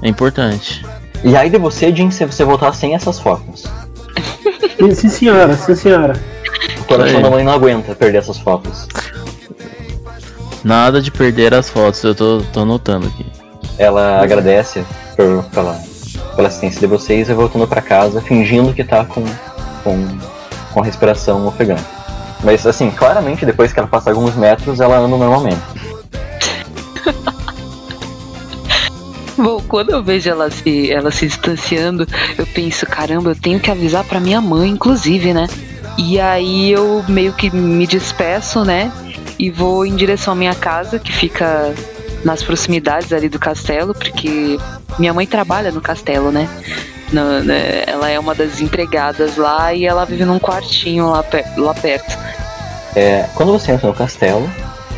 é 0.03 0.09
importante. 0.09 0.85
E 1.23 1.37
aí 1.37 1.49
de 1.49 1.59
você, 1.59 1.95
Jim, 1.95 2.11
se 2.11 2.27
você 2.27 2.43
voltar 2.43 2.73
sem 2.73 2.97
essas 2.97 3.21
fotos? 3.21 3.65
sim, 4.93 5.09
senhora, 5.09 5.55
sim, 5.55 5.77
senhora. 5.77 6.21
O 6.81 6.85
coração 6.85 7.23
da 7.23 7.31
mãe 7.31 7.45
não 7.45 7.53
aguenta 7.53 7.95
perder 7.95 8.19
essas 8.19 8.39
fotos. 8.39 8.89
Nada 10.65 11.01
de 11.01 11.13
perder 11.13 11.55
as 11.55 11.71
fotos, 11.71 12.03
eu 12.03 12.13
tô, 12.13 12.43
tô 12.53 12.63
anotando 12.63 13.07
aqui. 13.07 13.25
Ela 13.79 14.21
agradece 14.21 14.85
por, 15.15 15.45
pela, 15.45 15.81
pela 16.35 16.49
assistência 16.49 16.81
de 16.81 16.89
vocês 16.89 17.29
e 17.29 17.33
voltando 17.33 17.69
para 17.69 17.81
casa, 17.81 18.21
fingindo 18.21 18.75
que 18.75 18.83
tá 18.83 19.05
com, 19.05 19.25
com, 19.85 20.19
com 20.73 20.81
respiração 20.81 21.47
ofegante. 21.47 21.85
Mas 22.43 22.67
assim, 22.67 22.91
claramente 22.91 23.47
depois 23.47 23.73
que 23.73 23.79
ela 23.79 23.89
passa 23.89 24.11
alguns 24.11 24.35
metros, 24.35 24.81
ela 24.81 24.99
anda 24.99 25.17
normalmente. 25.17 25.61
Bom, 29.37 29.63
quando 29.67 29.91
eu 29.91 30.03
vejo 30.03 30.29
ela 30.29 30.51
se, 30.51 30.91
ela 30.91 31.11
se 31.11 31.27
distanciando, 31.27 32.07
eu 32.37 32.47
penso, 32.47 32.87
caramba, 32.87 33.31
eu 33.31 33.37
tenho 33.37 33.59
que 33.59 33.71
avisar 33.71 34.05
para 34.05 34.21
minha 34.21 34.41
mãe, 34.41 34.71
inclusive, 34.71 35.33
né? 35.33 35.49
E 35.99 36.21
aí 36.21 36.71
eu 36.71 37.05
meio 37.09 37.33
que 37.33 37.51
me 37.51 37.87
despeço, 37.87 38.65
né? 38.65 38.93
E 39.39 39.51
vou 39.51 39.85
em 39.87 39.97
direção 39.97 40.33
à 40.33 40.37
minha 40.37 40.55
casa, 40.55 40.99
que 40.99 41.13
fica 41.13 41.75
nas 42.25 42.43
proximidades 42.43 43.13
ali 43.13 43.29
do 43.29 43.39
castelo, 43.39 43.95
porque 43.95 44.59
minha 44.99 45.13
mãe 45.13 45.27
trabalha 45.27 45.73
no 45.73 45.81
castelo, 45.81 46.31
né? 46.31 46.49
No, 47.13 47.41
né? 47.45 47.85
Ela 47.87 48.09
é 48.09 48.19
uma 48.19 48.35
das 48.35 48.61
empregadas 48.61 49.37
lá 49.37 49.75
e 49.75 49.85
ela 49.85 50.05
vive 50.07 50.25
num 50.25 50.39
quartinho 50.39 51.11
lá, 51.11 51.23
per 51.23 51.45
lá 51.59 51.75
perto. 51.75 52.19
É, 52.97 53.27
quando 53.35 53.53
você 53.53 53.73
entra 53.73 53.87
no 53.87 53.95
castelo, 53.95 54.51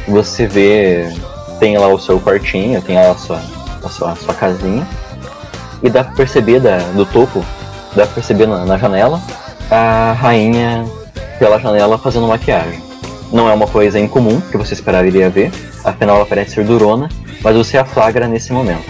você 0.07 0.47
vê. 0.47 1.13
Tem 1.59 1.77
lá 1.79 1.89
o 1.89 1.99
seu 1.99 2.21
quartinho, 2.21 2.81
tem 2.83 2.97
lá 2.97 3.11
a 3.11 3.15
sua, 3.17 3.41
a 3.83 3.89
sua, 3.89 4.13
a 4.13 4.17
sua 4.17 4.35
casinha. 4.35 4.87
E 5.83 5.91
dá 5.91 6.05
pra 6.05 6.15
perceber 6.15 6.61
da, 6.61 6.79
do 6.79 7.05
topo, 7.05 7.45
dá 7.95 8.05
pra 8.05 8.15
perceber 8.15 8.47
na, 8.47 8.65
na 8.65 8.79
janela 8.79 9.21
a 9.71 10.13
rainha 10.13 10.85
pela 11.39 11.59
janela 11.59 11.99
fazendo 11.99 12.27
maquiagem. 12.27 12.83
Não 13.33 13.49
é 13.49 13.53
uma 13.53 13.67
coisa 13.67 13.99
incomum 13.99 14.41
que 14.41 14.57
você 14.57 14.75
esperaria 14.75 15.29
ver, 15.29 15.51
afinal 15.85 16.17
ela 16.17 16.27
parece 16.27 16.55
ser 16.55 16.65
durona, 16.65 17.09
mas 17.43 17.57
você 17.57 17.77
a 17.77 17.85
flagra 17.85 18.29
nesse 18.29 18.53
momento. 18.53 18.85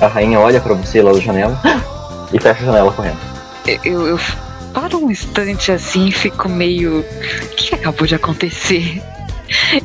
A 0.00 0.06
rainha 0.06 0.38
olha 0.38 0.60
para 0.60 0.74
você 0.74 1.00
lá 1.00 1.12
da 1.12 1.20
janela 1.20 1.58
e 2.32 2.40
fecha 2.40 2.62
a 2.62 2.66
janela 2.66 2.92
correndo. 2.92 3.18
Eu, 3.84 4.06
eu 4.06 4.20
paro 4.72 5.04
um 5.04 5.10
instante 5.10 5.72
assim 5.72 6.08
e 6.08 6.12
fico 6.12 6.48
meio. 6.48 7.00
O 7.00 7.48
que 7.56 7.74
acabou 7.74 8.06
de 8.06 8.14
acontecer? 8.14 9.02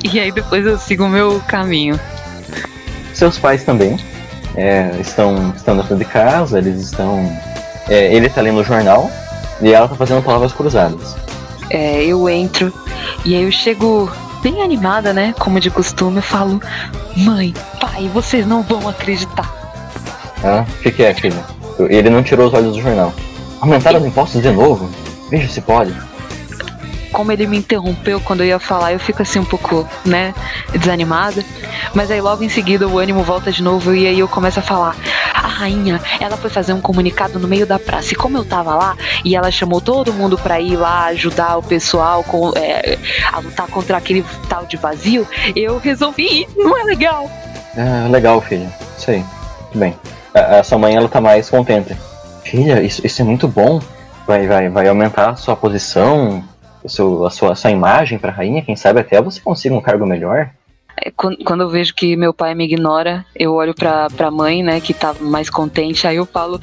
E 0.04 0.20
aí 0.20 0.32
depois 0.32 0.66
eu 0.66 0.76
sigo 0.76 1.04
o 1.04 1.10
meu 1.10 1.40
caminho. 1.48 2.00
Seus 3.14 3.38
pais 3.38 3.64
também 3.64 4.00
é, 4.56 4.92
estão, 5.00 5.54
estão 5.56 5.78
dentro 5.78 5.96
de 5.96 6.06
casa, 6.06 6.58
eles 6.58 6.82
estão. 6.82 7.32
É, 7.88 8.14
ele 8.14 8.28
está 8.28 8.42
lendo 8.42 8.60
o 8.60 8.64
jornal 8.64 9.12
e 9.62 9.72
ela 9.72 9.86
está 9.86 9.96
fazendo 9.96 10.24
palavras 10.24 10.52
cruzadas. 10.52 11.16
É, 11.70 12.04
eu 12.04 12.28
entro 12.28 12.74
e 13.24 13.36
aí 13.36 13.44
eu 13.44 13.52
chego 13.52 14.12
bem 14.42 14.62
animada, 14.62 15.14
né? 15.14 15.34
Como 15.40 15.60
de 15.60 15.70
costume, 15.70 16.18
eu 16.18 16.24
falo: 16.24 16.60
Mãe, 17.16 17.54
pai, 17.80 18.10
vocês 18.14 18.46
não 18.46 18.62
vão 18.62 18.88
acreditar. 18.88 19.50
Ah, 20.44 20.66
o 20.68 20.82
que, 20.82 20.92
que 20.92 21.04
é, 21.04 21.14
filho? 21.82 21.92
Ele 21.92 22.10
não 22.10 22.24
tirou 22.24 22.48
os 22.48 22.54
olhos 22.54 22.76
do 22.76 22.82
jornal. 22.82 23.14
Aumentaram 23.60 24.00
os 24.00 24.06
impostos 24.06 24.42
de 24.42 24.52
novo? 24.52 24.90
Veja 25.30 25.48
se 25.48 25.62
pode. 25.62 25.94
Como 27.12 27.32
ele 27.32 27.46
me 27.46 27.58
interrompeu 27.58 28.22
quando 28.22 28.40
eu 28.40 28.48
ia 28.48 28.60
falar, 28.60 28.94
eu 28.94 29.00
fico 29.00 29.22
assim 29.22 29.40
um 29.40 29.46
pouco, 29.46 29.88
né, 30.06 30.34
desanimada. 30.72 31.44
Mas 31.94 32.10
aí 32.10 32.22
logo 32.22 32.42
em 32.42 32.48
seguida 32.48 32.88
o 32.88 32.98
ânimo 32.98 33.22
volta 33.22 33.52
de 33.52 33.62
novo 33.62 33.94
e 33.94 34.08
aí 34.08 34.20
eu 34.20 34.30
começo 34.30 34.60
a 34.60 34.62
falar. 34.62 34.96
A 35.34 35.48
rainha, 35.48 36.00
ela 36.20 36.38
foi 36.38 36.50
fazer 36.50 36.72
um 36.72 36.80
comunicado 36.80 37.38
no 37.38 37.48
meio 37.48 37.66
da 37.66 37.78
praça. 37.78 38.14
E 38.14 38.16
como 38.16 38.38
eu 38.38 38.46
tava 38.46 38.76
lá, 38.76 38.96
e 39.26 39.36
ela 39.36 39.52
chamou 39.52 39.82
todo 39.82 40.14
mundo 40.14 40.38
pra 40.38 40.62
ir 40.62 40.78
lá 40.78 41.06
ajudar 41.08 41.58
o 41.58 41.64
pessoal 41.64 42.24
com, 42.24 42.52
é, 42.56 42.98
a 43.32 43.40
lutar 43.40 43.68
contra 43.68 43.98
aquele 43.98 44.24
tal 44.48 44.66
de 44.66 44.78
vazio, 44.78 45.28
eu 45.54 45.80
resolvi 45.80 46.44
ir. 46.44 46.48
Não 46.56 46.78
é 46.78 46.84
legal? 46.84 47.30
É, 47.76 48.08
legal, 48.10 48.40
filha. 48.42 48.72
Aí. 49.08 49.26
Tudo 49.72 49.80
bem 49.80 49.96
a, 50.34 50.60
a 50.60 50.64
sua 50.64 50.78
mãe 50.78 50.96
ela 50.96 51.10
tá 51.10 51.22
mais 51.22 51.50
contente. 51.50 51.96
Filha, 52.44 52.82
isso, 52.82 53.06
isso 53.06 53.22
é 53.22 53.26
muito 53.26 53.48
bom. 53.48 53.82
Vai, 54.26 54.48
vai, 54.48 54.70
vai 54.70 54.88
aumentar 54.88 55.32
a 55.32 55.36
sua 55.36 55.56
posição, 55.56 56.44
o 56.84 56.90
seu, 56.90 57.26
a, 57.26 57.30
sua, 57.30 57.52
a 57.54 57.56
sua 57.56 57.72
imagem 57.72 58.18
pra 58.18 58.32
rainha. 58.32 58.62
Quem 58.62 58.76
sabe 58.76 59.00
até 59.00 59.22
você 59.22 59.40
consiga 59.40 59.76
um 59.76 59.82
cargo 59.82 60.06
melhor. 60.06 60.50
É, 60.98 61.10
quan- 61.12 61.36
Quando 61.46 61.62
eu 61.62 61.70
vejo 61.70 61.94
que 61.96 62.16
meu 62.16 62.34
pai 62.34 62.54
me 62.54 62.66
ignora, 62.66 63.26
eu 63.36 63.54
olho 63.54 63.74
pra, 63.74 64.08
pra 64.10 64.30
mãe, 64.30 64.62
né, 64.62 64.80
que 64.82 64.94
tá 64.94 65.16
mais 65.20 65.50
contente, 65.50 66.06
aí 66.08 66.18
eu 66.18 66.26
falo, 66.26 66.60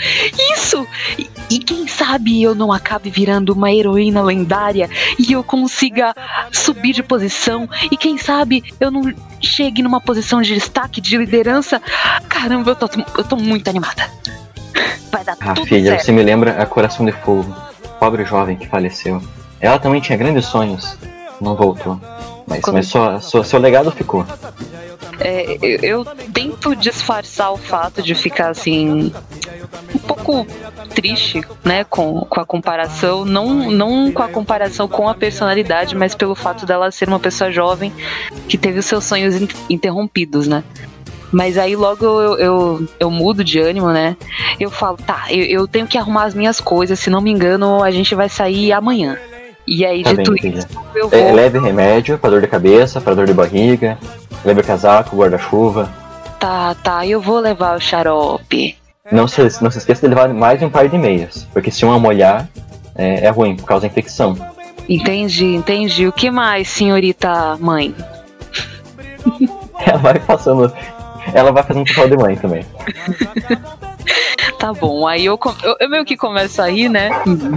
isso! 0.55 0.87
E, 1.19 1.29
e 1.51 1.59
quem 1.59 1.87
sabe 1.89 2.43
eu 2.43 2.55
não 2.55 2.73
acabe 2.73 3.11
virando 3.11 3.53
uma 3.53 3.73
heroína 3.73 4.23
lendária 4.23 4.89
e 5.19 5.33
eu 5.33 5.43
consiga 5.43 6.15
subir 6.53 6.93
de 6.93 7.03
posição, 7.03 7.69
e 7.91 7.97
quem 7.97 8.17
sabe 8.19 8.63
eu 8.79 8.91
não 8.91 9.13
chegue 9.41 9.83
numa 9.83 10.01
posição 10.01 10.43
de 10.43 10.55
destaque, 10.55 11.01
de 11.01 11.17
liderança. 11.17 11.81
Caramba, 12.29 12.71
eu 12.73 12.77
tô, 12.77 12.89
eu 13.19 13.25
tô 13.25 13.37
muito 13.37 13.69
animada. 13.69 14.09
Vai 15.11 15.25
dar 15.25 15.37
Ah, 15.41 15.55
tudo 15.55 15.67
filha, 15.67 15.93
certo. 15.93 16.05
você 16.05 16.13
me 16.13 16.23
lembra 16.23 16.63
a 16.63 16.67
Coração 16.67 17.05
de 17.07 17.13
Fogo, 17.13 17.55
pobre 17.99 18.25
jovem 18.25 18.57
que 18.57 18.67
faleceu. 18.69 19.23
Ela 19.61 19.79
também 19.79 20.01
tinha 20.01 20.17
grandes 20.19 20.45
sonhos, 20.45 20.97
não 21.41 21.57
voltou. 21.57 21.99
Mas, 22.49 22.61
Quando- 22.61 22.77
mas 22.77 22.87
só, 22.89 23.21
só- 23.21 23.43
seu 23.43 23.59
legado 23.61 23.91
ficou. 23.91 24.25
É, 25.21 25.59
eu, 25.61 25.79
eu 25.83 26.05
tento 26.33 26.77
disfarçar 26.77 27.53
o 27.53 27.57
fato 27.57 28.01
de 28.01 28.15
ficar 28.15 28.51
assim 28.51 29.13
um 29.95 29.99
pouco 29.99 30.47
triste, 30.95 31.41
né, 31.65 31.83
com, 31.85 32.21
com 32.21 32.41
a 32.41 32.47
comparação, 32.47 33.25
não, 33.25 33.69
não 33.71 34.13
com 34.13 34.23
a 34.23 34.29
comparação 34.29 34.87
com 34.87 35.09
a 35.09 35.15
personalidade, 35.15 35.97
mas 35.97 36.15
pelo 36.15 36.35
fato 36.37 36.65
dela 36.65 36.91
ser 36.93 37.09
uma 37.09 37.19
pessoa 37.19 37.51
jovem 37.51 37.93
que 38.49 38.57
teve 38.57 38.79
os 38.79 38.87
seus 38.87 39.05
sonhos 39.05 39.35
in- 39.35 39.49
interrompidos, 39.69 40.47
né? 40.47 40.63
Mas 41.33 41.59
aí 41.59 41.77
logo 41.77 42.05
eu, 42.05 42.39
eu, 42.39 42.89
eu 43.01 43.11
mudo 43.11 43.43
de 43.45 43.59
ânimo, 43.59 43.89
né? 43.91 44.17
Eu 44.59 44.71
falo, 44.71 44.97
tá, 44.97 45.25
eu, 45.31 45.45
eu 45.45 45.69
tenho 45.69 45.87
que 45.87 45.99
arrumar 45.99 46.25
as 46.25 46.35
minhas 46.35 46.61
coisas, 46.61 46.99
se 46.99 47.11
não 47.11 47.21
me 47.21 47.31
engano, 47.31 47.83
a 47.83 47.91
gente 47.91 48.15
vai 48.15 48.29
sair 48.29 48.73
amanhã. 48.73 49.19
E 49.71 49.85
aí, 49.85 50.03
Tá 50.03 50.15
dito 50.15 50.33
bem, 50.33 50.55
isso, 50.55 50.67
eu 50.95 51.09
É, 51.13 51.25
vou. 51.25 51.35
leve 51.35 51.59
remédio 51.59 52.17
para 52.19 52.31
dor 52.31 52.41
de 52.41 52.47
cabeça, 52.47 53.01
para 53.03 53.15
dor 53.15 53.27
de 53.27 53.35
barriga, 53.35 53.99
leve 54.45 54.63
casaco, 54.63 55.15
guarda-chuva. 55.15 55.91
Tá, 56.41 56.75
tá, 56.83 57.07
eu 57.07 57.21
vou 57.21 57.39
levar 57.39 57.77
o 57.77 57.81
xarope. 57.81 58.77
Não 59.13 59.29
se, 59.29 59.43
não 59.63 59.71
se 59.71 59.79
esqueça 59.79 60.01
de 60.01 60.15
levar 60.15 60.29
mais 60.33 60.59
de 60.59 60.65
um 60.65 60.71
par 60.71 60.89
de 60.89 60.97
meias, 60.97 61.47
porque 61.53 61.71
se 61.71 61.85
uma 61.85 61.99
molhar, 61.99 62.49
é, 62.97 63.27
é 63.27 63.29
ruim, 63.29 63.57
causa 63.57 63.87
infecção. 63.87 64.35
Entendi, 64.89 65.45
entendi. 65.55 66.07
O 66.07 66.13
que 66.13 66.31
mais, 66.31 66.69
senhorita 66.69 67.57
mãe? 67.61 67.95
Ela 69.87 69.99
vai 69.99 70.19
passando. 70.19 70.73
Ela 71.35 71.53
vai 71.53 71.63
fazendo 71.63 71.87
papel 71.95 72.09
de 72.09 72.17
mãe 72.17 72.37
também. 72.37 72.65
Tá 74.59 74.73
bom, 74.73 75.07
aí 75.07 75.25
eu, 75.25 75.39
com- 75.39 75.55
eu, 75.63 75.77
eu 75.79 75.89
meio 75.89 76.05
que 76.05 76.17
começo 76.17 76.61
a 76.61 76.69
rir, 76.69 76.89
né? 76.89 77.11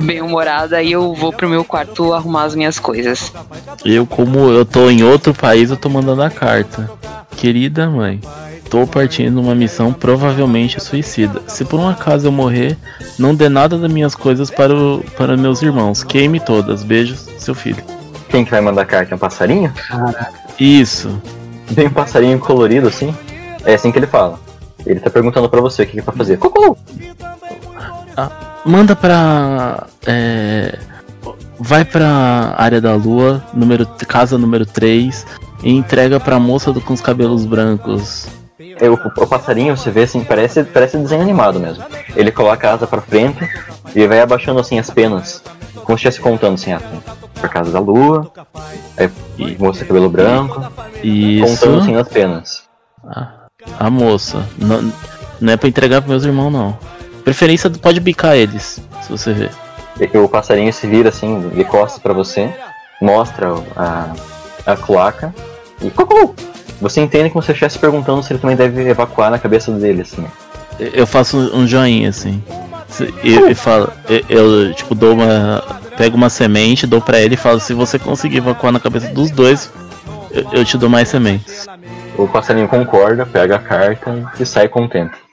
Bem 0.06 0.22
humorada, 0.22 0.78
aí 0.78 0.92
eu 0.92 1.14
vou 1.16 1.34
pro 1.34 1.50
meu 1.50 1.64
quarto 1.66 2.14
arrumar 2.14 2.44
as 2.44 2.54
minhas 2.56 2.78
coisas. 2.80 3.34
Eu, 3.84 4.06
como 4.06 4.52
eu 4.52 4.64
tô 4.64 4.88
em 4.90 5.02
outro 5.04 5.34
país, 5.34 5.72
eu 5.72 5.78
tô 5.78 5.90
mandando 5.90 6.22
a 6.22 6.30
carta. 6.30 6.90
Querida 7.36 7.90
mãe, 7.90 8.22
tô 8.70 8.86
partindo 8.86 9.34
numa 9.34 9.56
missão 9.56 9.92
provavelmente 9.92 10.80
suicida. 10.80 11.42
Se 11.48 11.66
por 11.66 11.80
um 11.80 11.88
acaso 11.90 12.28
eu 12.28 12.32
morrer, 12.32 12.78
não 13.18 13.34
dê 13.34 13.50
nada 13.50 13.80
das 13.80 13.92
minhas 13.92 14.14
coisas 14.14 14.52
para, 14.52 14.72
o, 14.76 15.04
para 15.18 15.36
meus 15.36 15.64
irmãos. 15.64 16.04
Queime 16.04 16.40
todas. 16.40 16.84
Beijos, 16.84 17.28
seu 17.40 17.56
filho. 17.56 17.84
Quem 18.30 18.46
que 18.46 18.52
vai 18.52 18.62
mandar 18.62 18.86
carta? 18.86 19.14
É 19.14 19.16
um 19.16 19.20
passarinho? 19.20 19.74
Isso. 20.60 21.20
Vem 21.66 21.88
um 21.88 21.92
passarinho 21.94 22.38
colorido 22.38 22.88
assim? 22.90 23.14
É 23.66 23.74
assim 23.74 23.92
que 23.92 23.98
ele 23.98 24.08
fala. 24.08 24.40
Ele 24.86 25.00
tá 25.00 25.10
perguntando 25.10 25.50
pra 25.50 25.62
você 25.62 25.84
o 25.84 25.86
que, 25.86 25.94
que 25.94 26.00
é 26.00 26.04
pra 26.04 26.14
fazer. 26.14 26.38
Cucu! 26.38 26.78
Manda 28.66 28.96
pra. 28.96 29.88
É, 30.06 30.78
vai 31.60 31.84
pra 31.86 32.54
área 32.58 32.80
da 32.82 32.94
lua, 32.96 33.44
número, 33.54 33.86
casa 34.08 34.38
número 34.38 34.66
3, 34.66 35.26
e 35.64 35.72
entrega 35.76 36.20
pra 36.20 36.40
moça 36.40 36.72
do- 36.72 36.82
com 36.82 36.94
os 36.94 37.02
cabelos 37.02 37.46
brancos. 37.46 38.28
É, 38.80 38.90
o, 38.90 38.94
o 38.94 39.28
passarinho, 39.28 39.76
você 39.76 39.90
vê 39.92 40.04
assim, 40.04 40.24
parece, 40.24 40.64
parece 40.64 40.98
desenho 40.98 41.22
animado 41.22 41.60
mesmo. 41.60 41.84
Ele 42.16 42.32
coloca 42.32 42.70
a 42.70 42.74
asa 42.74 42.88
pra 42.88 43.02
frente 43.02 43.48
e 43.96 44.08
vai 44.08 44.22
abaixando 44.22 44.60
assim 44.60 44.78
as 44.80 44.90
penas. 44.90 45.44
Como 45.84 45.98
se 45.98 46.08
estivesse 46.08 46.20
contando 46.22 46.56
assim, 46.56 46.74
ah, 46.74 46.82
por 47.34 47.50
casa 47.50 47.72
da 47.72 47.80
lua, 47.80 48.32
aí 48.98 49.10
E- 49.40 49.56
moça 49.60 49.84
cabelo 49.86 50.10
branco, 50.10 50.62
Isso. 51.04 51.46
contando 51.66 51.82
assim 51.82 51.96
as 51.96 52.08
penas. 52.08 52.64
A, 53.08 53.41
a 53.80 53.90
moça. 53.90 54.46
Não, 54.58 54.92
não 55.40 55.54
é 55.54 55.58
pra 55.58 55.70
entregar 55.70 56.02
pros 56.02 56.10
meus 56.10 56.24
irmãos, 56.24 56.52
não. 56.52 56.78
Preferência 57.24 57.70
pode 57.70 58.00
bicar 58.00 58.36
eles, 58.36 58.82
se 59.02 59.10
você 59.10 59.34
ver. 59.34 59.52
O 60.16 60.28
passarinho 60.28 60.72
se 60.74 60.88
vira 60.88 61.10
assim, 61.10 61.50
de 61.50 61.64
costas 61.64 62.02
pra 62.02 62.14
você, 62.14 62.50
mostra 63.02 63.54
a, 63.76 64.14
a 64.66 64.76
cloaca 64.76 65.34
e 65.82 65.90
cucu! 65.90 66.36
Você 66.80 67.00
entende 67.00 67.30
como 67.30 67.44
se 67.44 67.52
estivesse 67.52 67.78
perguntando 67.78 68.24
se 68.24 68.34
ele 68.34 68.40
também 68.40 68.56
deve 68.56 68.90
evacuar 68.90 69.30
na 69.30 69.38
cabeça 69.38 69.72
dele, 69.72 70.02
assim. 70.02 70.26
Eu 70.80 71.06
faço 71.06 71.38
um 71.38 71.68
joinha 71.68 72.10
assim. 72.10 72.42
E, 73.24 73.52
e 73.52 73.56
falo, 73.56 73.92
eu, 74.10 74.24
eu, 74.30 74.74
tipo 74.74 74.96
dou 74.96 75.14
uma. 75.14 75.64
Pego 75.96 76.18
uma 76.18 76.30
semente, 76.30 76.88
dou 76.88 77.00
pra 77.00 77.22
ele 77.22 77.36
e 77.36 77.38
falo, 77.38 77.60
se 77.60 77.74
você 77.74 78.00
conseguir 78.00 78.38
evacuar 78.38 78.74
na 78.74 78.80
cabeça 78.80 79.08
dos 79.10 79.30
dois, 79.30 79.72
eu, 80.32 80.48
eu 80.52 80.66
te 80.66 80.78
dou 80.78 80.90
mais 80.90 81.08
sementes. 81.10 81.68
O 82.18 82.28
passarinho 82.28 82.68
concorda, 82.68 83.26
pega 83.26 83.56
a 83.56 83.60
carta 83.60 84.32
e 84.40 84.46
sai 84.46 84.68
contente. 84.68 85.31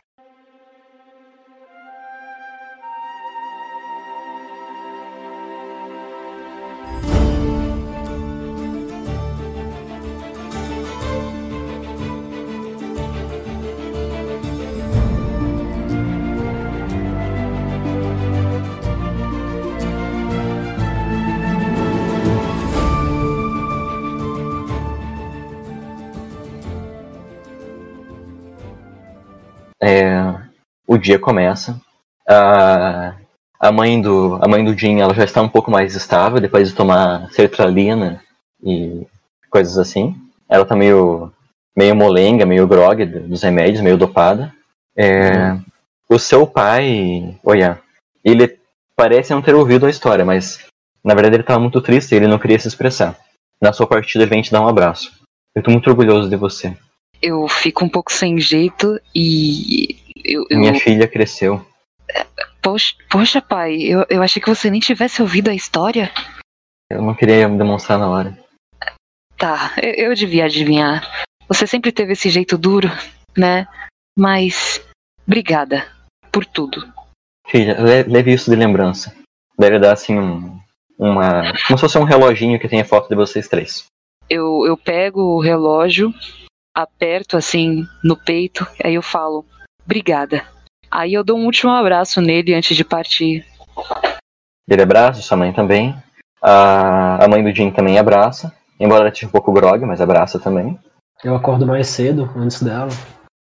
Dia 31.08 31.18
começa. 31.18 31.80
A, 32.28 33.14
a 33.58 33.72
mãe 33.72 34.00
do 34.00 34.38
a 34.42 34.46
mãe 34.46 34.62
do 34.62 34.76
Jim 34.76 35.00
ela 35.00 35.14
já 35.14 35.24
está 35.24 35.40
um 35.40 35.48
pouco 35.48 35.70
mais 35.70 35.94
estável 35.96 36.40
depois 36.40 36.68
de 36.68 36.74
tomar 36.74 37.30
sertralina 37.32 38.22
e 38.62 39.06
coisas 39.50 39.78
assim. 39.78 40.14
Ela 40.48 40.66
tá 40.66 40.76
meio 40.76 41.32
meio 41.74 41.96
molenga, 41.96 42.44
meio 42.44 42.66
grog 42.66 43.04
dos 43.06 43.42
remédios, 43.42 43.80
meio 43.80 43.96
dopada. 43.96 44.52
É, 44.96 45.56
O 46.10 46.18
seu 46.18 46.46
pai, 46.46 47.38
olha, 47.44 47.80
ele 48.24 48.58
parece 48.96 49.32
não 49.32 49.40
ter 49.40 49.54
ouvido 49.54 49.86
a 49.86 49.90
história, 49.90 50.24
mas 50.24 50.66
na 51.04 51.14
verdade 51.14 51.36
ele 51.36 51.42
estava 51.42 51.60
muito 51.60 51.80
triste 51.80 52.12
e 52.12 52.16
ele 52.16 52.26
não 52.26 52.38
queria 52.38 52.58
se 52.58 52.68
expressar. 52.68 53.16
Na 53.62 53.72
sua 53.72 53.86
partida 53.86 54.24
ele 54.24 54.30
vem 54.30 54.42
te 54.42 54.52
dar 54.52 54.60
um 54.60 54.68
abraço. 54.68 55.12
Eu 55.54 55.62
tô 55.62 55.70
muito 55.70 55.88
orgulhoso 55.88 56.28
de 56.28 56.36
você. 56.36 56.76
Eu 57.20 57.48
fico 57.48 57.84
um 57.84 57.88
pouco 57.88 58.12
sem 58.12 58.38
jeito 58.38 59.00
e. 59.14 59.96
Eu, 60.28 60.44
eu- 60.50 60.58
Minha 60.58 60.74
filha 60.74 61.08
cresceu. 61.08 61.64
poxa, 62.62 62.94
poxa, 63.10 63.40
pai, 63.40 63.76
eu, 63.80 64.04
eu 64.10 64.22
achei 64.22 64.42
que 64.42 64.48
você 64.48 64.70
nem 64.70 64.80
tivesse 64.80 65.22
ouvido 65.22 65.48
a 65.48 65.54
história. 65.54 66.12
Eu 66.90 67.00
não 67.02 67.14
queria 67.14 67.48
demonstrar 67.48 67.98
na 67.98 68.08
hora. 68.08 68.38
Tá, 69.36 69.72
eu, 69.82 70.08
eu 70.10 70.14
devia 70.14 70.44
adivinhar. 70.44 71.02
Você 71.48 71.66
sempre 71.66 71.92
teve 71.92 72.12
esse 72.12 72.28
jeito 72.28 72.58
duro, 72.58 72.88
né? 73.36 73.66
Mas. 74.18 74.84
Obrigada 75.26 75.86
por 76.32 76.44
tudo. 76.44 76.86
Filha, 77.46 77.78
le- 77.80 78.02
leve 78.04 78.32
isso 78.32 78.50
de 78.50 78.56
lembrança. 78.56 79.14
Deve 79.58 79.78
dar 79.78 79.92
assim 79.92 80.18
um. 80.18 80.58
Uma. 80.98 81.52
Como 81.66 81.78
se 81.78 81.80
fosse 81.80 81.98
um 81.98 82.04
reloginho 82.04 82.58
que 82.58 82.68
tenha 82.68 82.84
foto 82.84 83.08
de 83.08 83.14
vocês 83.14 83.46
três. 83.48 83.84
Eu, 84.28 84.64
eu 84.66 84.76
pego 84.76 85.20
o 85.22 85.40
relógio, 85.40 86.12
aperto 86.76 87.36
assim 87.36 87.86
no 88.04 88.16
peito, 88.16 88.66
aí 88.84 88.94
eu 88.94 89.02
falo, 89.02 89.44
obrigada. 89.88 90.44
Aí 90.90 91.14
eu 91.14 91.24
dou 91.24 91.38
um 91.38 91.46
último 91.46 91.72
abraço 91.72 92.20
nele 92.20 92.54
antes 92.54 92.76
de 92.76 92.84
partir. 92.84 93.44
Ele 94.68 94.82
abraça, 94.82 95.22
sua 95.22 95.36
mãe 95.38 95.52
também. 95.52 95.96
A, 96.42 97.24
a 97.24 97.28
mãe 97.28 97.42
do 97.42 97.54
Jim 97.54 97.70
também 97.70 97.98
abraça. 97.98 98.54
Embora 98.78 99.00
ela 99.00 99.08
esteja 99.08 99.26
um 99.26 99.30
pouco 99.30 99.52
grog, 99.52 99.84
mas 99.86 100.00
abraça 100.00 100.38
também. 100.38 100.78
Eu 101.24 101.34
acordo 101.34 101.66
mais 101.66 101.88
cedo, 101.88 102.30
antes 102.36 102.62
dela. 102.62 102.90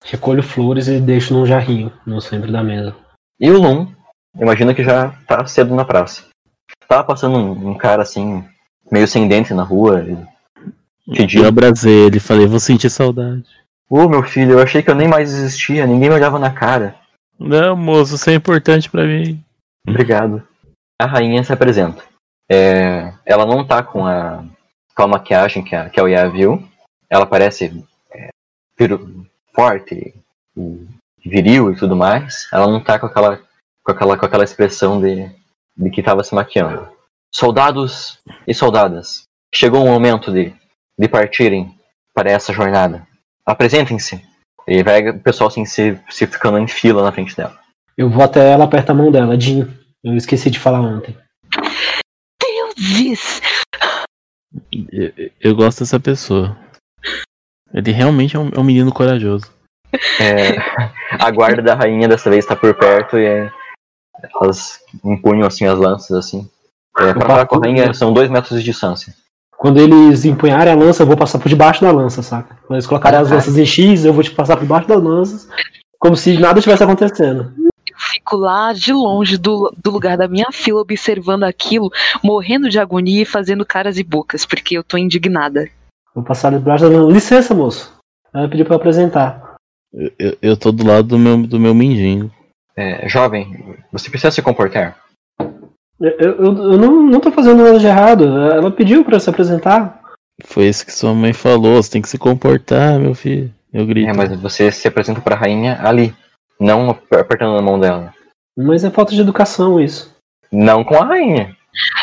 Recolho 0.03 0.41
flores 0.41 0.87
e 0.87 0.99
deixo 0.99 1.33
num 1.33 1.45
jarrinho, 1.45 1.93
no 2.05 2.19
centro 2.19 2.51
da 2.51 2.63
mesa. 2.63 2.95
E 3.39 3.49
o 3.49 3.61
Lum, 3.61 3.87
imagina 4.35 4.73
que 4.73 4.83
já 4.83 5.11
tá 5.27 5.45
cedo 5.45 5.75
na 5.75 5.85
praça. 5.85 6.25
Tava 6.87 7.03
passando 7.03 7.37
um, 7.37 7.69
um 7.69 7.77
cara 7.77 8.01
assim, 8.01 8.43
meio 8.91 9.07
sem 9.07 9.27
dente 9.27 9.53
na 9.53 9.63
rua. 9.63 10.03
E 10.03 11.15
pediu. 11.15 11.43
Eu 11.43 11.49
abracei 11.49 12.07
ele, 12.07 12.19
falei, 12.19 12.47
vou 12.47 12.59
sentir 12.59 12.89
saudade. 12.89 13.45
Ô 13.93 14.07
meu 14.07 14.23
filho, 14.23 14.53
eu 14.53 14.61
achei 14.61 14.81
que 14.81 14.89
eu 14.89 14.95
nem 14.95 15.09
mais 15.09 15.33
existia, 15.33 15.85
ninguém 15.85 16.07
me 16.07 16.15
olhava 16.15 16.39
na 16.39 16.49
cara. 16.49 16.95
Não, 17.37 17.75
moço, 17.75 18.15
isso 18.15 18.29
é 18.29 18.33
importante 18.33 18.89
pra 18.89 19.03
mim. 19.03 19.43
Obrigado. 19.85 20.47
A 20.97 21.05
rainha 21.05 21.43
se 21.43 21.51
apresenta. 21.51 22.01
É, 22.49 23.13
ela 23.25 23.45
não 23.45 23.67
tá 23.67 23.83
com 23.83 24.05
a, 24.05 24.45
com 24.95 25.03
a 25.03 25.07
maquiagem 25.07 25.61
que 25.61 25.75
a, 25.75 25.89
que 25.89 25.99
a 25.99 26.03
Oya 26.03 26.29
viu. 26.29 26.65
ela 27.09 27.25
parece 27.25 27.83
é, 28.13 28.29
forte, 29.53 30.15
e 30.55 30.87
viril 31.29 31.73
e 31.73 31.75
tudo 31.75 31.93
mais, 31.93 32.47
ela 32.53 32.67
não 32.67 32.81
tá 32.81 32.97
com 32.97 33.07
aquela, 33.07 33.41
com 33.83 33.91
aquela, 33.91 34.17
com 34.17 34.25
aquela 34.25 34.43
expressão 34.45 35.01
de, 35.01 35.29
de 35.75 35.89
que 35.89 35.99
estava 35.99 36.23
se 36.23 36.33
maquiando. 36.33 36.87
Soldados 37.29 38.21
e 38.47 38.53
soldadas, 38.53 39.23
chegou 39.53 39.83
o 39.83 39.87
momento 39.87 40.31
de, 40.31 40.55
de 40.97 41.07
partirem 41.09 41.77
para 42.13 42.31
essa 42.31 42.53
jornada. 42.53 43.05
Apresentem-se. 43.45 44.23
E 44.67 44.83
vai 44.83 45.09
o 45.09 45.19
pessoal 45.19 45.47
assim, 45.49 45.65
se, 45.65 45.99
se 46.09 46.27
ficando 46.27 46.57
em 46.57 46.67
fila 46.67 47.03
na 47.03 47.11
frente 47.11 47.35
dela. 47.35 47.59
Eu 47.97 48.09
vou 48.09 48.23
até 48.23 48.51
ela, 48.51 48.65
aperta 48.65 48.91
a 48.91 48.95
mão 48.95 49.11
dela, 49.11 49.39
Jim. 49.39 49.67
Eu 50.03 50.15
esqueci 50.15 50.49
de 50.49 50.59
falar 50.59 50.81
ontem. 50.81 51.17
Deuses! 52.41 53.41
Eu, 54.91 55.31
eu 55.39 55.55
gosto 55.55 55.79
dessa 55.79 55.99
pessoa. 55.99 56.57
Ele 57.73 57.91
realmente 57.91 58.35
é 58.35 58.39
um, 58.39 58.49
é 58.49 58.59
um 58.59 58.63
menino 58.63 58.91
corajoso. 58.91 59.51
É, 60.19 60.55
a 61.19 61.29
guarda 61.31 61.61
da 61.61 61.75
rainha 61.75 62.07
dessa 62.07 62.29
vez 62.29 62.43
está 62.43 62.55
por 62.55 62.73
perto 62.75 63.17
e 63.17 63.25
é, 63.25 63.51
elas 64.41 64.79
empunham 65.03 65.47
assim 65.47 65.65
as 65.65 65.77
lanças 65.77 66.11
assim. 66.17 66.49
É, 66.97 67.13
para 67.13 67.27
falar 67.27 67.45
com 67.45 67.57
a 67.57 67.59
rainha 67.59 67.93
são 67.93 68.13
dois 68.13 68.29
metros 68.29 68.59
de 68.59 68.65
distância. 68.65 69.13
Quando 69.61 69.77
eles 69.77 70.25
empunharem 70.25 70.73
a 70.73 70.75
lança, 70.75 71.03
eu 71.03 71.07
vou 71.07 71.15
passar 71.15 71.37
por 71.37 71.47
debaixo 71.47 71.83
da 71.83 71.91
lança, 71.91 72.23
saca? 72.23 72.57
Quando 72.65 72.77
eles 72.77 72.87
colocarem 72.87 73.19
as 73.19 73.29
lanças 73.29 73.55
em 73.55 73.63
X, 73.63 74.03
eu 74.03 74.11
vou 74.11 74.23
te 74.23 74.31
passar 74.31 74.57
por 74.57 74.63
debaixo 74.63 74.87
das 74.87 75.03
lanças, 75.03 75.47
como 75.99 76.15
se 76.15 76.35
nada 76.39 76.59
tivesse 76.59 76.83
acontecendo. 76.83 77.53
Fico 77.95 78.37
lá 78.37 78.73
de 78.73 78.91
longe 78.91 79.37
do, 79.37 79.71
do 79.77 79.91
lugar 79.91 80.17
da 80.17 80.27
minha 80.27 80.47
fila, 80.51 80.81
observando 80.81 81.43
aquilo, 81.43 81.91
morrendo 82.23 82.69
de 82.69 82.79
agonia 82.79 83.21
e 83.21 83.25
fazendo 83.25 83.63
caras 83.63 83.99
e 83.99 84.03
bocas, 84.03 84.47
porque 84.47 84.75
eu 84.75 84.83
tô 84.83 84.97
indignada. 84.97 85.69
Vou 86.15 86.23
passar 86.23 86.51
debaixo 86.51 86.85
das 86.85 86.93
lanças. 86.93 87.13
Licença, 87.13 87.53
moço. 87.53 87.93
Ela 88.33 88.49
pediu 88.49 88.65
pra 88.65 88.73
eu 88.73 88.79
apresentar. 88.79 89.57
Eu, 89.93 90.11
eu, 90.17 90.37
eu 90.41 90.57
tô 90.57 90.71
do 90.71 90.83
lado 90.87 91.07
do 91.07 91.19
meu, 91.19 91.37
do 91.37 91.59
meu 91.59 91.75
mindinho. 91.75 92.31
É, 92.75 93.07
jovem, 93.07 93.77
você 93.91 94.09
precisa 94.09 94.31
se 94.31 94.41
comportar. 94.41 94.97
Eu, 96.01 96.09
eu, 96.17 96.71
eu 96.71 96.77
não, 96.77 97.03
não 97.03 97.19
tô 97.19 97.31
fazendo 97.31 97.63
nada 97.63 97.77
de 97.77 97.85
errado. 97.85 98.25
Ela 98.25 98.71
pediu 98.71 99.05
pra 99.05 99.17
eu 99.17 99.19
se 99.19 99.29
apresentar. 99.29 100.01
Foi 100.43 100.65
isso 100.65 100.83
que 100.83 100.91
sua 100.91 101.13
mãe 101.13 101.31
falou. 101.31 101.81
Você 101.81 101.91
tem 101.91 102.01
que 102.01 102.09
se 102.09 102.17
comportar, 102.17 102.99
meu 102.99 103.13
filho. 103.13 103.53
Eu 103.71 103.85
grito. 103.85 104.09
É, 104.09 104.13
mas 104.13 104.35
você 104.41 104.71
se 104.71 104.87
apresenta 104.87 105.21
para 105.21 105.35
a 105.35 105.39
rainha 105.39 105.79
ali, 105.81 106.13
não 106.59 106.89
apertando 106.89 107.57
a 107.57 107.61
mão 107.61 107.79
dela. 107.79 108.13
Mas 108.57 108.83
é 108.83 108.89
falta 108.89 109.13
de 109.13 109.21
educação 109.21 109.79
isso. 109.79 110.13
Não 110.51 110.83
com 110.83 110.95
a 110.95 111.05
rainha. 111.05 111.55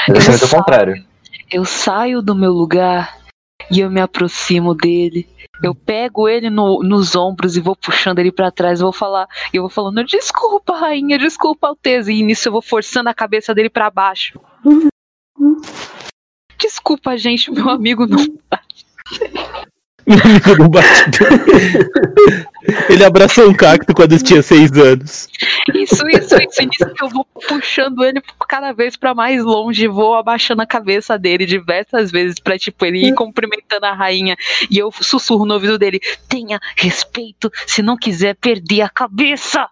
Exatamente 0.08 0.44
o 0.44 0.48
contrário. 0.56 1.04
Eu 1.50 1.64
saio 1.64 2.22
do 2.22 2.34
meu 2.34 2.52
lugar 2.52 3.18
e 3.70 3.80
eu 3.80 3.90
me 3.90 4.00
aproximo 4.00 4.74
dele. 4.74 5.28
Eu 5.62 5.74
pego 5.74 6.28
ele 6.28 6.50
no- 6.50 6.82
nos 6.82 7.16
ombros 7.16 7.56
e 7.56 7.60
vou 7.60 7.74
puxando 7.74 8.18
ele 8.18 8.30
pra 8.32 8.50
trás. 8.50 8.80
Vou 8.80 8.92
falar, 8.92 9.26
e 9.52 9.56
eu 9.56 9.62
vou 9.62 9.70
falando: 9.70 10.04
Desculpa, 10.04 10.76
rainha, 10.76 11.18
desculpa, 11.18 11.68
Alteza. 11.68 12.12
E 12.12 12.22
nisso 12.22 12.48
eu 12.48 12.52
vou 12.52 12.62
forçando 12.62 13.08
a 13.08 13.14
cabeça 13.14 13.54
dele 13.54 13.68
pra 13.70 13.90
baixo. 13.90 14.40
Desculpa, 16.58 17.16
gente, 17.16 17.50
meu 17.50 17.68
amigo 17.70 18.06
não. 18.06 18.18
Meu 20.08 20.18
amigo 20.24 20.56
não 20.58 20.68
bate. 20.68 21.18
Ele 22.88 23.04
abraçou 23.04 23.48
um 23.48 23.54
cacto 23.54 23.94
quando 23.94 24.18
tinha 24.22 24.42
seis 24.42 24.72
anos. 24.72 25.28
Isso, 25.74 26.06
isso, 26.08 26.34
isso. 26.36 26.62
E 26.62 26.66
nisso 26.66 26.94
que 26.94 27.04
eu 27.04 27.08
vou 27.08 27.26
puxando 27.46 28.04
ele 28.04 28.22
cada 28.48 28.72
vez 28.72 28.96
pra 28.96 29.14
mais 29.14 29.42
longe. 29.42 29.86
Vou 29.86 30.14
abaixando 30.14 30.62
a 30.62 30.66
cabeça 30.66 31.18
dele 31.18 31.46
diversas 31.46 32.10
vezes 32.10 32.40
pra, 32.40 32.58
tipo, 32.58 32.84
ele 32.84 33.06
ir 33.06 33.14
cumprimentando 33.14 33.86
a 33.86 33.92
rainha. 33.92 34.36
E 34.70 34.78
eu 34.78 34.90
sussurro 34.92 35.44
no 35.44 35.54
ouvido 35.54 35.78
dele: 35.78 36.00
Tenha 36.28 36.58
respeito, 36.76 37.50
se 37.66 37.82
não 37.82 37.96
quiser 37.96 38.34
perder 38.34 38.82
a 38.82 38.88
cabeça. 38.88 39.68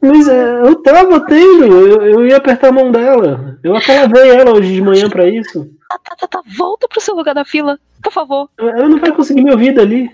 Mas 0.00 0.28
é, 0.28 0.60
eu 0.62 0.76
tava 0.82 1.20
tendo, 1.26 1.64
eu, 1.64 2.02
eu 2.02 2.26
ia 2.26 2.36
apertar 2.36 2.68
a 2.68 2.72
mão 2.72 2.90
dela. 2.92 3.58
Eu 3.64 3.76
até 3.76 4.00
lavei 4.00 4.30
ela 4.30 4.52
hoje 4.52 4.74
de 4.74 4.80
manhã 4.82 5.08
pra 5.10 5.28
isso. 5.28 5.68
Tá, 5.88 5.98
tá, 6.04 6.16
tá, 6.16 6.28
tá. 6.28 6.42
Volta 6.56 6.86
pro 6.88 7.00
seu 7.00 7.14
lugar 7.14 7.34
da 7.34 7.44
fila, 7.44 7.78
por 8.02 8.12
favor. 8.12 8.48
Ela 8.58 8.88
não 8.88 8.98
vai 9.00 9.12
conseguir 9.12 9.42
me 9.42 9.50
ouvir 9.50 9.74
dali. 9.74 10.10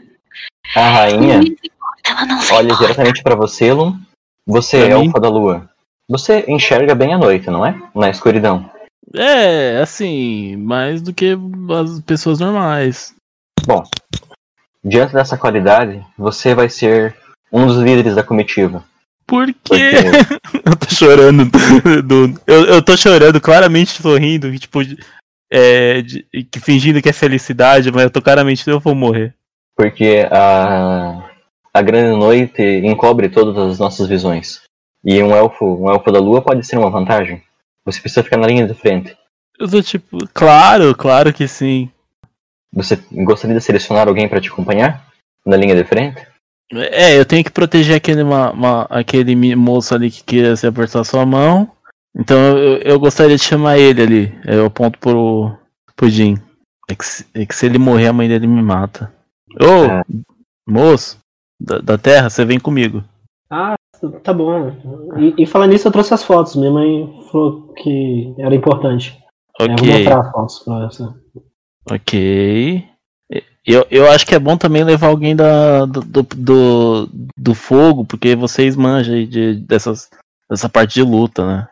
A 0.75 0.89
rainha 0.91 1.41
Ela 2.07 2.27
não 2.27 2.41
se 2.41 2.53
olha 2.55 2.67
importa. 2.67 2.83
diretamente 2.85 3.23
para 3.23 3.35
você, 3.35 3.73
Lum. 3.73 3.95
Você 4.47 4.79
Pra 4.79 4.89
é 4.89 4.99
mim? 4.99 5.07
elfa 5.07 5.21
da 5.21 5.29
lua. 5.29 5.69
Você 6.09 6.45
enxerga 6.49 6.95
bem 6.95 7.13
à 7.13 7.19
noite, 7.19 7.51
não 7.51 7.65
é? 7.67 7.79
Na 7.95 8.09
escuridão. 8.09 8.71
É, 9.15 9.79
assim, 9.83 10.57
mais 10.57 11.03
do 11.03 11.13
que 11.13 11.37
as 11.83 12.01
pessoas 12.01 12.41
normais. 12.41 13.15
Bom, 13.67 13.83
diante 14.83 15.13
dessa 15.13 15.37
qualidade, 15.37 16.03
você 16.17 16.55
vai 16.55 16.69
ser 16.71 17.15
um 17.53 17.67
dos 17.67 17.77
líderes 17.79 18.15
da 18.15 18.23
comitiva. 18.23 18.83
Por 19.29 19.47
quê? 19.62 19.93
Eu 20.64 20.75
tô 20.77 20.88
chorando. 20.95 21.45
do- 22.03 22.41
eu, 22.47 22.64
eu 22.64 22.83
tô 22.83 22.97
chorando, 22.97 23.41
claramente 23.41 24.01
sorrindo, 24.03 24.51
tipo, 24.59 24.81
é, 25.53 26.01
de- 26.03 26.27
que 26.51 26.59
fingindo 26.59 27.01
que 27.03 27.09
é 27.09 27.12
felicidade, 27.12 27.93
mas 27.93 28.05
eu 28.05 28.11
tô 28.11 28.21
claramente 28.23 28.69
eu 28.69 28.81
vou 28.81 28.95
morrer. 28.95 29.35
porque 29.77 30.27
a, 30.31 31.23
a 31.73 31.83
grande 31.83 32.19
noite 32.19 32.62
encobre 32.85 33.29
todas 33.29 33.57
as 33.57 33.79
nossas 33.79 34.09
visões. 34.09 34.62
E 35.05 35.23
um 35.23 35.35
elfo, 35.35 35.64
um 35.64 35.91
elfo 35.91 36.11
da 36.11 36.19
lua 36.19 36.43
pode 36.43 36.67
ser 36.67 36.77
uma 36.79 36.91
vantagem. 36.91 37.43
Você 37.85 38.01
precisa 38.01 38.25
ficar 38.25 38.37
na 38.38 38.47
linha 38.47 38.67
de 38.67 38.75
frente. 38.75 39.17
Eu 39.59 39.69
tô 39.69 39.81
tipo, 39.83 40.19
claro, 40.35 40.95
claro 40.95 41.33
que 41.33 41.47
sim. 41.47 41.91
Você 42.73 42.99
gostaria 43.12 43.57
de 43.57 43.62
selecionar 43.62 44.09
alguém 44.09 44.29
para 44.29 44.41
te 44.41 44.49
acompanhar 44.49 45.05
na 45.47 45.57
linha 45.57 45.75
de 45.75 45.85
frente? 45.85 46.27
É, 46.73 47.19
eu 47.19 47.25
tenho 47.25 47.43
que 47.45 47.51
proteger 47.51 47.97
aquele, 47.97 48.23
ma- 48.23 48.53
ma- 48.53 48.87
aquele 48.91 49.35
moço 49.57 49.95
ali 49.95 50.11
que 50.11 50.23
queria 50.23 50.55
se 50.57 50.67
apertar 50.67 51.03
sua 51.05 51.25
mão. 51.25 51.71
Então 52.17 52.37
eu, 52.59 52.79
eu 52.79 53.01
gostaria 53.01 53.37
de 53.37 53.43
chamar 53.43 53.79
ele 53.79 54.03
ali. 54.03 54.39
Eu 54.45 54.67
aponto 54.67 54.99
pro, 54.99 55.57
pro 55.97 56.09
Jim. 56.11 56.37
É 56.91 56.95
que, 56.95 57.05
se- 57.05 57.27
é 57.35 57.47
que 57.47 57.55
se 57.55 57.67
ele 57.67 57.79
morrer, 57.79 58.09
a 58.09 58.13
mãe 58.13 58.29
dele 58.29 58.47
me 58.47 58.63
mata. 58.63 59.13
Ô, 59.61 59.85
É. 59.85 60.03
moço, 60.69 61.19
da, 61.61 61.79
da 61.79 61.97
terra, 61.99 62.29
você 62.29 62.45
vem 62.45 62.59
comigo. 62.61 63.03
Ah, 63.51 63.75
tá 64.23 64.33
bom. 64.35 64.71
E, 65.19 65.43
e 65.43 65.47
falando 65.47 65.71
nisso, 65.73 65.89
eu 65.89 65.93
trouxe 65.93 66.13
as 66.13 66.23
fotos. 66.23 66.55
Minha 66.55 66.71
mãe 66.71 67.21
falou 67.31 67.73
que 67.75 68.35
era 68.39 68.55
importante. 68.55 69.17
É, 69.61 69.65
Eu 69.65 69.69
vou 69.69 69.75
Ok, 69.77 69.93
mostrar 69.93 70.21
as 70.21 70.31
fotos 70.33 70.59
pra 70.61 70.87
você. 70.87 71.05
ok. 71.91 72.85
Eu, 73.67 73.87
eu 73.91 74.11
acho 74.11 74.27
que 74.27 74.35
é 74.35 74.38
bom 74.38 74.57
também 74.57 74.83
levar 74.83 75.09
alguém 75.09 75.37
da, 75.37 75.85
do, 75.85 76.01
do, 76.23 77.11
do, 77.37 77.55
fogo, 77.55 78.03
porque 78.05 78.35
vocês 78.35 78.75
manjam 78.75 79.14
aí 79.14 79.27
de, 79.27 79.57
dessas, 79.57 80.09
dessa 80.51 80.69
parte 80.71 80.95
de 80.95 81.03
luta, 81.03 81.45
né? 81.47 81.69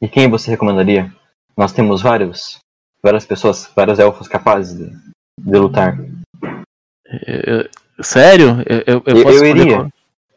E 0.00 0.08
quem 0.08 0.30
você 0.30 0.50
recomendaria? 0.50 1.12
Nós 1.54 1.72
temos 1.72 2.00
vários, 2.00 2.58
várias 3.02 3.26
pessoas, 3.26 3.70
vários 3.76 3.98
elfos 3.98 4.26
capazes 4.28 4.78
de, 4.78 4.90
de 5.38 5.58
lutar. 5.58 5.98
Eu- 7.26 7.58
eu- 7.58 7.68
sério? 8.02 8.62
Eu, 8.66 8.78
eu, 8.86 9.02
eu 9.04 9.16
Eu- 9.18 9.22
posso 9.24 9.44
eu 9.44 9.46
iria. 9.46 9.76
qual- 9.76 9.88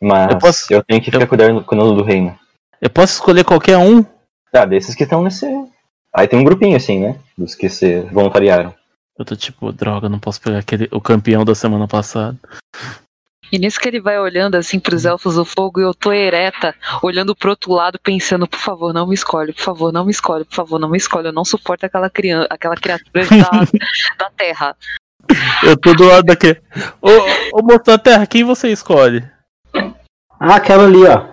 Mas 0.01 0.25
Eu 0.27 0.31
eu, 0.33 0.39
posso- 0.39 0.67
tenho 0.67 0.99
que 1.01 1.05
ficar 1.11 1.23
eu- 1.23 1.27
cuidando, 1.27 1.63
cuidando 1.63 1.95
do 1.95 2.03
reino. 2.03 2.37
eu 2.81 2.89
posso 2.89 3.13
escolher 3.13 3.45
qualquer 3.45 3.77
um? 3.77 4.05
Ah, 4.53 4.65
desses 4.65 4.93
que 4.93 5.03
estão 5.03 5.23
nesse. 5.23 5.45
Aí 6.13 6.27
tem 6.27 6.37
um 6.37 6.43
grupinho 6.43 6.75
assim, 6.75 6.99
né? 6.99 7.17
Dos 7.37 7.55
que 7.55 7.69
se 7.69 8.01
voluntariaram. 8.11 8.73
Eu 9.17 9.23
tô 9.23 9.35
tipo, 9.35 9.71
droga, 9.71 10.09
não 10.09 10.19
posso 10.19 10.41
pegar 10.41 10.59
aquele, 10.59 10.89
o 10.91 10.99
campeão 10.99 11.45
da 11.45 11.55
semana 11.55 11.87
passada. 11.87 12.37
E 13.51 13.57
nisso 13.57 13.79
que 13.79 13.87
ele 13.87 14.01
vai 14.01 14.19
olhando 14.19 14.55
assim 14.55 14.79
pros 14.79 15.05
elfos 15.05 15.35
do 15.35 15.45
fogo 15.45 15.79
e 15.79 15.83
eu 15.83 15.93
tô 15.93 16.11
ereta, 16.11 16.75
olhando 17.01 17.35
pro 17.35 17.51
outro 17.51 17.71
lado, 17.71 17.99
pensando, 17.99 18.47
por 18.47 18.59
favor, 18.59 18.93
não 18.93 19.07
me 19.07 19.13
escolhe, 19.13 19.53
por 19.53 19.61
favor, 19.61 19.91
não 19.91 20.03
me 20.03 20.11
escolhe, 20.11 20.43
por 20.43 20.55
favor, 20.55 20.79
não 20.79 20.89
me 20.89 20.97
escolhe. 20.97 21.27
Eu 21.27 21.33
não 21.33 21.45
suporto 21.45 21.85
aquela 21.85 22.09
criança, 22.09 22.47
aquela 22.49 22.75
criatura 22.75 23.25
da, 23.25 23.49
da 24.17 24.29
terra. 24.35 24.75
Eu 25.63 25.77
tô 25.77 25.93
do 25.93 26.05
lado 26.05 26.23
daquele. 26.23 26.61
Ô, 27.01 27.59
ô 27.59 27.63
moço 27.63 27.83
da 27.85 27.97
terra, 27.97 28.27
quem 28.27 28.43
você 28.43 28.69
escolhe? 28.69 29.23
Ah, 30.39 30.55
aquela 30.55 30.85
ali, 30.85 31.03
ó. 31.05 31.25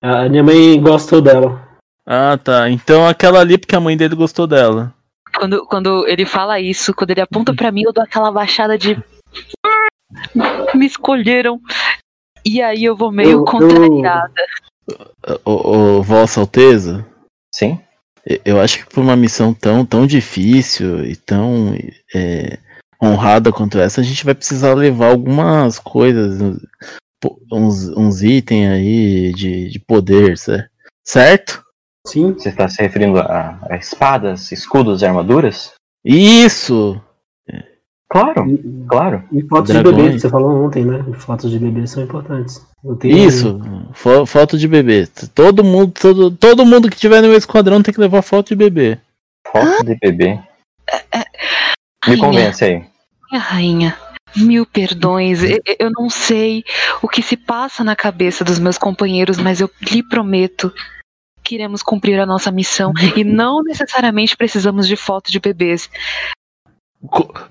A 0.00 0.28
minha 0.28 0.42
mãe 0.42 0.80
gostou 0.80 1.20
dela. 1.20 1.60
Ah, 2.06 2.38
tá. 2.42 2.70
Então 2.70 3.06
aquela 3.06 3.40
ali 3.40 3.58
porque 3.58 3.76
a 3.76 3.80
mãe 3.80 3.96
dele 3.96 4.14
gostou 4.14 4.46
dela. 4.46 4.94
Quando, 5.38 5.66
quando 5.66 6.06
ele 6.08 6.24
fala 6.24 6.60
isso, 6.60 6.94
quando 6.94 7.10
ele 7.10 7.20
aponta 7.20 7.54
pra 7.54 7.70
mim, 7.70 7.82
eu 7.84 7.92
dou 7.92 8.02
aquela 8.02 8.30
baixada 8.30 8.76
de. 8.78 8.96
Me 10.74 10.86
escolheram. 10.86 11.60
E 12.44 12.62
aí 12.62 12.84
eu 12.84 12.96
vou 12.96 13.10
meio 13.10 13.40
Eu- 13.40 13.44
contrariada. 13.44 14.32
Ô, 15.44 16.00
Vossa 16.02 16.40
Alteza, 16.40 17.04
Sim? 17.52 17.80
eu- 18.44 18.60
acho 18.60 18.78
que 18.78 18.94
por 18.94 19.00
uma 19.00 19.16
missão 19.16 19.52
tão, 19.52 19.84
tão 19.84 20.06
difícil 20.06 21.04
e 21.04 21.16
tão 21.16 21.74
é, 22.14 22.58
honrada 23.02 23.52
quanto 23.52 23.78
essa, 23.80 24.00
a 24.00 24.04
gente 24.04 24.24
vai 24.24 24.32
precisar 24.34 24.74
levar 24.74 25.10
algumas 25.10 25.80
coisas, 25.80 26.40
uns, 27.52 27.88
uns 27.96 28.22
itens 28.22 28.68
aí 28.70 29.32
de, 29.34 29.68
de 29.70 29.78
poder, 29.80 30.38
cer- 30.38 30.70
certo? 31.04 31.60
Sim. 32.06 32.32
Você 32.34 32.48
está 32.50 32.68
se 32.68 32.80
referindo 32.82 33.18
a, 33.18 33.58
a 33.68 33.76
espadas, 33.76 34.50
escudos 34.52 35.02
e 35.02 35.06
armaduras? 35.06 35.72
Isso! 36.04 37.00
Claro, 38.08 38.48
E, 38.48 38.86
claro. 38.88 39.24
e 39.32 39.42
fotos 39.48 39.72
Dragões. 39.72 39.96
de 39.96 40.02
bebê, 40.02 40.18
você 40.20 40.28
falou 40.28 40.64
ontem, 40.64 40.84
né? 40.84 41.04
Fotos 41.18 41.50
de 41.50 41.58
bebê 41.58 41.84
são 41.88 42.04
importantes. 42.04 42.64
Eu 42.84 42.94
tenho- 42.94 43.18
Isso, 43.18 43.60
fo- 43.94 44.24
foto 44.24 44.56
de 44.56 44.68
bebê. 44.68 45.08
Todo 45.34 45.64
mundo, 45.64 45.92
todo, 46.00 46.30
todo 46.30 46.64
mundo 46.64 46.88
que 46.88 46.96
tiver 46.96 47.20
no 47.20 47.26
meu 47.28 47.36
esquadrão 47.36 47.82
tem 47.82 47.92
que 47.92 48.00
levar 48.00 48.22
foto 48.22 48.50
de 48.50 48.54
bebê. 48.54 48.98
Foto 49.50 49.84
de 49.84 49.96
bebê. 50.00 50.38
Me 52.06 52.16
convence 52.16 52.64
aí. 52.64 52.84
Minha 53.30 53.42
rainha, 53.42 53.98
mil 54.36 54.64
perdões. 54.64 55.42
Eu, 55.42 55.58
eu 55.80 55.90
não 55.90 56.08
sei 56.08 56.62
o 57.02 57.08
que 57.08 57.20
se 57.20 57.36
passa 57.36 57.82
na 57.82 57.96
cabeça 57.96 58.44
dos 58.44 58.60
meus 58.60 58.78
companheiros, 58.78 59.36
mas 59.36 59.60
eu 59.60 59.68
lhe 59.90 60.00
prometo 60.02 60.72
que 61.46 61.54
iremos 61.54 61.80
cumprir 61.80 62.18
a 62.18 62.26
nossa 62.26 62.50
missão 62.50 62.92
e 63.16 63.22
não 63.22 63.62
necessariamente 63.62 64.36
precisamos 64.36 64.88
de 64.88 64.96
foto 64.96 65.30
de 65.30 65.38
bebês. 65.38 65.88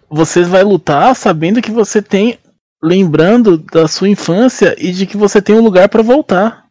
Você 0.09 0.43
vai 0.43 0.63
lutar 0.63 1.15
sabendo 1.15 1.61
que 1.61 1.71
você 1.71 2.01
tem. 2.01 2.37
Lembrando 2.83 3.57
da 3.57 3.87
sua 3.87 4.09
infância 4.09 4.75
e 4.77 4.91
de 4.91 5.07
que 5.07 5.17
você 5.17 5.41
tem 5.41 5.55
um 5.55 5.63
lugar 5.63 5.89
pra 5.89 6.03
voltar. 6.03 6.65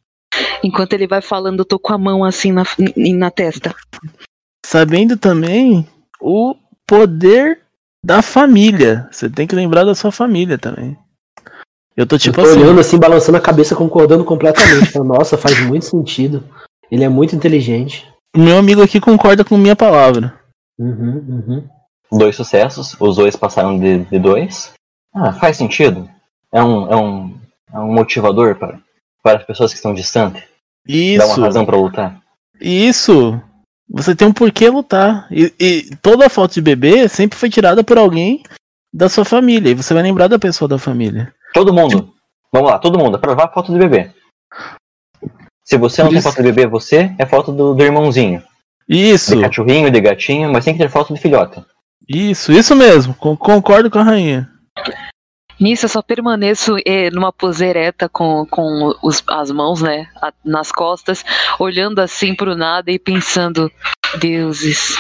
Enquanto 0.63 0.93
ele 0.93 1.09
vai 1.09 1.21
falando, 1.21 1.61
eu 1.61 1.65
tô 1.65 1.77
com 1.77 1.93
a 1.93 1.99
mão 1.99 2.23
assim 2.23 2.53
na, 2.53 2.63
na 2.97 3.31
testa. 3.31 3.75
Sabendo 4.65 5.17
também 5.17 5.89
o 6.21 6.55
poder 6.87 7.63
da 8.05 8.23
família. 8.23 9.09
Você 9.11 9.29
tem 9.29 9.47
que 9.47 9.57
lembrar 9.57 9.83
da 9.83 9.95
sua 9.95 10.13
família 10.13 10.57
também. 10.57 10.97
Eu 11.97 12.07
tô 12.07 12.19
tipo 12.19 12.39
eu 12.39 12.45
tô 12.45 12.51
assim. 12.51 12.61
olhando 12.61 12.81
assim, 12.81 12.99
balançando 12.99 13.39
a 13.39 13.41
cabeça, 13.41 13.75
concordando 13.75 14.25
completamente. 14.25 14.97
Nossa, 15.01 15.39
faz 15.39 15.59
muito 15.67 15.87
sentido. 15.87 16.45
Ele 16.91 17.05
é 17.05 17.09
muito 17.09 17.35
inteligente. 17.35 18.07
Meu 18.37 18.59
amigo 18.59 18.83
aqui 18.83 19.01
concorda 19.01 19.45
com 19.45 19.57
minha 19.57 19.77
palavra. 19.77 20.35
Uhum, 20.79 21.25
uhum. 21.29 21.69
Dois 22.13 22.37
sucessos, 22.37 22.97
os 22.99 23.17
dois 23.17 23.37
passaram 23.37 23.79
de, 23.79 24.05
de 24.05 24.19
dois. 24.19 24.73
Ah, 25.15 25.33
faz 25.33 25.57
sentido. 25.57 26.09
É 26.53 26.63
um, 26.63 26.93
é 26.93 26.97
um, 26.97 27.39
é 27.73 27.79
um 27.79 27.93
motivador 27.93 28.57
para, 28.57 28.81
para 29.23 29.39
as 29.39 29.45
pessoas 29.45 29.73
que 29.73 29.77
estão 29.77 29.95
distantes. 29.95 30.43
Dá 30.87 31.25
uma 31.25 31.33
Isso. 31.33 31.41
razão 31.41 31.65
para 31.65 31.77
lutar. 31.77 32.21
Isso. 32.61 33.41
Você 33.89 34.15
tem 34.15 34.29
um 34.29 34.33
porquê 34.33 34.69
lutar. 34.69 35.27
E, 35.31 35.53
e 35.59 35.97
toda 36.03 36.29
foto 36.29 36.55
de 36.55 36.61
bebê 36.61 37.09
sempre 37.09 37.39
foi 37.39 37.49
tirada 37.49 37.83
por 37.83 37.99
alguém 37.99 38.43
da 38.93 39.09
sua 39.09 39.25
família. 39.25 39.71
E 39.71 39.75
você 39.75 39.95
vai 39.95 40.03
lembrar 40.03 40.29
da 40.29 40.39
pessoa 40.39 40.69
da 40.69 40.79
família. 40.79 41.33
Todo 41.53 41.73
mundo. 41.73 42.13
Vamos 42.53 42.71
lá, 42.71 42.79
todo 42.79 42.99
mundo. 42.99 43.17
Aprovar 43.17 43.47
a 43.47 43.53
foto 43.53 43.73
do 43.73 43.79
bebê. 43.79 44.13
Se 45.65 45.77
você 45.79 46.03
não 46.03 46.09
Por 46.09 46.13
tem 46.13 46.19
isso- 46.19 46.29
foto 46.29 46.37
do 46.43 46.45
bebê, 46.53 46.67
você 46.67 47.15
é 47.19 47.25
foto 47.27 47.51
do, 47.53 47.75
do 47.75 47.83
irmãozinho. 47.83 48.43
Isso. 48.89 49.35
De 49.35 49.43
cachorrinho, 49.43 49.91
de 49.91 50.01
gatinho, 50.01 50.53
mas 50.53 50.65
tem 50.65 50.75
que 50.77 50.83
ter 50.83 50.91
foto 50.91 51.15
de 51.15 51.21
filhote. 51.21 51.65
Isso, 52.09 52.53
isso 52.53 52.77
mesmo. 52.77 53.15
Con- 53.15 53.37
concordo 53.37 53.91
com 53.91 53.99
a 53.99 54.03
rainha. 54.03 54.51
Nisso 55.59 55.87
eu 55.87 55.89
só 55.89 56.03
permaneço 56.03 56.77
eh, 56.85 57.09
numa 57.11 57.33
pose 57.33 57.65
ereta 57.65 58.09
com, 58.09 58.45
com 58.45 58.93
os- 59.03 59.23
as 59.29 59.51
mãos, 59.51 59.81
né, 59.81 60.09
a- 60.21 60.33
nas 60.45 60.71
costas, 60.71 61.25
olhando 61.59 62.01
assim 62.01 62.35
pro 62.35 62.55
nada 62.57 62.91
e 62.91 62.99
pensando, 62.99 63.71
deuses, 64.19 64.97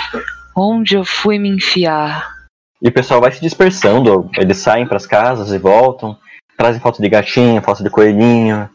onde 0.56 0.94
eu 0.94 1.04
fui 1.04 1.38
me 1.38 1.48
enfiar? 1.50 2.32
E 2.80 2.88
o 2.88 2.92
pessoal 2.92 3.20
vai 3.20 3.32
se 3.32 3.40
dispersando. 3.40 4.30
Eles 4.38 4.56
saem 4.58 4.86
pras 4.86 5.06
casas 5.06 5.50
e 5.52 5.58
voltam. 5.58 6.16
Trazem 6.56 6.80
foto 6.80 7.02
de 7.02 7.08
gatinho, 7.08 7.60
foto 7.60 7.82
de 7.82 7.90
coelhinho. 7.90 8.70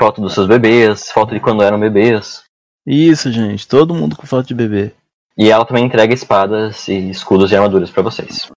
Foto 0.00 0.18
dos 0.18 0.32
seus 0.32 0.46
bebês, 0.46 1.10
foto 1.10 1.34
de 1.34 1.40
quando 1.40 1.62
eram 1.62 1.78
bebês. 1.78 2.42
Isso, 2.86 3.30
gente. 3.30 3.68
Todo 3.68 3.94
mundo 3.94 4.16
com 4.16 4.26
foto 4.26 4.46
de 4.46 4.54
bebê. 4.54 4.94
E 5.36 5.50
ela 5.50 5.66
também 5.66 5.84
entrega 5.84 6.14
espadas 6.14 6.88
e 6.88 7.10
escudos 7.10 7.52
e 7.52 7.54
armaduras 7.54 7.90
para 7.90 8.02
vocês. 8.02 8.50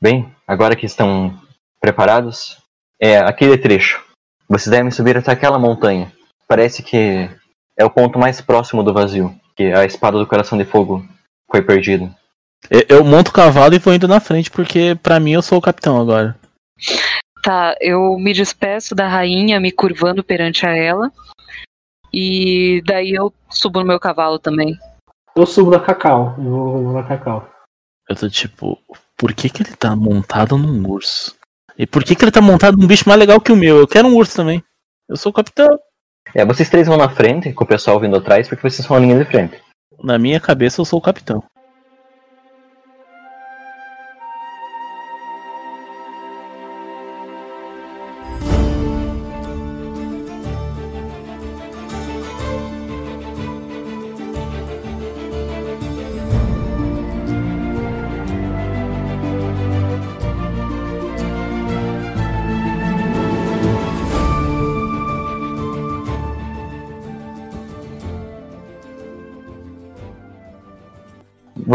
Bem, 0.00 0.32
agora 0.46 0.76
que 0.76 0.86
estão 0.86 1.36
preparados, 1.80 2.56
é 3.02 3.18
aquele 3.18 3.58
trecho. 3.58 4.00
Vocês 4.48 4.70
devem 4.70 4.92
subir 4.92 5.16
até 5.16 5.32
aquela 5.32 5.58
montanha. 5.58 6.12
Parece 6.46 6.84
que 6.84 7.28
é 7.76 7.84
o 7.84 7.90
ponto 7.90 8.16
mais 8.16 8.40
próximo 8.40 8.84
do 8.84 8.94
vazio, 8.94 9.34
que 9.56 9.72
a 9.72 9.84
espada 9.84 10.20
do 10.20 10.26
coração 10.26 10.56
de 10.56 10.64
fogo 10.64 11.04
foi 11.50 11.62
perdida. 11.62 12.14
Eu, 12.70 12.84
eu 12.88 13.04
monto 13.04 13.32
o 13.32 13.34
cavalo 13.34 13.74
e 13.74 13.80
vou 13.80 13.92
indo 13.92 14.06
na 14.06 14.20
frente, 14.20 14.52
porque 14.52 14.96
pra 15.02 15.18
mim 15.18 15.32
eu 15.32 15.42
sou 15.42 15.58
o 15.58 15.62
capitão 15.62 16.00
agora. 16.00 16.38
Tá, 17.42 17.74
eu 17.80 18.18
me 18.18 18.32
despeço 18.32 18.94
da 18.94 19.08
rainha, 19.08 19.60
me 19.60 19.70
curvando 19.70 20.24
perante 20.24 20.66
a 20.66 20.76
ela, 20.76 21.10
e 22.12 22.82
daí 22.84 23.12
eu 23.12 23.32
subo 23.48 23.80
no 23.80 23.86
meu 23.86 24.00
cavalo 24.00 24.38
também. 24.38 24.76
Eu 25.36 25.46
subo 25.46 25.70
na 25.70 25.80
Cacau. 25.80 26.34
Eu 26.38 26.44
vou, 26.44 26.82
vou 26.82 26.92
na 26.92 27.02
Cacau. 27.04 27.48
Eu 28.08 28.16
tô 28.16 28.28
tipo, 28.28 28.78
por 29.16 29.32
que 29.32 29.48
que 29.48 29.62
ele 29.62 29.76
tá 29.76 29.94
montado 29.94 30.56
num 30.58 30.88
urso? 30.88 31.36
E 31.78 31.86
por 31.86 32.02
que 32.02 32.16
que 32.16 32.24
ele 32.24 32.32
tá 32.32 32.40
montado 32.40 32.76
num 32.76 32.86
bicho 32.86 33.08
mais 33.08 33.20
legal 33.20 33.40
que 33.40 33.52
o 33.52 33.56
meu? 33.56 33.78
Eu 33.78 33.86
quero 33.86 34.08
um 34.08 34.16
urso 34.16 34.36
também. 34.36 34.62
Eu 35.08 35.16
sou 35.16 35.30
o 35.30 35.34
capitão. 35.34 35.78
É, 36.34 36.44
vocês 36.44 36.68
três 36.68 36.88
vão 36.88 36.96
na 36.96 37.08
frente, 37.08 37.52
com 37.52 37.64
o 37.64 37.66
pessoal 37.66 38.00
vindo 38.00 38.16
atrás, 38.16 38.48
porque 38.48 38.68
vocês 38.68 38.86
são 38.86 38.96
a 38.96 39.00
linha 39.00 39.18
de 39.18 39.24
frente. 39.24 39.62
Na 40.02 40.18
minha 40.18 40.40
cabeça 40.40 40.80
eu 40.80 40.84
sou 40.84 40.98
o 40.98 41.02
capitão. 41.02 41.42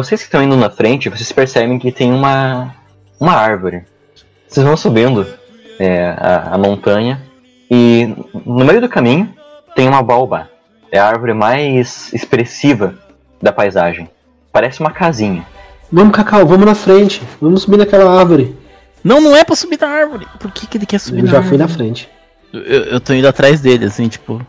Vocês 0.03 0.19
que 0.21 0.27
estão 0.27 0.43
indo 0.43 0.57
na 0.57 0.69
frente, 0.69 1.07
vocês 1.07 1.31
percebem 1.31 1.79
que 1.79 1.89
tem 1.91 2.11
uma, 2.11 2.75
uma 3.17 3.33
árvore. 3.33 3.83
Vocês 4.47 4.65
vão 4.65 4.75
subindo 4.75 5.25
é, 5.79 6.13
a, 6.17 6.55
a 6.55 6.57
montanha 6.57 7.21
e 7.71 8.13
no 8.45 8.65
meio 8.65 8.81
do 8.81 8.89
caminho 8.89 9.33
tem 9.75 9.87
uma 9.87 10.03
baobá. 10.03 10.49
É 10.91 10.99
a 10.99 11.07
árvore 11.07 11.33
mais 11.33 12.11
expressiva 12.13 12.95
da 13.41 13.53
paisagem. 13.53 14.09
Parece 14.51 14.81
uma 14.81 14.91
casinha. 14.91 15.45
Vamos, 15.89 16.13
Cacau, 16.13 16.45
vamos 16.45 16.65
na 16.65 16.75
frente. 16.75 17.21
Vamos 17.41 17.61
subir 17.61 17.77
naquela 17.77 18.19
árvore. 18.19 18.55
Não, 19.03 19.21
não 19.21 19.35
é 19.35 19.45
pra 19.45 19.55
subir 19.55 19.79
na 19.79 19.87
árvore. 19.87 20.27
Por 20.37 20.51
que, 20.51 20.67
que 20.67 20.77
ele 20.77 20.85
quer 20.85 20.99
subir 20.99 21.19
Eu 21.19 21.25
na 21.25 21.31
já 21.31 21.37
árvore? 21.37 21.49
fui 21.49 21.57
na 21.57 21.67
frente. 21.67 22.09
Eu, 22.51 22.61
eu 22.61 22.99
tô 22.99 23.13
indo 23.13 23.27
atrás 23.27 23.61
dele, 23.61 23.85
assim, 23.85 24.09
tipo. 24.09 24.45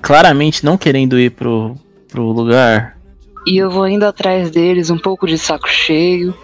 claramente 0.00 0.64
não 0.64 0.78
querendo 0.78 1.18
ir 1.18 1.30
pro, 1.30 1.74
pro 2.08 2.22
lugar. 2.22 2.99
E 3.46 3.56
eu 3.58 3.70
vou 3.70 3.88
indo 3.88 4.04
atrás 4.04 4.50
deles, 4.50 4.90
um 4.90 4.98
pouco 4.98 5.26
de 5.26 5.38
saco 5.38 5.68
cheio. 5.68 6.34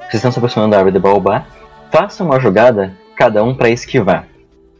Vocês 0.00 0.14
estão 0.14 0.32
se 0.32 0.38
aproximando 0.38 0.72
da 0.72 0.78
árvore 0.78 0.92
de 0.94 0.98
baobá. 0.98 1.46
Façam 1.92 2.26
uma 2.26 2.40
jogada, 2.40 2.92
cada 3.16 3.42
um 3.42 3.54
para 3.54 3.68
esquivar. 3.70 4.26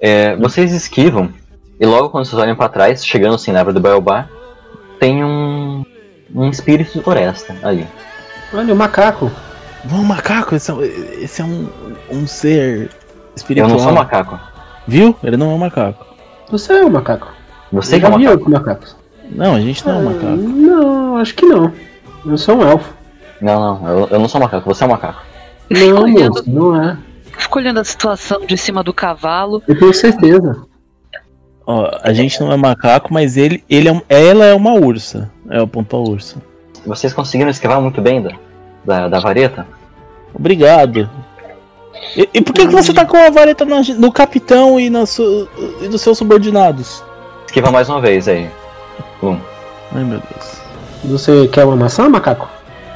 É, 0.01 0.37
vocês 0.37 0.73
esquivam 0.73 1.33
e 1.79 1.87
logo 1.87 2.11
quando 2.11 2.25
vocês 2.25 2.41
olham 2.41 2.57
para 2.57 2.69
trás, 2.69 3.05
chegando 3.05 3.35
assim 3.35 3.53
na 3.53 3.61
árvore 3.61 3.75
do 3.75 3.81
baobá, 3.81 4.29
tem 5.01 5.25
um, 5.25 5.85
um 6.35 6.49
espírito 6.49 6.93
de 6.93 7.03
floresta 7.03 7.57
ali. 7.63 7.87
Olha, 8.53 8.73
o 8.73 8.77
macaco. 8.77 9.31
Não, 9.91 10.03
macaco, 10.03 10.55
esse 10.55 10.71
é, 10.71 10.75
esse 11.23 11.43
é 11.43 11.45
um, 11.45 11.69
um 12.11 12.27
ser 12.27 12.83
Eu 12.83 12.89
espiritual. 13.37 13.69
não 13.71 13.79
sou 13.79 13.91
um 13.91 13.95
macaco. 13.95 14.39
Viu? 14.87 15.17
Ele 15.23 15.37
não 15.37 15.51
é 15.51 15.55
um 15.55 15.59
macaco. 15.59 16.07
Você 16.51 16.73
é 16.73 16.85
um 16.85 16.91
macaco. 16.91 17.29
Você 17.73 17.97
Eu 17.97 18.01
que 18.01 18.07
é 18.07 18.09
um 18.09 18.51
macaco. 18.51 18.87
Não, 19.31 19.55
a 19.55 19.61
gente 19.61 19.87
não 19.87 19.95
é 19.95 19.97
um 19.97 20.01
Ah, 20.01 20.13
macaco. 20.13 20.37
Não, 20.37 21.17
acho 21.17 21.35
que 21.35 21.47
não. 21.47 21.73
Eu 22.27 22.39
sou 22.39 22.57
um 22.57 22.63
elfo. 22.63 22.93
Não, 23.41 23.61
não, 23.81 23.89
eu, 23.89 24.09
eu 24.13 24.19
não 24.21 24.29
sou 24.29 24.41
um 24.41 24.45
macaco, 24.45 24.73
você 24.73 24.85
é 24.85 24.87
um 24.87 24.91
macaco. 24.91 25.23
Não, 25.71 26.03
olhando, 26.03 26.43
não 26.47 26.83
é. 26.83 26.97
fico 27.37 27.59
olhando 27.59 27.81
a 27.81 27.85
situação 27.85 28.41
de 28.47 28.57
cima 28.57 28.83
do 28.83 28.93
cavalo. 28.93 29.63
Eu 29.67 29.79
tenho 29.79 29.93
certeza. 29.95 30.65
Ó, 31.67 31.91
a 32.03 32.13
gente 32.13 32.41
não 32.41 32.53
é 32.53 32.57
macaco, 32.57 33.13
mas 33.13 33.37
ele, 33.37 33.65
ele 33.69 33.89
é, 33.89 33.93
um- 33.93 34.03
ela 34.09 34.45
é 34.45 34.55
uma 34.55 34.75
ursa. 34.75 35.31
É 35.51 35.61
o 35.61 35.67
ponto 35.67 35.97
a 35.97 35.99
ursa. 36.01 36.37
Vocês 36.87 37.13
conseguiram 37.15 37.51
esquivar 37.51 37.81
muito 37.81 38.01
bem 38.03 38.23
da, 38.23 38.31
da, 38.85 39.09
da 39.09 39.19
vareta? 39.21 39.67
Obrigado. 40.35 41.09
E, 42.17 42.29
e 42.35 42.43
por 42.43 42.53
que, 42.53 42.67
que 42.67 42.73
você 42.73 42.93
tá 42.93 43.07
com 43.07 43.17
a 43.17 43.31
vareta 43.31 43.65
na- 43.65 43.81
no 43.97 44.13
capitão 44.13 44.79
e, 44.79 44.91
na 44.91 45.07
su, 45.07 45.49
e 45.83 45.89
dos 45.89 46.03
seus 46.03 46.19
subordinados? 46.19 47.03
Esquiva 47.47 47.71
mais 47.71 47.89
uma 47.89 48.01
vez 48.01 48.29
aí. 48.29 48.51
Ai 49.95 50.05
meu 50.05 50.21
Deus. 50.21 50.61
Você 51.05 51.49
quer 51.49 51.65
uma 51.65 51.77
maçã, 51.77 52.09
macaco? 52.09 52.49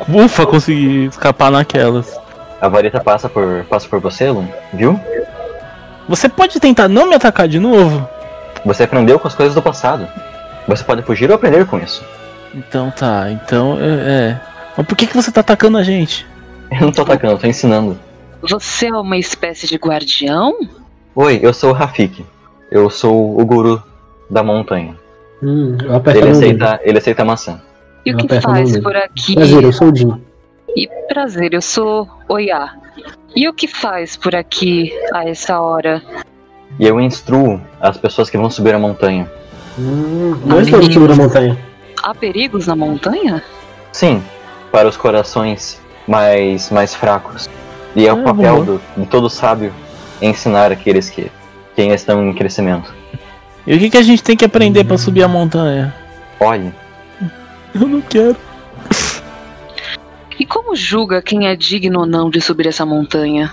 Ufa, 0.08 0.46
consegui 0.46 1.06
escapar 1.06 1.50
naquelas. 1.50 2.18
A 2.60 2.68
vareta 2.68 3.00
passa 3.00 3.28
por, 3.28 3.64
passa 3.64 3.88
por 3.88 4.00
você, 4.00 4.30
Lum, 4.30 4.48
viu? 4.72 4.98
Você 6.08 6.28
pode 6.28 6.58
tentar 6.58 6.88
não 6.88 7.08
me 7.08 7.14
atacar 7.14 7.46
de 7.46 7.58
novo? 7.58 8.08
Você 8.64 8.84
aprendeu 8.84 9.18
com 9.18 9.28
as 9.28 9.34
coisas 9.34 9.54
do 9.54 9.62
passado. 9.62 10.08
Você 10.66 10.82
pode 10.82 11.02
fugir 11.02 11.28
ou 11.30 11.36
aprender 11.36 11.66
com 11.66 11.78
isso. 11.78 12.04
Então 12.54 12.90
tá, 12.90 13.30
então 13.30 13.78
é. 13.80 13.84
é. 13.84 14.40
Mas 14.76 14.86
por 14.86 14.96
que, 14.96 15.06
que 15.06 15.16
você 15.16 15.30
tá 15.30 15.40
atacando 15.40 15.78
a 15.78 15.82
gente? 15.82 16.26
Eu 16.70 16.82
não 16.82 16.92
tô 16.92 17.02
atacando, 17.02 17.34
eu 17.34 17.38
tô 17.38 17.46
ensinando. 17.46 17.98
Você 18.42 18.86
é 18.86 18.94
uma 18.94 19.16
espécie 19.16 19.66
de 19.66 19.76
guardião? 19.76 20.54
Oi, 21.14 21.40
eu 21.42 21.52
sou 21.52 21.70
o 21.70 21.72
Rafik. 21.72 22.24
Eu 22.70 22.88
sou 22.88 23.40
o 23.40 23.44
guru 23.44 23.82
da 24.30 24.42
montanha. 24.42 24.94
Hum, 25.42 25.76
Ele 25.80 26.28
a 26.28 26.30
aceita, 26.32 26.80
ele 26.82 26.98
aceita 26.98 27.24
maçã. 27.24 27.60
E 28.04 28.12
o 28.12 28.18
Eu 28.20 28.26
que 28.26 28.34
a 28.34 28.40
faz 28.40 28.78
por 28.80 28.96
aqui? 28.96 29.34
Prazer, 29.34 29.62
eu 29.62 29.72
sou 29.72 29.92
o 29.92 29.96
Jim. 29.96 30.20
E 30.76 30.88
prazer, 31.08 31.54
eu 31.54 31.62
sou 31.62 32.08
Oiá. 32.28 32.74
E 33.36 33.48
o 33.48 33.52
que 33.54 33.68
faz 33.68 34.16
por 34.16 34.34
aqui 34.34 34.92
a 35.12 35.28
essa 35.28 35.60
hora? 35.60 36.02
E 36.78 36.86
eu 36.86 37.00
instruo 37.00 37.60
as 37.80 37.96
pessoas 37.96 38.28
que 38.30 38.36
vão 38.36 38.50
subir 38.50 38.74
a 38.74 38.78
montanha. 38.78 39.30
Hum, 39.78 40.36
nós 40.44 40.66
estamos 40.66 40.86
subindo 40.92 41.12
a 41.12 41.16
montanha. 41.16 41.58
Há 42.02 42.14
perigos 42.14 42.66
na 42.66 42.74
montanha? 42.76 43.42
Sim, 43.92 44.22
para 44.72 44.88
os 44.88 44.96
corações 44.96 45.80
mais, 46.06 46.70
mais 46.70 46.94
fracos. 46.94 47.48
E 47.94 48.06
é 48.06 48.12
o 48.12 48.20
Ah, 48.20 48.24
papel 48.24 48.54
boa. 48.64 48.64
do, 48.64 48.80
de 48.96 49.06
todo 49.06 49.28
sábio 49.30 49.72
ensinar 50.20 50.72
aqueles 50.72 51.08
que, 51.10 51.30
que 51.74 51.82
ainda 51.82 51.94
estão 51.94 52.24
em 52.28 52.34
crescimento. 52.34 52.92
E 53.68 53.76
o 53.76 53.78
que, 53.78 53.90
que 53.90 53.98
a 53.98 54.02
gente 54.02 54.22
tem 54.22 54.34
que 54.34 54.46
aprender 54.46 54.82
pra 54.84 54.96
subir 54.96 55.22
a 55.22 55.28
montanha? 55.28 55.94
Olhe, 56.40 56.72
Eu 57.74 57.86
não 57.86 58.00
quero. 58.00 58.34
E 60.40 60.46
como 60.46 60.74
julga 60.74 61.20
quem 61.20 61.46
é 61.48 61.54
digno 61.54 62.00
ou 62.00 62.06
não 62.06 62.30
de 62.30 62.40
subir 62.40 62.66
essa 62.66 62.86
montanha? 62.86 63.52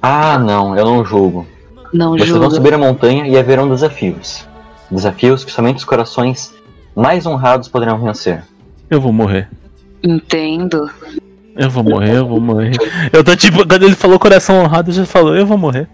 ah 0.00 0.38
não, 0.38 0.76
eu 0.78 0.84
não 0.84 1.04
julgo. 1.04 1.48
Não 1.92 2.12
Vocês 2.12 2.28
julga. 2.28 2.42
vão 2.42 2.50
subir 2.52 2.74
a 2.74 2.78
montanha 2.78 3.26
e 3.26 3.36
haverão 3.36 3.68
desafios. 3.68 4.46
Desafios 4.88 5.44
que 5.44 5.50
somente 5.50 5.78
os 5.78 5.84
corações 5.84 6.54
mais 6.94 7.26
honrados 7.26 7.66
poderão 7.66 7.98
vencer. 7.98 8.44
Eu 8.88 9.00
vou 9.00 9.12
morrer. 9.12 9.48
Entendo. 10.00 10.88
Eu 11.56 11.68
vou 11.68 11.82
morrer, 11.82 12.18
eu 12.18 12.26
vou 12.28 12.40
morrer. 12.40 12.70
Eu 13.12 13.24
tô 13.24 13.34
tipo, 13.34 13.66
quando 13.66 13.82
ele 13.82 13.96
falou 13.96 14.16
coração 14.16 14.62
honrado, 14.62 14.92
já 14.92 15.04
falou, 15.04 15.34
eu 15.34 15.44
vou 15.44 15.58
morrer. 15.58 15.88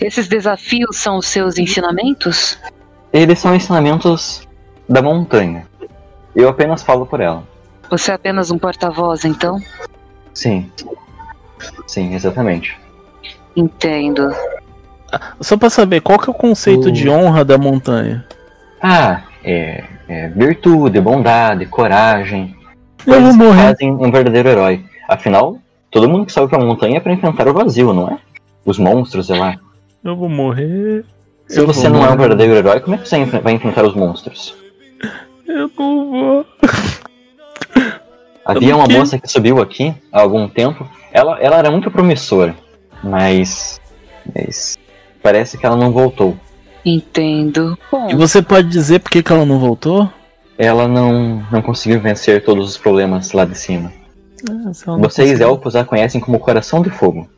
Esses 0.00 0.26
desafios 0.26 0.96
são 0.96 1.18
os 1.18 1.26
seus 1.26 1.56
ensinamentos? 1.56 2.58
Eles 3.12 3.38
são 3.38 3.54
ensinamentos 3.54 4.46
da 4.88 5.00
montanha. 5.02 5.66
Eu 6.34 6.48
apenas 6.48 6.82
falo 6.82 7.06
por 7.06 7.20
ela. 7.20 7.42
Você 7.90 8.10
é 8.10 8.14
apenas 8.14 8.50
um 8.50 8.58
porta-voz, 8.58 9.24
então? 9.24 9.58
Sim. 10.34 10.70
Sim, 11.86 12.14
exatamente. 12.14 12.76
Entendo. 13.54 14.28
Só 15.40 15.56
pra 15.56 15.70
saber, 15.70 16.00
qual 16.00 16.18
que 16.18 16.28
é 16.28 16.32
o 16.32 16.34
conceito 16.36 16.88
O- 16.88 16.92
de 16.92 17.08
honra 17.08 17.44
da 17.44 17.56
montanha? 17.56 18.24
Ah, 18.82 19.22
é, 19.42 19.84
é 20.08 20.28
virtude, 20.28 21.00
bondade, 21.00 21.64
coragem. 21.66 22.54
Eu 23.06 23.22
vou 23.22 23.32
morrer. 23.34 23.62
fazem 23.68 23.92
um 23.92 24.10
verdadeiro 24.10 24.48
herói. 24.48 24.84
Afinal, 25.08 25.58
todo 25.90 26.08
mundo 26.08 26.26
que 26.26 26.32
sobe 26.32 26.50
pra 26.50 26.58
montanha 26.58 26.96
é 26.98 27.00
pra 27.00 27.12
enfrentar 27.12 27.48
o 27.48 27.54
vazio, 27.54 27.94
não 27.94 28.08
é? 28.08 28.18
Os 28.64 28.78
monstros, 28.78 29.28
sei 29.28 29.38
lá. 29.38 29.56
Eu 30.04 30.16
vou 30.16 30.28
morrer. 30.28 31.04
Se 31.48 31.60
Eu 31.60 31.66
você 31.66 31.88
não 31.88 32.04
é 32.04 32.10
um 32.10 32.16
verdadeiro 32.16 32.54
herói, 32.54 32.80
como 32.80 32.96
é 32.96 32.98
que 32.98 33.08
você 33.08 33.24
vai 33.24 33.52
enfrentar 33.54 33.84
os 33.84 33.94
monstros? 33.94 34.54
Eu 35.46 35.70
não 35.78 36.10
vou. 36.10 36.46
Havia 38.44 38.76
uma 38.76 38.86
moça 38.86 39.18
que 39.18 39.26
subiu 39.28 39.60
aqui 39.60 39.94
há 40.12 40.20
algum 40.20 40.48
tempo. 40.48 40.88
Ela, 41.12 41.38
ela 41.40 41.56
era 41.56 41.70
muito 41.70 41.90
promissora, 41.90 42.54
mas, 43.02 43.80
mas 44.34 44.76
parece 45.22 45.58
que 45.58 45.66
ela 45.66 45.76
não 45.76 45.90
voltou. 45.90 46.36
Entendo. 46.84 47.76
Bom, 47.90 48.08
E 48.10 48.14
você 48.14 48.40
pode 48.40 48.68
dizer 48.68 49.00
por 49.00 49.10
que, 49.10 49.22
que 49.22 49.32
ela 49.32 49.44
não 49.44 49.58
voltou? 49.58 50.08
Ela 50.56 50.86
não, 50.86 51.42
não 51.50 51.60
conseguiu 51.60 52.00
vencer 52.00 52.44
todos 52.44 52.68
os 52.70 52.78
problemas 52.78 53.32
lá 53.32 53.44
de 53.44 53.58
cima. 53.58 53.92
Ah, 54.48 54.70
Vocês 54.98 55.30
conseguiu. 55.30 55.48
elfos 55.48 55.74
a 55.74 55.84
conhecem 55.84 56.20
como 56.20 56.38
Coração 56.38 56.82
de 56.82 56.90
Fogo. 56.90 57.28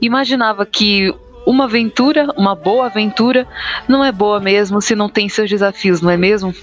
imaginava 0.00 0.66
que 0.66 1.14
uma 1.50 1.64
aventura, 1.64 2.32
uma 2.36 2.54
boa 2.54 2.86
aventura, 2.86 3.46
não 3.88 4.04
é 4.04 4.12
boa 4.12 4.38
mesmo 4.40 4.80
se 4.82 4.94
não 4.94 5.08
tem 5.08 5.28
seus 5.28 5.48
desafios, 5.48 6.00
não 6.02 6.10
é 6.10 6.16
mesmo? 6.16 6.54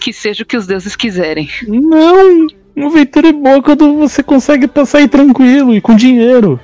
Que 0.00 0.12
seja 0.12 0.44
o 0.44 0.46
que 0.46 0.56
os 0.56 0.66
deuses 0.66 0.94
quiserem. 0.94 1.48
Não! 1.66 2.46
Uma 2.74 2.86
aventura 2.86 3.28
é 3.28 3.32
boa 3.32 3.60
quando 3.62 3.96
você 3.98 4.22
consegue 4.22 4.66
passar 4.68 4.98
aí 4.98 5.08
tranquilo 5.08 5.74
e 5.74 5.80
com 5.80 5.94
dinheiro. 5.96 6.58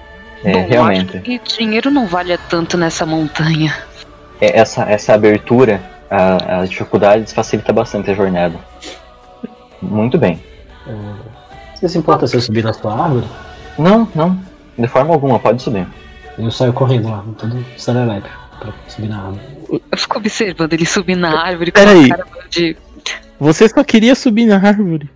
É, 0.45 0.53
Bom, 0.53 0.67
realmente. 0.69 1.17
acho 1.17 1.23
que 1.25 1.41
dinheiro 1.59 1.91
não 1.91 2.07
vale 2.07 2.39
tanto 2.49 2.77
nessa 2.79 3.05
montanha. 3.05 3.75
É, 4.41 4.57
essa, 4.61 4.83
essa 4.85 5.15
abertura 5.15 5.81
a- 6.09 6.61
às 6.61 6.71
dificuldades 6.71 7.33
facilita 7.33 7.73
bastante 7.73 8.11
a 8.11 8.15
jornada. 8.15 8.55
Muito 9.83 10.17
bem. 10.17 10.41
Você 11.75 11.89
se 11.89 11.99
importa 11.99 12.27
se 12.27 12.37
eu 12.37 12.41
subir 12.41 12.63
na 12.65 12.73
sua 12.73 12.95
árvore? 13.05 13.27
Não, 13.79 14.09
não. 14.15 14.39
De 14.79 14.87
forma 14.87 15.13
alguma, 15.13 15.39
pode 15.41 15.61
subir. 15.63 15.87
Eu 16.39 16.51
saio 16.51 16.73
correndo 16.73 17.09
lá, 17.09 17.25
todo 17.37 17.65
serelepe, 17.77 18.29
pra 18.61 18.73
subir 18.87 19.09
na 19.09 19.19
árvore. 19.23 19.41
Eu 19.91 19.99
fico 19.99 20.19
observando 20.19 20.73
ele 20.73 20.87
subir 20.87 21.17
na 21.17 21.39
árvore 21.39 21.73
com 21.73 21.81
Peraí. 21.81 22.09
cara 22.09 22.25
de. 22.51 22.77
Você 23.41 23.69
só 23.69 23.85
queria 23.85 24.15
subir 24.15 24.47
na 24.47 24.57
árvore. 24.57 25.11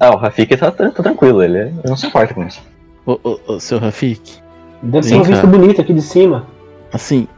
Ah, 0.00 0.10
o 0.10 0.16
Rafik 0.16 0.56
tá, 0.56 0.70
tá, 0.70 0.90
tá 0.90 1.02
tranquilo, 1.02 1.42
ele, 1.42 1.58
ele 1.58 1.74
não 1.84 1.96
se 1.96 2.06
importa 2.06 2.34
com 2.34 2.44
isso. 2.44 2.60
Ô, 3.06 3.18
ô, 3.22 3.38
ô, 3.46 3.60
seu 3.60 3.78
Rafik, 3.78 4.38
Deve 4.82 5.04
ser 5.04 5.10
Vem 5.10 5.18
uma 5.18 5.26
vista 5.26 5.46
bonita 5.46 5.82
aqui 5.82 5.92
de 5.92 6.02
cima. 6.02 6.46
assim, 6.92 7.28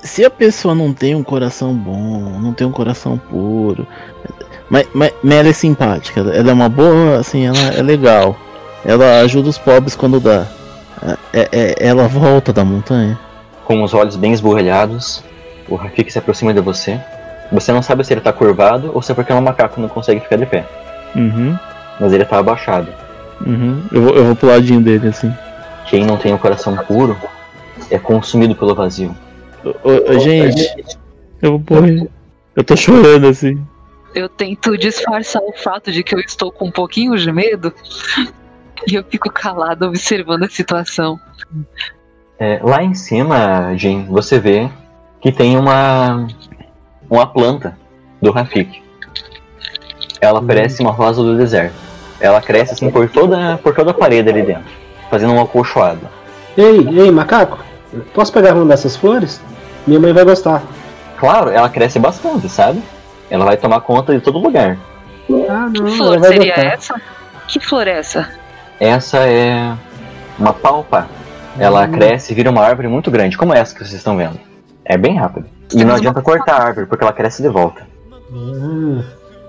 se 0.00 0.24
a 0.24 0.30
pessoa 0.30 0.74
não 0.74 0.92
tem 0.94 1.14
um 1.14 1.22
coração 1.22 1.74
bom, 1.74 2.38
não 2.40 2.52
tem 2.54 2.66
um 2.66 2.72
coração 2.72 3.18
puro, 3.18 3.86
mas, 4.70 4.86
mas, 4.94 5.12
mas 5.22 5.34
ela 5.34 5.48
é 5.48 5.52
simpática, 5.52 6.20
ela 6.20 6.50
é 6.50 6.52
uma 6.52 6.68
boa, 6.68 7.18
assim, 7.18 7.46
ela 7.46 7.58
é 7.76 7.82
legal. 7.82 8.36
Ela 8.84 9.20
ajuda 9.20 9.48
os 9.48 9.58
pobres 9.58 9.94
quando 9.96 10.18
dá. 10.20 10.46
É, 11.32 11.48
é- 11.52 11.86
ela 11.88 12.08
volta 12.08 12.52
da 12.52 12.64
montanha. 12.64 13.18
Com 13.64 13.82
os 13.82 13.92
olhos 13.92 14.16
bem 14.16 14.32
esbugalhados, 14.32 15.22
o 15.68 15.74
Rafik 15.74 16.10
se 16.12 16.18
aproxima 16.18 16.54
de 16.54 16.60
você. 16.60 17.00
Você 17.52 17.72
não 17.72 17.82
sabe 17.82 18.04
se 18.04 18.12
ele 18.12 18.20
tá 18.20 18.32
curvado 18.32 18.90
ou 18.94 19.02
se 19.02 19.12
é 19.12 19.14
porque 19.14 19.32
é 19.32 19.34
um 19.34 19.40
macaco 19.40 19.78
e 19.78 19.82
não 19.82 19.88
consegue 19.88 20.20
ficar 20.20 20.36
de 20.36 20.46
pé. 20.46 20.64
Uhum, 21.14 21.56
Mas 22.00 22.12
ele 22.12 22.24
tá 22.24 22.38
abaixado. 22.38 22.88
uhum. 23.46 23.82
Eu 23.92 24.02
vou, 24.02 24.14
eu 24.16 24.24
vou 24.26 24.36
pro 24.36 24.48
ladinho 24.48 24.80
dele, 24.80 25.08
assim. 25.08 25.32
Quem 25.86 26.04
não 26.04 26.16
tem 26.16 26.34
o 26.34 26.38
coração 26.38 26.76
puro 26.76 27.16
é 27.90 27.98
consumido 27.98 28.54
pelo 28.54 28.74
vazio. 28.74 29.14
Ô, 29.64 29.68
ô, 29.88 30.16
ô, 30.16 30.18
gente, 30.18 30.96
eu 31.40 31.58
vou 31.58 31.80
morrer. 31.80 32.08
Eu 32.54 32.64
tô 32.64 32.76
chorando, 32.76 33.26
assim. 33.28 33.62
Eu 34.14 34.28
tento 34.28 34.76
disfarçar 34.78 35.42
o 35.42 35.52
fato 35.52 35.92
de 35.92 36.02
que 36.02 36.14
eu 36.14 36.20
estou 36.20 36.50
com 36.50 36.66
um 36.66 36.70
pouquinho 36.70 37.16
de 37.16 37.30
medo. 37.30 37.72
E 38.86 38.94
eu 38.94 39.04
fico 39.04 39.30
calado 39.30 39.86
observando 39.86 40.44
a 40.44 40.48
situação. 40.48 41.18
É, 42.38 42.60
lá 42.62 42.82
em 42.82 42.94
cima, 42.94 43.74
Jim, 43.76 44.06
você 44.08 44.38
vê 44.38 44.68
que 45.20 45.32
tem 45.32 45.56
uma 45.58 46.26
uma 47.08 47.26
planta 47.26 47.76
do 48.20 48.30
Rafik. 48.30 48.82
Ela 50.20 50.40
parece 50.42 50.82
uma 50.82 50.92
rosa 50.92 51.22
do 51.22 51.36
deserto. 51.36 51.74
Ela 52.20 52.40
cresce 52.40 52.72
assim 52.72 52.90
por 52.90 53.08
toda 53.08 53.58
por 53.58 53.74
toda 53.74 53.90
a 53.90 53.94
parede 53.94 54.28
ali 54.28 54.42
dentro, 54.42 54.70
fazendo 55.10 55.32
um 55.32 55.40
acolchoado. 55.40 56.00
Ei, 56.56 56.86
ei, 56.98 57.10
macaco, 57.10 57.58
posso 58.14 58.32
pegar 58.32 58.54
uma 58.54 58.64
dessas 58.66 58.96
flores? 58.96 59.40
Minha 59.86 60.00
mãe 60.00 60.12
vai 60.12 60.24
gostar. 60.24 60.62
Claro, 61.18 61.50
ela 61.50 61.68
cresce 61.68 61.98
bastante, 61.98 62.48
sabe? 62.48 62.82
Ela 63.30 63.44
vai 63.44 63.56
tomar 63.56 63.80
conta 63.80 64.14
de 64.14 64.20
todo 64.20 64.38
lugar. 64.38 64.76
Ah, 65.48 65.68
Que 65.72 65.80
não, 65.80 65.86
ela 65.88 65.96
flor 65.96 66.20
seria 66.24 66.54
gostar. 66.54 66.64
essa? 66.66 67.00
Que 67.48 67.60
flor 67.60 67.86
é 67.88 67.98
essa? 67.98 68.28
Essa 68.80 69.18
é 69.18 69.74
uma 70.38 70.52
palpa. 70.52 71.08
Ela 71.58 71.86
Hum. 71.86 71.92
cresce 71.92 72.32
e 72.32 72.34
vira 72.36 72.50
uma 72.50 72.62
árvore 72.62 72.88
muito 72.88 73.10
grande, 73.10 73.36
como 73.38 73.54
essa 73.54 73.72
que 73.74 73.80
vocês 73.80 73.94
estão 73.94 74.16
vendo. 74.16 74.38
É 74.84 74.96
bem 74.98 75.16
rápido. 75.16 75.46
E 75.74 75.84
não 75.84 75.94
adianta 75.94 76.20
cortar 76.22 76.60
a 76.60 76.64
árvore, 76.64 76.86
porque 76.86 77.02
ela 77.02 77.12
cresce 77.12 77.42
de 77.42 77.48
volta. 77.48 77.82
Hum, 78.30 79.02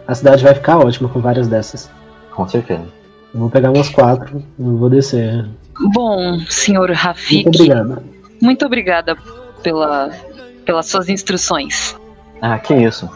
a 0.08 0.16
cidade 0.16 0.44
vai 0.44 0.54
ficar 0.54 0.78
ótima 0.78 1.10
com 1.10 1.20
várias 1.20 1.48
dessas. 1.48 1.90
Com 2.32 2.48
certeza. 2.48 2.86
Eu 3.34 3.42
vou 3.42 3.50
pegar 3.50 3.72
umas 3.72 3.90
quatro 3.90 4.38
e 4.58 4.64
vou 4.64 4.90
descer. 4.90 5.46
Bom, 5.94 6.40
senhor 6.50 6.90
Rafik, 6.92 7.44
Muito 7.44 7.56
obrigado. 7.62 8.04
muito 8.42 8.66
obrigada 8.66 9.16
pela, 9.62 10.10
pelas 10.66 10.86
suas 10.88 11.10
instruções. 11.10 11.96
Ah, 12.42 12.58
que 12.58 12.74
isso. 12.74 13.10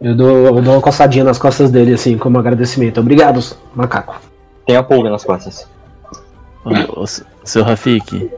Eu 0.00 0.14
dou, 0.14 0.28
eu 0.56 0.62
dou 0.62 0.74
uma 0.74 0.80
coçadinha 0.80 1.24
nas 1.24 1.38
costas 1.38 1.70
dele, 1.70 1.92
assim, 1.94 2.16
como 2.18 2.38
agradecimento. 2.38 3.00
Obrigado, 3.00 3.40
macaco. 3.74 4.20
Tem 4.66 4.76
a 4.76 4.82
pulga 4.82 5.10
nas 5.10 5.24
costas. 5.24 5.68
Ô, 6.64 7.00
ô, 7.00 7.04
s- 7.04 7.24
seu 7.44 7.62
Rafik, 7.62 8.30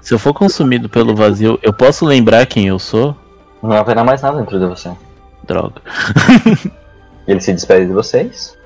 se 0.00 0.14
eu 0.14 0.18
for 0.18 0.32
consumido 0.32 0.88
pelo 0.88 1.14
vazio, 1.14 1.58
eu 1.62 1.72
posso 1.72 2.04
lembrar 2.04 2.46
quem 2.46 2.68
eu 2.68 2.78
sou? 2.78 3.16
Não 3.62 3.72
haverá 3.72 4.04
mais 4.04 4.22
nada 4.22 4.38
dentro 4.38 4.58
de 4.58 4.66
você. 4.66 4.90
Droga. 5.44 5.80
Ele 7.26 7.40
se 7.40 7.52
despede 7.52 7.86
de 7.86 7.92
vocês. 7.92 8.56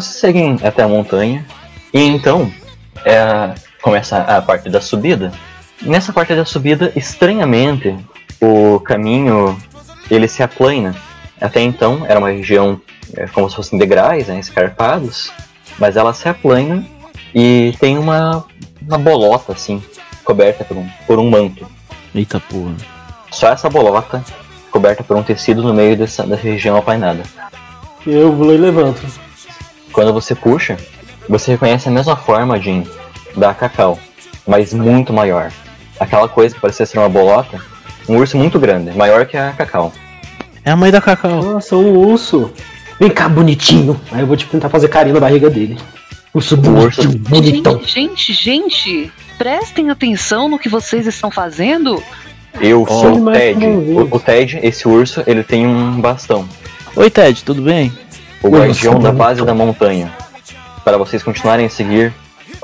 Vocês 0.00 0.16
seguem 0.16 0.58
até 0.62 0.82
a 0.82 0.88
montanha 0.88 1.44
e 1.92 2.00
então 2.00 2.50
é, 3.04 3.54
começa 3.82 4.16
a 4.16 4.40
parte 4.40 4.70
da 4.70 4.80
subida. 4.80 5.30
Nessa 5.82 6.10
parte 6.10 6.34
da 6.34 6.46
subida, 6.46 6.90
estranhamente, 6.96 7.94
o 8.40 8.80
caminho 8.80 9.58
ele 10.10 10.26
se 10.26 10.42
aplana. 10.42 10.96
Até 11.38 11.60
então 11.60 12.06
era 12.08 12.18
uma 12.18 12.30
região 12.30 12.80
é, 13.14 13.26
como 13.26 13.50
se 13.50 13.56
fossem 13.56 13.78
degraus, 13.78 14.26
né, 14.26 14.38
escarpados, 14.38 15.30
mas 15.78 15.98
ela 15.98 16.14
se 16.14 16.26
aplana 16.26 16.82
e 17.34 17.74
tem 17.78 17.98
uma, 17.98 18.46
uma 18.80 18.96
bolota 18.96 19.52
assim, 19.52 19.82
coberta 20.24 20.64
por 20.64 20.78
um, 20.78 20.88
por 21.06 21.18
um 21.18 21.28
manto. 21.28 21.66
Eita 22.14 22.40
porra. 22.40 22.74
Só 23.30 23.48
essa 23.48 23.68
bolota 23.68 24.24
coberta 24.70 25.04
por 25.04 25.14
um 25.18 25.22
tecido 25.22 25.62
no 25.62 25.74
meio 25.74 25.94
dessa, 25.94 26.22
dessa 26.22 26.42
região 26.42 26.78
aplainada. 26.78 27.22
Eu 28.06 28.32
vou 28.32 28.46
lá 28.46 28.54
e 28.54 28.56
levanto. 28.56 29.29
Quando 29.92 30.12
você 30.12 30.34
puxa, 30.34 30.76
você 31.28 31.52
reconhece 31.52 31.88
a 31.88 31.92
mesma 31.92 32.16
forma, 32.16 32.58
Jim, 32.58 32.86
da 33.36 33.54
Cacau, 33.54 33.98
mas 34.46 34.72
muito 34.72 35.12
maior. 35.12 35.50
Aquela 35.98 36.28
coisa 36.28 36.54
que 36.54 36.60
parecia 36.60 36.86
ser 36.86 36.98
uma 36.98 37.08
bolota, 37.08 37.60
um 38.08 38.16
urso 38.16 38.36
muito 38.36 38.58
grande, 38.58 38.96
maior 38.96 39.26
que 39.26 39.36
a 39.36 39.52
Cacau. 39.52 39.92
É 40.64 40.70
a 40.70 40.76
mãe 40.76 40.90
da 40.90 41.00
Cacau. 41.00 41.42
Nossa, 41.42 41.76
um 41.76 41.96
urso. 41.96 42.52
Vem 42.98 43.10
cá, 43.10 43.28
bonitinho. 43.28 43.98
Aí 44.12 44.20
eu 44.20 44.26
vou 44.26 44.36
te 44.36 44.46
tentar 44.46 44.68
fazer 44.68 44.88
carinho 44.88 45.14
na 45.14 45.20
barriga 45.20 45.48
dele. 45.48 45.78
Urso 46.32 46.54
urso. 46.54 47.02
bonitinho, 47.02 47.18
bonitão. 47.18 47.80
Gente, 47.82 48.32
gente, 48.32 48.32
gente, 48.32 49.12
prestem 49.38 49.90
atenção 49.90 50.48
no 50.48 50.58
que 50.58 50.68
vocês 50.68 51.06
estão 51.06 51.30
fazendo. 51.30 52.02
Eu 52.60 52.86
sou 52.86 53.16
o 53.16 53.22
mas 53.22 53.38
Ted. 53.38 53.66
O, 53.66 54.16
o 54.16 54.20
Ted, 54.20 54.60
esse 54.62 54.86
urso, 54.86 55.22
ele 55.26 55.42
tem 55.42 55.66
um 55.66 56.00
bastão. 56.00 56.46
Oi, 56.94 57.08
Ted, 57.08 57.42
tudo 57.44 57.62
bem? 57.62 57.92
O 58.42 58.48
guardião 58.48 58.98
da 58.98 59.12
base 59.12 59.44
da 59.44 59.54
montanha. 59.54 60.10
Para 60.84 60.96
vocês 60.96 61.22
continuarem 61.22 61.66
a 61.66 61.70
seguir, 61.70 62.12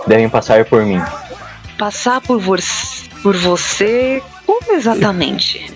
devem 0.07 0.29
passar 0.29 0.65
por 0.65 0.85
mim. 0.85 1.01
Passar 1.79 2.21
por, 2.21 2.41
vo 2.41 2.57
por 3.23 3.37
você. 3.37 4.23
Como 4.47 4.73
exatamente? 4.73 5.71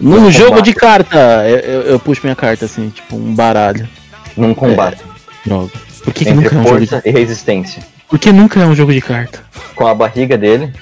Num 0.00 0.30
jogo 0.30 0.50
combate. 0.50 0.64
de 0.64 0.74
carta, 0.74 1.18
eu, 1.48 1.58
eu- 1.58 1.82
eu 1.82 2.00
puxo 2.00 2.22
minha 2.24 2.34
carta 2.34 2.64
assim, 2.64 2.88
tipo 2.90 3.14
um 3.16 3.34
baralho. 3.34 3.88
Num 4.36 4.52
combate 4.54 5.00
Droga. 5.46 5.70
Por 6.02 6.12
que, 6.12 6.24
que 6.24 6.30
entre 6.30 6.44
nunca 6.44 6.56
é 6.56 6.58
um 6.58 6.64
jogo 6.64 6.80
de 6.80 6.86
força 6.88 7.08
e 7.08 7.12
resistência. 7.12 7.82
Por 8.08 8.18
que 8.18 8.32
nunca 8.32 8.60
é 8.60 8.66
um 8.66 8.74
jogo 8.74 8.92
de 8.92 9.00
carta? 9.00 9.44
Com 9.76 9.86
a 9.86 9.94
barriga 9.94 10.36
dele, 10.36 10.72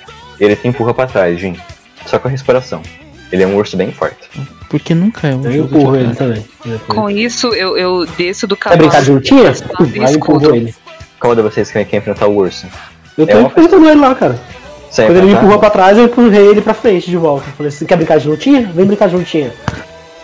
ele 0.41 0.57
te 0.57 0.67
empurra 0.67 0.95
para 0.95 1.07
trás, 1.09 1.39
Jim. 1.39 1.57
Só 2.07 2.19
com 2.19 2.29
a 2.29 2.31
respiração. 2.31 2.83
Ele 3.31 3.43
é 3.43 3.47
um 3.47 3.57
urso 3.57 3.77
bem 3.77 3.93
forte. 3.93 4.29
Por 4.73 4.81
que 4.81 4.95
nunca 4.95 5.29
é 5.29 5.35
um 5.35 5.45
Eu 5.45 5.53
jogo 5.53 5.77
empurro 5.77 5.99
de 5.99 6.03
ele 6.05 6.15
também. 6.15 6.45
Com 6.89 7.11
isso, 7.11 7.49
eu, 7.49 7.77
eu 7.77 8.07
desço 8.17 8.47
do 8.47 8.57
Quer 8.57 8.71
cavalo. 8.71 8.89
brincar 8.89 9.03
de 9.03 9.35
Aí 10.01 10.13
eu 10.15 10.17
empurro 10.17 10.55
ele. 10.57 10.75
Qual 11.21 11.35
de 11.35 11.43
vocês 11.43 11.71
quer, 11.71 11.85
quer 11.85 11.99
enfrentar 11.99 12.27
o 12.27 12.35
urso? 12.35 12.67
Eu 13.19 13.27
tô 13.27 13.37
É 13.37 13.43
enfrentando 13.43 13.87
ele 13.87 14.01
lá, 14.01 14.15
cara. 14.15 14.41
Você 14.89 15.05
Quando 15.05 15.19
ele 15.19 15.27
me 15.27 15.33
empurrou 15.35 15.59
pra 15.59 15.69
trás, 15.69 15.99
eu 15.99 16.05
empurrei 16.07 16.47
ele 16.47 16.63
pra 16.63 16.73
frente 16.73 17.11
de 17.11 17.19
volta. 17.19 17.45
Falei, 17.55 17.71
você 17.71 17.85
quer 17.85 17.97
brincar 17.97 18.19
de 18.19 18.27
lutinha? 18.27 18.73
Vem 18.75 18.87
brincar 18.87 19.11
de 19.11 19.17
lutinha. 19.17 19.53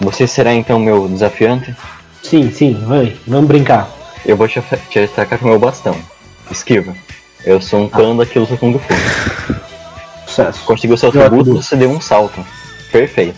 Você 0.01 0.27
será 0.27 0.55
então 0.55 0.81
meu 0.81 1.07
desafiante? 1.07 1.77
Sim, 2.23 2.51
sim, 2.51 2.83
vai. 2.87 3.15
Vamos 3.27 3.49
brincar. 3.49 3.87
Eu 4.25 4.35
vou 4.35 4.49
te, 4.49 4.63
te 4.89 4.99
atacar 4.99 5.39
com 5.39 5.47
meu 5.47 5.59
bastão. 5.59 5.95
Esquiva. 6.51 6.95
Eu 7.45 7.61
sou 7.61 7.83
um 7.83 7.89
panda 7.89 8.25
que 8.25 8.39
luta 8.39 8.57
Kung 8.57 8.79
Fu. 8.79 8.95
Sucesso. 10.27 10.61
Conseguiu 10.65 10.97
seu 10.97 11.13
Eu 11.13 11.21
atributo. 11.23 11.53
você 11.55 11.77
deu 11.77 11.91
um 11.91 12.01
salto. 12.01 12.43
Perfeito. 12.91 13.37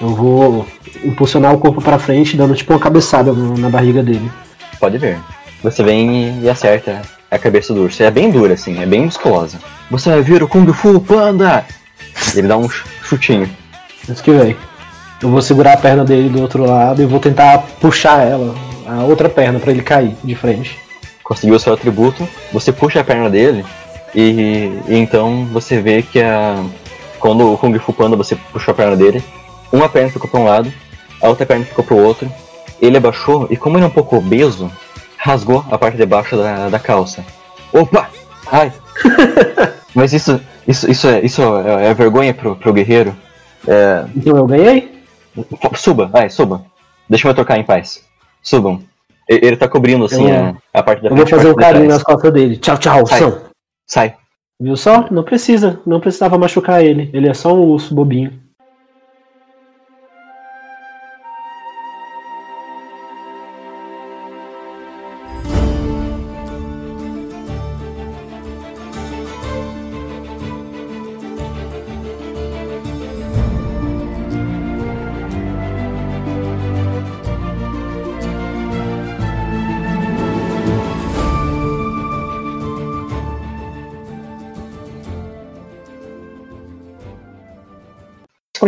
Eu 0.00 0.08
vou 0.14 0.66
impulsionar 1.04 1.52
o 1.54 1.58
corpo 1.58 1.80
pra 1.80 1.98
frente, 1.98 2.36
dando 2.36 2.54
tipo 2.54 2.72
uma 2.72 2.78
cabeçada 2.78 3.32
na 3.32 3.68
barriga 3.68 4.02
dele. 4.02 4.30
Pode 4.78 4.96
ver. 4.98 5.18
Você 5.62 5.82
vem 5.82 6.40
e, 6.42 6.48
acerta 6.48 7.02
a 7.30 7.38
cabeça 7.38 7.74
do 7.74 7.82
urso. 7.82 8.02
É 8.02 8.10
bem 8.10 8.30
dura, 8.30 8.54
assim, 8.54 8.80
é 8.80 8.86
bem 8.86 9.04
musculosa. 9.06 9.58
Você 9.90 10.10
vai 10.10 10.22
vir 10.22 10.42
o 10.42 10.48
Kung 10.48 10.70
Fu 10.72 11.00
Panda! 11.00 11.64
Ele 12.34 12.46
dá 12.46 12.56
um 12.56 12.68
ch- 12.68 12.84
chutinho. 13.02 13.48
Isso 14.08 14.22
que 14.22 14.30
vem. 14.30 14.56
Eu 15.20 15.30
vou 15.30 15.42
segurar 15.42 15.72
a 15.72 15.76
perna 15.76 16.04
dele 16.04 16.28
do 16.28 16.40
outro 16.40 16.64
lado 16.64 17.02
e 17.02 17.06
vou 17.06 17.18
tentar 17.18 17.58
puxar 17.80 18.24
ela, 18.24 18.54
a 18.86 19.02
outra 19.02 19.28
perna, 19.28 19.58
pra 19.58 19.72
ele 19.72 19.82
cair 19.82 20.14
de 20.22 20.34
frente. 20.36 20.78
Conseguiu 21.24 21.58
seu 21.58 21.72
atributo, 21.74 22.26
você 22.52 22.72
puxa 22.72 23.00
a 23.00 23.04
perna 23.04 23.28
dele 23.28 23.64
e, 24.14 24.70
e 24.88 24.96
então 24.96 25.44
você 25.52 25.80
vê 25.80 26.02
que 26.02 26.22
a, 26.22 26.62
quando 27.18 27.52
o 27.52 27.58
Kung 27.58 27.76
Fu 27.80 27.92
Panda 27.92 28.16
você 28.16 28.36
puxou 28.52 28.72
a 28.72 28.74
perna 28.76 28.96
dele, 28.96 29.22
uma 29.72 29.88
perna 29.88 30.10
ficou 30.10 30.30
para 30.30 30.40
um 30.40 30.44
lado, 30.44 30.72
a 31.20 31.28
outra 31.28 31.46
perna 31.46 31.64
ficou 31.64 31.84
para 31.84 31.94
o 31.94 32.02
outro. 32.04 32.30
Ele 32.80 32.96
abaixou 32.96 33.46
e 33.50 33.56
como 33.56 33.76
ele 33.76 33.84
é 33.84 33.88
um 33.88 33.90
pouco 33.90 34.16
obeso, 34.16 34.70
rasgou 35.16 35.64
a 35.70 35.76
parte 35.76 35.96
de 35.96 36.06
baixo 36.06 36.36
da, 36.36 36.68
da 36.68 36.78
calça. 36.78 37.24
Opa! 37.72 38.08
Ai! 38.50 38.72
Mas 39.94 40.12
isso, 40.12 40.40
isso, 40.66 40.90
isso, 40.90 41.08
é, 41.08 41.20
isso 41.24 41.42
é, 41.42 41.86
é 41.86 41.94
vergonha 41.94 42.32
pro, 42.32 42.54
pro 42.56 42.72
guerreiro. 42.72 43.14
É, 43.66 44.04
Então 44.16 44.36
eu 44.36 44.46
ganhei? 44.46 45.02
Suba, 45.74 46.06
vai, 46.06 46.30
suba. 46.30 46.64
Deixa 47.08 47.28
eu 47.28 47.34
trocar 47.34 47.58
em 47.58 47.64
paz. 47.64 48.04
Subam. 48.42 48.82
Ele 49.28 49.56
tá 49.56 49.68
cobrindo 49.68 50.04
assim 50.04 50.30
a, 50.30 50.56
a 50.72 50.82
parte 50.82 51.02
da 51.02 51.10
Eu 51.10 51.16
vou 51.16 51.26
fazer 51.26 51.50
um 51.50 51.54
carinho 51.54 51.88
nas 51.88 52.02
costas 52.02 52.32
dele. 52.32 52.56
Tchau, 52.56 52.78
tchau, 52.78 53.06
Sai. 53.06 53.18
são. 53.18 53.42
Sai. 53.86 54.14
Viu 54.60 54.76
só? 54.76 55.06
Não 55.10 55.22
precisa. 55.22 55.80
Não 55.86 56.00
precisava 56.00 56.38
machucar 56.38 56.82
ele. 56.82 57.10
Ele 57.12 57.28
é 57.28 57.34
só 57.34 57.54
um 57.54 57.60
urso 57.60 57.94
bobinho. 57.94 58.32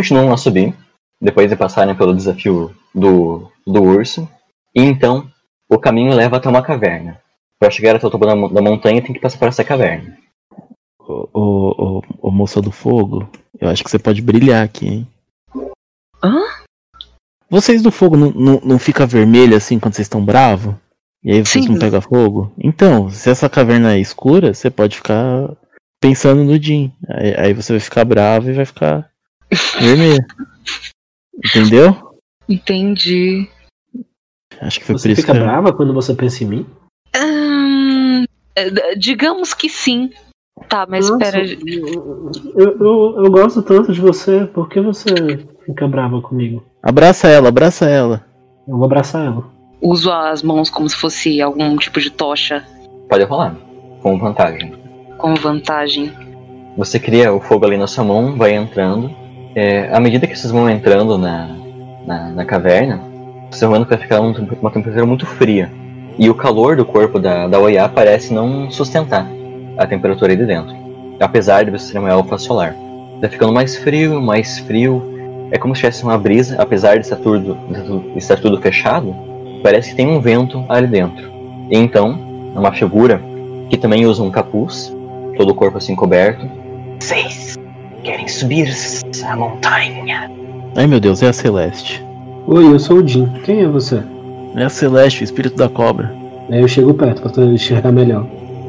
Continuam 0.01 0.33
a 0.33 0.37
subir, 0.37 0.73
depois 1.21 1.47
de 1.47 1.55
passarem 1.55 1.95
pelo 1.95 2.15
desafio 2.15 2.75
do, 2.93 3.47
do 3.65 3.83
urso. 3.83 4.27
E 4.75 4.81
então, 4.81 5.29
o 5.69 5.77
caminho 5.77 6.15
leva 6.15 6.37
até 6.37 6.49
uma 6.49 6.63
caverna. 6.63 7.19
Para 7.59 7.69
chegar 7.69 7.95
até 7.95 8.07
o 8.07 8.09
topo 8.09 8.25
da, 8.25 8.33
da 8.33 8.61
montanha, 8.61 9.01
tem 9.01 9.13
que 9.13 9.19
passar 9.19 9.37
por 9.37 9.47
essa 9.47 9.63
caverna. 9.63 10.17
Ô, 10.99 11.29
ô, 11.31 11.99
ô, 11.99 12.01
ô, 12.19 12.31
moça 12.31 12.59
do 12.61 12.71
fogo, 12.71 13.29
eu 13.59 13.69
acho 13.69 13.83
que 13.83 13.91
você 13.91 13.99
pode 13.99 14.21
brilhar 14.21 14.63
aqui, 14.63 14.87
hein? 14.87 15.07
Hã? 16.23 16.41
Vocês 17.47 17.83
do 17.83 17.91
fogo 17.91 18.17
não, 18.17 18.31
não, 18.31 18.61
não 18.63 18.79
fica 18.79 19.05
vermelho 19.05 19.55
assim 19.55 19.77
quando 19.77 19.93
vocês 19.93 20.05
estão 20.05 20.23
bravos? 20.23 20.73
E 21.23 21.31
aí 21.31 21.45
vocês 21.45 21.65
Sim. 21.65 21.73
não 21.73 21.79
pegam 21.79 22.01
fogo? 22.01 22.51
Então, 22.57 23.11
se 23.11 23.29
essa 23.29 23.47
caverna 23.47 23.93
é 23.93 23.99
escura, 23.99 24.53
você 24.53 24.71
pode 24.71 24.95
ficar 24.95 25.55
pensando 26.01 26.43
no 26.43 26.59
Jim. 26.59 26.91
Aí, 27.07 27.35
aí 27.37 27.53
você 27.53 27.73
vai 27.73 27.79
ficar 27.79 28.03
bravo 28.05 28.49
e 28.49 28.53
vai 28.53 28.65
ficar 28.65 29.10
vermelho. 29.79 30.25
Entendeu? 31.45 32.13
Entendi. 32.47 33.47
Acho 34.61 34.79
que 34.79 34.85
foi 34.85 34.95
por 34.95 34.99
Você 34.99 35.11
isso 35.11 35.21
fica 35.21 35.33
que. 35.33 35.39
brava 35.39 35.73
quando 35.73 35.93
você 35.93 36.13
pensa 36.13 36.43
em 36.43 36.47
mim? 36.47 36.65
Hum, 37.17 38.25
digamos 38.97 39.53
que 39.53 39.69
sim. 39.69 40.11
Tá, 40.69 40.85
mas 40.87 41.09
Nossa, 41.09 41.25
espera. 41.25 41.45
Eu, 42.55 42.77
eu, 42.79 43.23
eu 43.25 43.31
gosto 43.31 43.61
tanto 43.63 43.91
de 43.91 43.99
você. 43.99 44.45
Por 44.45 44.69
que 44.69 44.79
você 44.79 45.09
fica 45.65 45.87
brava 45.87 46.21
comigo? 46.21 46.63
Abraça 46.83 47.27
ela, 47.27 47.49
abraça 47.49 47.89
ela. 47.89 48.23
Eu 48.67 48.75
vou 48.75 48.85
abraçar 48.85 49.25
ela. 49.25 49.43
Uso 49.81 50.11
as 50.11 50.43
mãos 50.43 50.69
como 50.69 50.87
se 50.87 50.95
fosse 50.95 51.41
algum 51.41 51.75
tipo 51.77 51.99
de 51.99 52.11
tocha 52.11 52.63
Pode 53.09 53.23
rolar, 53.23 53.55
com 54.03 54.17
vantagem. 54.19 54.71
com 55.17 55.33
vantagem. 55.33 56.13
Você 56.77 56.99
cria 56.99 57.33
o 57.33 57.41
fogo 57.41 57.65
ali 57.65 57.75
na 57.77 57.87
sua 57.87 58.03
mão, 58.03 58.37
vai 58.37 58.53
entrando. 58.53 59.09
É, 59.55 59.89
à 59.91 59.99
medida 59.99 60.27
que 60.27 60.37
vocês 60.37 60.51
vão 60.51 60.69
entrando 60.69 61.17
na, 61.17 61.49
na, 62.05 62.29
na 62.29 62.45
caverna, 62.45 63.01
vendo 63.51 63.85
que 63.85 63.89
vai 63.89 63.99
ficar 63.99 64.21
um- 64.21 64.33
uma 64.61 64.71
temperatura 64.71 65.05
muito 65.05 65.25
fria. 65.25 65.69
E 66.17 66.29
o 66.29 66.35
calor 66.35 66.75
do 66.75 66.85
corpo 66.85 67.19
da, 67.19 67.47
da 67.47 67.59
Oiá 67.59 67.87
parece 67.89 68.33
não 68.33 68.69
sustentar 68.69 69.27
a 69.77 69.85
temperatura 69.85 70.31
aí 70.31 70.37
de 70.37 70.45
dentro. 70.45 70.75
Apesar 71.19 71.63
de 71.65 71.71
você 71.71 71.91
ser 71.91 71.99
uma 71.99 72.09
elfa 72.09 72.37
solar. 72.37 72.75
Vai 73.19 73.29
ficando 73.29 73.53
mais 73.53 73.75
frio, 73.77 74.21
mais 74.21 74.59
frio. 74.59 75.03
É 75.51 75.57
como 75.57 75.75
se 75.75 75.81
tivesse 75.81 76.03
uma 76.03 76.17
brisa, 76.17 76.55
apesar 76.59 76.95
de 76.95 77.01
estar 77.01 77.17
tudo, 77.17 77.57
de 78.13 78.17
estar 78.17 78.37
tudo 78.37 78.59
fechado, 78.61 79.13
parece 79.61 79.89
que 79.91 79.95
tem 79.95 80.07
um 80.07 80.19
vento 80.19 80.63
ali 80.69 80.87
dentro. 80.87 81.29
E 81.69 81.77
então, 81.77 82.17
uma 82.55 82.71
figura 82.71 83.21
que 83.69 83.77
também 83.77 84.05
usa 84.05 84.23
um 84.23 84.31
capuz, 84.31 84.95
todo 85.37 85.51
o 85.51 85.55
corpo 85.55 85.77
assim 85.77 85.95
coberto, 85.95 86.49
vocês 86.99 87.57
querem 88.03 88.27
subir 88.27 88.67
essa 88.67 89.35
montanha? 89.35 90.29
Ai 90.75 90.87
meu 90.87 90.99
Deus, 90.99 91.21
é 91.21 91.29
a 91.29 91.33
Celeste. 91.33 92.03
Oi, 92.47 92.73
eu 92.73 92.79
sou 92.79 92.97
o 92.97 93.07
Jim. 93.07 93.27
Quem 93.43 93.61
é 93.61 93.67
você? 93.67 94.01
É 94.55 94.63
a 94.63 94.69
Celeste, 94.69 95.23
o 95.23 95.25
espírito 95.25 95.55
da 95.55 95.69
cobra. 95.69 96.13
Aí 96.49 96.59
eu 96.59 96.67
chego 96.67 96.93
perto 96.93 97.21
pra 97.21 97.31
tu 97.31 97.41
enxergar 97.41 97.91
melhor. 97.91 98.25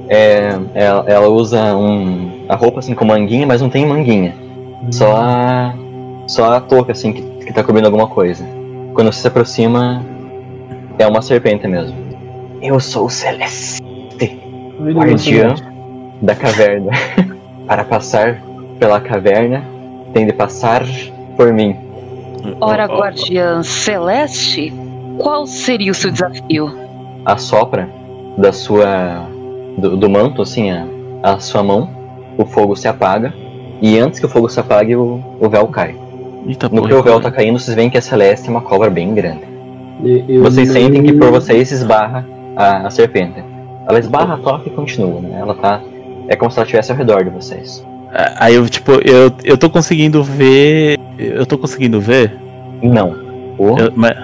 É, 0.09 0.59
ela, 0.75 1.05
ela 1.09 1.29
usa 1.29 1.75
um, 1.75 2.45
a 2.49 2.55
roupa 2.55 2.81
assim 2.81 2.95
com 2.95 3.05
manguinha, 3.05 3.47
mas 3.47 3.63
não 3.63 3.71
tem 3.71 3.87
manguinha. 3.87 4.35
Só 4.91 5.17
a, 5.17 5.75
só 6.27 6.55
a 6.55 6.61
touca 6.61 6.93
assim 6.93 7.13
que, 7.13 7.23
que 7.23 7.53
tá 7.53 7.65
cobrindo 7.65 7.87
alguma 7.87 8.07
coisa. 8.07 8.45
Quando 8.95 9.13
você 9.13 9.21
se 9.21 9.29
aproxima, 9.29 10.05
é 10.99 11.07
uma 11.07 11.23
serpente 11.23 11.67
mesmo. 11.67 11.97
Eu 12.61 12.79
sou 12.79 13.07
o 13.07 13.11
Celeste, 13.11 13.83
guardião 14.79 15.55
da 16.21 16.35
caverna. 16.35 16.91
Para 17.67 17.85
passar 17.85 18.43
pela 18.83 19.01
caverna, 19.01 19.63
tem 20.13 20.27
de 20.27 20.33
passar 20.33 20.83
por 21.37 21.53
mim. 21.53 21.77
Ora, 22.61 22.87
guardiã 22.87 23.63
celeste, 23.63 24.73
qual 25.19 25.47
seria 25.47 25.93
o 25.93 25.95
seu 25.95 26.11
desafio? 26.11 26.69
assopra 27.25 27.89
da 28.37 28.53
sua 28.53 29.25
do, 29.79 29.97
do 29.97 30.11
manto 30.11 30.43
assim 30.43 30.73
a, 30.73 30.85
a 31.23 31.39
sua 31.39 31.63
mão 31.63 31.89
o 32.37 32.45
fogo 32.45 32.75
se 32.75 32.89
apaga 32.89 33.33
e 33.81 33.97
antes 34.01 34.19
que 34.19 34.27
o 34.27 34.29
fogo 34.29 34.49
se 34.49 34.59
apague 34.59 34.97
o, 34.97 35.23
o 35.41 35.49
véu 35.49 35.69
cai 35.69 35.95
Eita, 36.49 36.69
no 36.69 36.79
porra. 36.79 36.89
que 36.89 36.95
o 36.95 37.03
véu 37.05 37.21
tá 37.21 37.31
caindo 37.31 37.61
vocês 37.61 37.77
veem 37.77 37.89
que 37.89 37.97
a 37.97 38.03
Celeste 38.03 38.49
é 38.49 38.51
uma 38.51 38.61
cobra 38.61 38.91
bem 38.91 39.15
grande 39.15 39.45
Eu- 40.03 40.25
eu 40.29 40.43
vocês 40.43 40.67
não- 40.67 40.75
sentem 40.75 41.01
que 41.05 41.13
por 41.13 41.31
vocês 41.31 41.71
esbarra 41.71 42.27
a, 42.57 42.89
a 42.89 42.91
serpente 42.91 43.41
ela 43.89 44.01
esbarra 44.01 44.37
toca 44.39 44.69
e 44.69 44.73
continua 44.73 45.21
né 45.21 45.39
ela 45.41 45.55
tá 45.55 45.81
é 46.27 46.35
como 46.35 46.51
se 46.51 46.59
ela 46.59 46.65
estivesse 46.65 46.91
ao 46.91 46.99
redor 46.99 47.23
de 47.23 47.31
vocês 47.31 47.87
Aí 48.37 48.55
eu, 48.55 48.69
tipo, 48.69 48.93
eu, 48.93 49.33
eu 49.43 49.57
tô 49.57 49.71
conseguindo 49.71 50.23
ver. 50.23 50.99
Eu 51.19 51.47
tô 51.47 51.57
conseguindo 51.57 52.01
ver. 52.01 52.37
não 52.83 53.17
o 53.59 53.79
eu- 53.79 53.93
mas- 53.95 54.17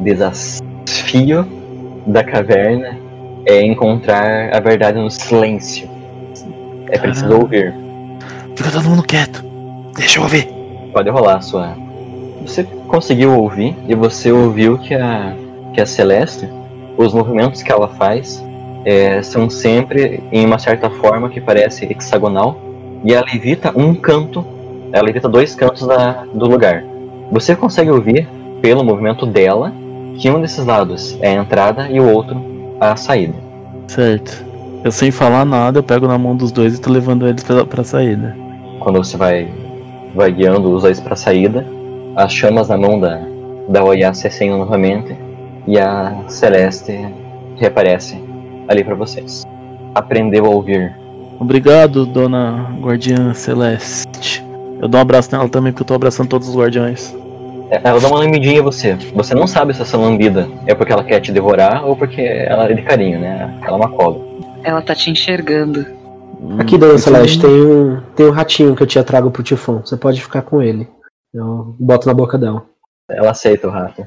desafio 0.00 1.46
da 2.06 2.22
caverna 2.22 2.96
é 3.46 3.62
encontrar 3.64 4.54
a 4.54 4.60
verdade 4.60 4.98
no 4.98 5.10
silêncio 5.10 5.88
é 6.90 6.98
preciso 6.98 7.26
Caramba. 7.26 7.44
ouvir 7.44 7.74
Fica 8.56 8.70
todo 8.70 8.88
mundo 8.88 9.02
quieto. 9.02 9.44
Deixa 9.96 10.18
eu 10.18 10.22
ouvir. 10.22 10.48
Pode 10.92 11.10
rolar 11.10 11.40
sua. 11.40 11.76
Você 12.42 12.62
conseguiu 12.86 13.36
ouvir 13.36 13.76
e 13.88 13.94
você 13.94 14.30
ouviu 14.30 14.78
que 14.78 14.94
a, 14.94 15.34
que 15.72 15.80
a 15.80 15.86
Celeste, 15.86 16.48
os 16.96 17.12
movimentos 17.12 17.62
que 17.62 17.72
ela 17.72 17.88
faz 17.88 18.44
é, 18.84 19.20
são 19.22 19.50
sempre 19.50 20.22
em 20.30 20.46
uma 20.46 20.58
certa 20.58 20.88
forma 20.88 21.28
que 21.28 21.40
parece 21.40 21.84
hexagonal 21.86 22.56
e 23.04 23.12
ela 23.12 23.26
evita 23.34 23.70
um 23.76 23.94
canto, 23.94 24.44
ela 24.92 25.08
evita 25.08 25.28
dois 25.28 25.54
cantos 25.54 25.86
da, 25.86 26.24
do 26.32 26.46
lugar. 26.46 26.82
Você 27.30 27.54
consegue 27.54 27.90
ouvir 27.90 28.26
pelo 28.62 28.82
movimento 28.82 29.26
dela 29.26 29.72
que 30.18 30.30
um 30.30 30.40
desses 30.40 30.64
lados 30.64 31.18
é 31.20 31.36
a 31.36 31.42
entrada 31.42 31.88
e 31.90 32.00
o 32.00 32.10
outro 32.10 32.42
a 32.80 32.96
saída. 32.96 33.34
Certo. 33.86 34.44
Eu 34.82 34.90
sem 34.90 35.10
falar 35.10 35.44
nada, 35.44 35.78
eu 35.78 35.82
pego 35.82 36.06
na 36.06 36.18
mão 36.18 36.36
dos 36.36 36.50
dois 36.50 36.76
e 36.76 36.80
tô 36.80 36.90
levando 36.90 37.26
eles 37.26 37.42
pra, 37.42 37.64
pra 37.64 37.84
saída. 37.84 38.36
quando 38.80 38.98
você 38.98 39.16
vai, 39.16 39.48
vai 40.14 40.30
guiando 40.30 40.74
os 40.74 40.82
dois 40.82 41.00
para 41.00 41.14
a 41.14 41.16
saída, 41.16 41.66
as 42.16 42.32
chamas 42.32 42.68
na 42.68 42.76
mão 42.76 43.00
da, 43.00 43.20
da 43.68 43.82
Oya 43.82 44.12
se 44.14 44.26
acendem 44.26 44.58
novamente 44.58 45.16
e 45.66 45.78
a 45.78 46.24
Celeste 46.28 46.98
reaparece 47.56 48.22
ali 48.68 48.84
para 48.84 48.94
vocês. 48.94 49.42
Aprendeu 49.94 50.46
a 50.46 50.50
ouvir. 50.50 51.03
Obrigado, 51.38 52.06
dona 52.06 52.76
Guardiã 52.80 53.34
Celeste. 53.34 54.42
Eu 54.80 54.88
dou 54.88 54.98
um 54.98 55.02
abraço 55.02 55.30
nela 55.32 55.48
também, 55.48 55.72
porque 55.72 55.82
eu 55.82 55.86
tô 55.86 55.94
abraçando 55.94 56.28
todos 56.28 56.48
os 56.48 56.56
guardiões. 56.56 57.14
É, 57.70 57.80
Ela 57.82 58.00
dá 58.00 58.08
uma 58.08 58.18
lambidinha 58.18 58.58
em 58.58 58.62
você. 58.62 58.94
Você 59.14 59.34
não 59.34 59.46
sabe 59.46 59.74
se 59.74 59.82
essa 59.82 59.96
lambida 59.96 60.48
é 60.66 60.74
porque 60.74 60.92
ela 60.92 61.04
quer 61.04 61.20
te 61.20 61.32
devorar 61.32 61.84
ou 61.84 61.96
porque 61.96 62.20
ela 62.20 62.68
é 62.70 62.74
de 62.74 62.82
carinho, 62.82 63.18
né? 63.18 63.58
Ela 63.62 63.76
é 63.76 63.80
uma 63.80 63.88
cobra. 63.90 64.20
Ela 64.62 64.82
tá 64.82 64.94
te 64.94 65.10
enxergando. 65.10 65.86
Aqui, 66.58 66.76
Dona 66.76 66.94
Hum, 66.94 66.98
Celeste, 66.98 67.40
tem 67.40 67.50
um, 67.50 68.00
tem 68.14 68.26
um 68.26 68.30
ratinho 68.30 68.76
que 68.76 68.82
eu 68.82 68.86
te 68.86 69.02
trago 69.02 69.30
pro 69.30 69.42
Tifão. 69.42 69.80
Você 69.84 69.96
pode 69.96 70.20
ficar 70.20 70.42
com 70.42 70.62
ele. 70.62 70.86
Eu 71.32 71.74
boto 71.80 72.06
na 72.06 72.14
boca 72.14 72.36
dela. 72.38 72.64
Ela 73.10 73.30
aceita 73.30 73.66
o 73.66 73.70
rato. 73.70 74.04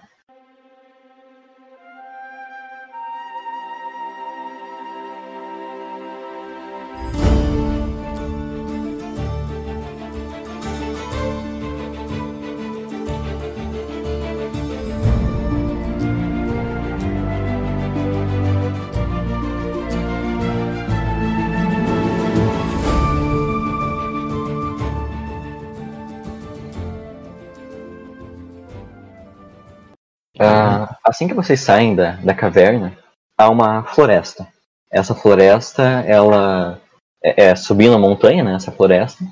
Assim 31.18 31.28
que 31.28 31.34
vocês 31.34 31.59
saem 31.59 31.95
da, 31.95 32.11
da 32.18 32.36
caverna, 32.36 32.95
há 33.36 33.49
uma 33.49 33.84
floresta. 33.84 34.47
Essa 34.89 35.15
floresta, 35.15 35.82
ela 36.05 36.80
é, 37.24 37.45
é 37.45 37.55
subindo 37.55 37.95
a 37.95 37.99
montanha, 37.99 38.43
né? 38.43 38.53
Essa 38.53 38.72
floresta, 38.72 39.26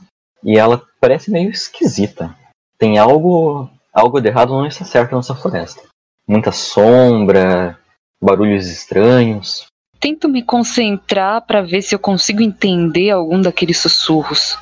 e 0.44 0.58
ela 0.58 0.82
parece 1.00 1.30
meio 1.30 1.52
esquisita. 1.52 2.36
Tem 2.80 2.98
algo, 2.98 3.70
algo 3.94 4.20
de 4.20 4.30
errado 4.30 4.54
não 4.54 4.66
está 4.66 4.84
certo 4.84 5.16
nessa 5.16 5.36
floresta. 5.36 5.84
Muita 6.28 6.52
sombra, 6.52 7.78
barulhos 8.22 8.68
estranhos. 8.68 9.68
Tento 10.00 10.28
me 10.28 10.42
concentrar 10.42 11.46
pra 11.46 11.62
ver 11.62 11.84
se 11.84 11.94
eu 11.94 12.00
consigo 12.00 12.42
entender 12.42 13.12
algum 13.12 13.40
daqueles 13.40 13.78
sussurros. 13.78 14.58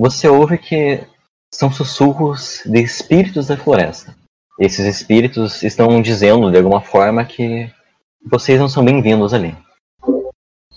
Você 0.00 0.26
ouve 0.26 0.56
que 0.56 1.06
são 1.52 1.70
sussurros 1.70 2.62
de 2.64 2.80
espíritos 2.80 3.48
da 3.48 3.56
floresta. 3.58 4.16
Esses 4.58 4.86
espíritos 4.86 5.62
estão 5.62 6.00
dizendo 6.00 6.50
de 6.50 6.56
alguma 6.56 6.80
forma 6.80 7.22
que 7.22 7.70
vocês 8.24 8.58
não 8.58 8.66
são 8.66 8.82
bem-vindos 8.82 9.34
ali. 9.34 9.54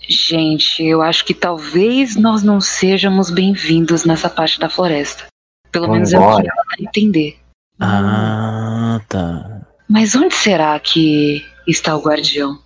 Gente, 0.06 0.84
eu 0.84 1.00
acho 1.00 1.24
que 1.24 1.32
talvez 1.32 2.16
nós 2.16 2.42
não 2.42 2.60
sejamos 2.60 3.30
bem-vindos 3.30 4.04
nessa 4.04 4.28
parte 4.28 4.60
da 4.60 4.68
floresta. 4.68 5.24
Pelo 5.72 5.90
menos 5.90 6.12
é 6.12 6.18
o 6.18 6.20
que 6.20 6.26
Vambora. 6.26 6.46
ela 6.46 6.64
vai 6.66 6.86
entender. 6.86 7.38
Ah, 7.80 9.00
tá. 9.08 9.66
Mas 9.88 10.14
onde 10.14 10.34
será 10.34 10.78
que 10.78 11.42
está 11.66 11.96
o 11.96 12.02
guardião? 12.02 12.58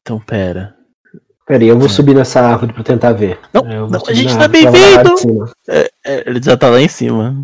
Então 0.00 0.18
pera. 0.18 0.74
Pera 1.46 1.62
aí, 1.62 1.68
eu 1.68 1.78
vou 1.78 1.88
subir 1.88 2.14
nessa 2.14 2.40
árvore 2.40 2.72
pra 2.72 2.82
tentar 2.82 3.12
ver. 3.12 3.38
Não, 3.52 3.62
vou 3.62 3.88
não, 3.88 4.02
a 4.04 4.12
gente 4.12 4.36
tá 4.36 4.48
bem-vindo! 4.48 5.14
de 5.14 5.20
cima. 5.20 5.50
É, 5.68 6.28
ele 6.28 6.42
já 6.42 6.56
tá 6.56 6.68
lá 6.68 6.80
em 6.80 6.88
cima. 6.88 7.36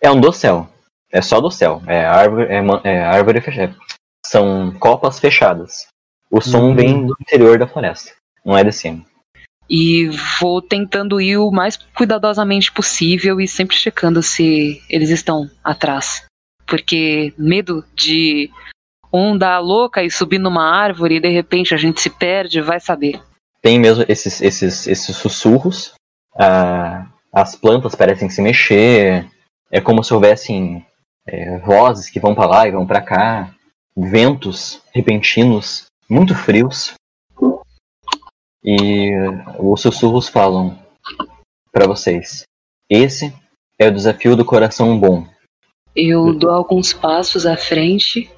É 0.00 0.10
um 0.10 0.18
dossel. 0.18 0.66
É 1.10 1.20
só 1.20 1.38
dossel. 1.38 1.82
É 1.86 2.06
árvore, 2.06 2.46
é, 2.50 2.64
é 2.84 3.04
árvore 3.04 3.42
fechada. 3.42 3.76
São 4.24 4.72
copas 4.80 5.20
fechadas. 5.20 5.86
O 6.30 6.40
som 6.40 6.70
Hum. 6.70 6.74
vem 6.74 7.06
do 7.06 7.14
interior 7.20 7.58
da 7.58 7.66
floresta. 7.68 8.12
Não 8.42 8.56
é 8.56 8.64
de 8.64 8.72
cima. 8.72 9.04
E 9.68 10.08
vou 10.40 10.62
tentando 10.62 11.20
ir 11.20 11.36
o 11.36 11.50
mais 11.50 11.76
cuidadosamente 11.94 12.72
possível 12.72 13.38
e 13.40 13.46
sempre 13.46 13.76
checando 13.76 14.22
se 14.22 14.82
eles 14.88 15.10
estão 15.10 15.50
atrás. 15.62 16.24
Porque 16.66 17.34
medo 17.36 17.84
de 17.94 18.50
um 19.12 19.36
dar 19.36 19.56
a 19.56 19.58
louca 19.58 20.02
e 20.02 20.10
subir 20.10 20.38
numa 20.38 20.64
árvore 20.64 21.16
e 21.16 21.20
de 21.20 21.28
repente 21.28 21.74
a 21.74 21.76
gente 21.76 22.00
se 22.00 22.08
perde, 22.08 22.60
vai 22.60 22.80
saber. 22.80 23.20
Tem 23.60 23.78
mesmo 23.78 24.04
esses, 24.08 24.40
esses, 24.40 24.86
esses 24.86 25.16
sussurros. 25.16 25.92
Ah, 26.34 27.06
as 27.32 27.54
plantas 27.54 27.94
parecem 27.94 28.30
se 28.30 28.40
mexer. 28.40 29.28
É 29.70 29.80
como 29.80 30.02
se 30.02 30.12
houvessem 30.12 30.84
é, 31.26 31.58
vozes 31.58 32.10
que 32.10 32.20
vão 32.20 32.34
para 32.34 32.46
lá 32.46 32.68
e 32.68 32.72
vão 32.72 32.86
para 32.86 33.00
cá. 33.00 33.54
Ventos 33.96 34.82
repentinos, 34.92 35.86
muito 36.08 36.34
frios. 36.34 36.94
E 38.64 39.10
os 39.58 39.80
sussurros 39.80 40.28
falam 40.28 40.78
para 41.72 41.86
vocês: 41.86 42.44
Esse 42.88 43.34
é 43.78 43.88
o 43.88 43.92
desafio 43.92 44.36
do 44.36 44.44
coração 44.44 44.98
bom. 44.98 45.26
Eu 45.94 46.32
dou 46.32 46.50
alguns 46.50 46.92
passos 46.92 47.44
à 47.44 47.56
frente. 47.56 48.30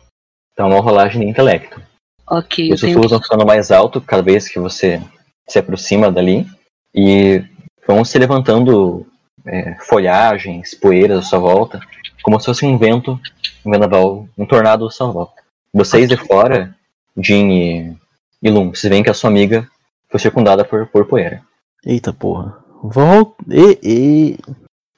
Então, 0.54 0.68
uma 0.70 0.80
rolagem 0.80 1.20
de 1.20 1.26
intelecto. 1.28 1.82
Ok, 2.26 2.72
Os 2.72 2.80
tenho 2.80 2.94
sussurros 2.94 3.10
vão 3.10 3.20
ficando 3.20 3.44
mais 3.44 3.70
alto 3.70 4.00
cada 4.00 4.22
vez 4.22 4.48
que 4.48 4.58
você 4.58 5.02
se 5.46 5.58
aproxima 5.58 6.10
dali. 6.10 6.46
E 6.94 7.44
vão 7.86 8.04
se 8.04 8.16
levantando 8.18 9.04
é, 9.44 9.76
folhagens, 9.80 10.74
poeiras 10.74 11.18
à 11.18 11.22
sua 11.22 11.38
volta, 11.40 11.80
como 12.22 12.38
se 12.38 12.46
fosse 12.46 12.64
um 12.64 12.78
vento, 12.78 13.20
um 13.66 13.70
vendaval, 13.70 14.28
um 14.38 14.46
tornado 14.46 14.86
à 14.86 14.90
sua 14.90 15.08
volta. 15.08 15.42
Vocês 15.72 16.08
de 16.08 16.16
fora, 16.16 16.74
Jean 17.16 17.50
e, 17.50 17.92
e 18.40 18.48
Lum, 18.48 18.70
vocês 18.72 18.88
veem 18.88 19.02
que 19.02 19.10
a 19.10 19.14
sua 19.14 19.28
amiga 19.28 19.68
foi 20.08 20.20
circundada 20.20 20.64
por, 20.64 20.86
por 20.86 21.04
poeira. 21.04 21.42
Eita 21.84 22.12
porra. 22.12 22.56
Volta. 22.82 23.34
E, 23.50 23.78
e... 23.82 24.38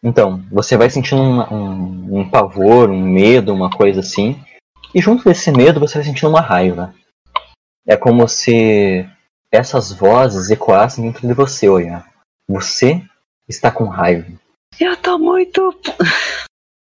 Então, 0.03 0.45
você 0.53 0.77
vai 0.77 0.91
sentindo 0.91 1.23
uma- 1.23 1.53
um, 1.53 2.21
um 2.21 2.29
pavor, 2.31 2.91
um 2.91 3.01
medo, 3.01 3.53
uma 3.55 3.71
coisa 3.71 4.01
assim. 4.01 4.39
E 4.97 5.01
junto 5.03 5.25
desse 5.25 5.53
medo 5.53 5.79
você 5.79 5.99
vai 5.99 6.05
sentindo 6.05 6.31
uma 6.31 6.41
raiva. 6.41 6.95
É 7.87 7.99
como 7.99 8.27
se 8.27 9.07
essas 9.53 9.93
vozes 9.93 10.51
ecoassem 10.51 11.05
dentro 11.05 11.29
de 11.29 11.35
você, 11.35 11.69
olha. 11.69 12.03
Você 12.49 13.03
está 13.47 13.71
com 13.71 13.85
raiva. 13.85 14.27
Eu 14.81 14.97
tô 14.97 15.19
muito. 15.19 15.79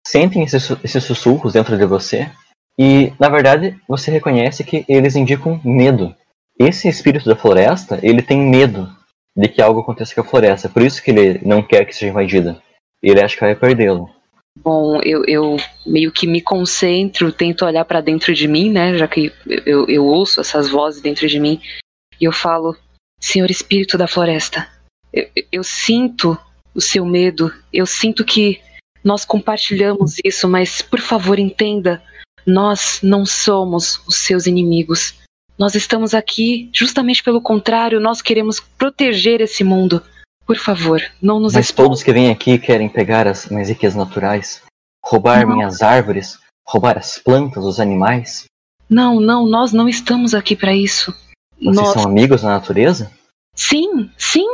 Sentem 0.07 0.43
esses, 0.43 0.71
esses 0.85 1.03
sussurros 1.03 1.55
dentro 1.55 1.79
de 1.79 1.87
você. 1.87 2.31
E, 2.79 3.15
na 3.19 3.31
verdade, 3.31 3.81
você 3.89 4.11
reconhece 4.11 4.63
que 4.63 4.85
eles 4.87 5.17
indicam 5.17 5.59
medo. 5.65 6.15
Esse 6.59 6.89
espírito 6.89 7.25
da 7.25 7.35
floresta, 7.35 7.99
ele 8.03 8.21
tem 8.21 8.39
medo 8.39 8.95
de 9.35 9.49
que 9.49 9.63
algo 9.63 9.81
aconteça 9.81 10.15
com 10.15 10.21
a 10.21 10.25
floresta. 10.25 10.69
Por 10.69 10.83
isso 10.83 11.03
que 11.03 11.11
ele 11.11 11.41
não 11.47 11.63
quer 11.63 11.87
que 11.87 11.95
seja 11.95 12.11
invadida. 12.11 12.63
Ele 13.03 13.25
acha 13.25 13.35
que 13.35 13.41
vai 13.41 13.55
perdê-lo. 13.55 14.11
Bom, 14.59 15.01
eu, 15.03 15.25
eu 15.25 15.57
meio 15.87 16.13
que 16.13 16.27
me 16.27 16.41
concentro, 16.41 17.33
tento 17.33 17.65
olhar 17.65 17.85
pra 17.85 18.01
dentro 18.01 18.35
de 18.35 18.47
mim, 18.47 18.71
né? 18.71 18.97
Já 18.99 19.09
que 19.09 19.33
eu, 19.67 19.87
eu 19.89 20.05
ouço 20.05 20.41
essas 20.41 20.69
vozes 20.69 21.01
dentro 21.01 21.27
de 21.27 21.41
mim. 21.41 21.61
E 22.21 22.25
eu 22.25 22.33
falo: 22.33 22.77
Senhor 23.19 23.51
Espírito 23.51 23.97
da 23.97 24.07
Floresta, 24.07 24.69
eu, 25.13 25.29
eu 25.51 25.65
sinto 25.65 26.39
o 26.75 26.81
seu 26.81 27.05
medo, 27.05 27.53
eu 27.73 27.87
sinto 27.87 28.25
que 28.25 28.61
nós 29.03 29.25
compartilhamos 29.25 30.17
isso, 30.25 30.49
mas 30.49 30.83
por 30.83 31.01
favor 31.01 31.39
entenda: 31.39 32.03
nós 32.47 33.01
não 33.03 33.25
somos 33.25 34.01
os 34.07 34.17
seus 34.17 34.47
inimigos. 34.47 35.15
Nós 35.59 35.75
estamos 35.75 36.15
aqui 36.15 36.69
justamente 36.73 37.23
pelo 37.23 37.41
contrário, 37.41 38.01
nós 38.01 38.21
queremos 38.21 38.61
proteger 38.61 39.41
esse 39.41 39.65
mundo. 39.65 40.03
Por 40.47 40.57
favor, 40.57 41.01
não 41.21 41.39
nos 41.39 41.55
Mas 41.55 41.71
todos 41.71 42.03
que 42.03 42.13
vêm 42.13 42.31
aqui 42.31 42.59
querem 42.59 42.89
pegar 42.89 43.27
as 43.27 43.47
minhas 43.47 43.69
riquezas 43.69 43.97
naturais, 43.97 44.63
roubar 45.05 45.47
Não. 45.47 45.57
minhas 45.57 45.83
árvores, 45.83 46.39
roubar 46.67 46.99
as 46.99 47.19
plantas, 47.19 47.65
os 47.65 47.81
animais. 47.81 48.45
Não, 48.89 49.21
não, 49.21 49.47
nós 49.47 49.73
não 49.73 49.89
estamos 49.89 50.35
aqui 50.35 50.55
para 50.55 50.75
isso. 50.75 51.15
Vocês 51.59 51.77
Nós... 51.77 51.93
são 51.93 52.05
amigos 52.05 52.43
da 52.43 52.49
natureza? 52.49 53.11
Sim, 53.55 54.11
sim. 54.19 54.47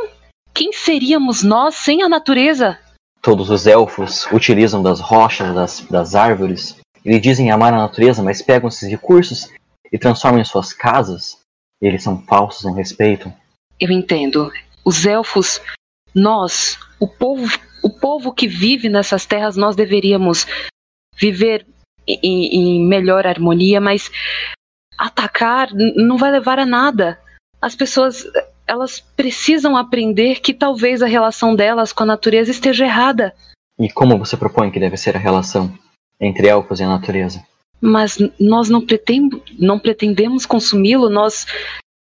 Quem 0.53 0.72
seríamos 0.72 1.43
nós 1.43 1.74
sem 1.74 2.03
a 2.03 2.09
natureza? 2.09 2.78
Todos 3.22 3.51
os 3.51 3.66
elfos 3.66 4.26
utilizam 4.32 4.82
das 4.82 5.01
rochas, 5.01 5.55
das, 5.55 5.80
das 5.91 6.14
árvores. 6.14 6.76
Eles 7.05 7.22
dizem 7.22 7.51
amar 7.51 7.72
a 7.72 7.78
natureza, 7.78 8.22
mas 8.22 8.43
pegam 8.43 8.68
esses 8.68 8.89
recursos 8.89 9.49
e 9.91 9.99
transformam 9.99 10.41
em 10.41 10.45
suas 10.45 10.72
casas. 10.72 11.39
Eles 11.80 12.03
são 12.03 12.20
falsos 12.22 12.64
no 12.64 12.74
respeito. 12.74 13.32
Eu 13.80 13.91
entendo. 13.91 14.53
Os 14.84 15.07
elfos, 15.07 15.61
nós, 16.18 16.78
o 17.00 17.06
povo, 17.06 17.46
o 17.82 17.90
povo 17.90 18.32
que 18.32 18.46
vive 18.46 18.88
nessas 18.88 19.24
terras, 19.24 19.56
nós 19.56 19.76
deveríamos 19.76 20.46
viver 21.16 21.66
em, 22.06 22.46
em 22.46 22.86
melhor 22.86 23.26
harmonia, 23.26 23.80
mas 23.80 24.10
atacar 24.96 25.68
não 25.72 26.16
vai 26.16 26.30
levar 26.30 26.58
a 26.58 26.66
nada. 26.66 27.18
As 27.60 27.74
pessoas, 27.74 28.24
elas 28.66 29.00
precisam 29.00 29.76
aprender 29.76 30.40
que 30.40 30.54
talvez 30.54 31.02
a 31.02 31.06
relação 31.06 31.54
delas 31.54 31.92
com 31.92 32.02
a 32.02 32.06
natureza 32.06 32.50
esteja 32.50 32.84
errada. 32.84 33.34
E 33.78 33.88
como 33.88 34.18
você 34.18 34.36
propõe 34.36 34.70
que 34.70 34.80
deve 34.80 34.96
ser 34.96 35.16
a 35.16 35.20
relação 35.20 35.72
entre 36.20 36.48
elfos 36.48 36.80
e 36.80 36.84
a 36.84 36.88
natureza? 36.88 37.44
Mas 37.80 38.18
nós 38.40 38.68
não, 38.68 38.84
pretend, 38.84 39.40
não 39.56 39.78
pretendemos 39.78 40.44
consumi-lo, 40.44 41.08
nós, 41.08 41.46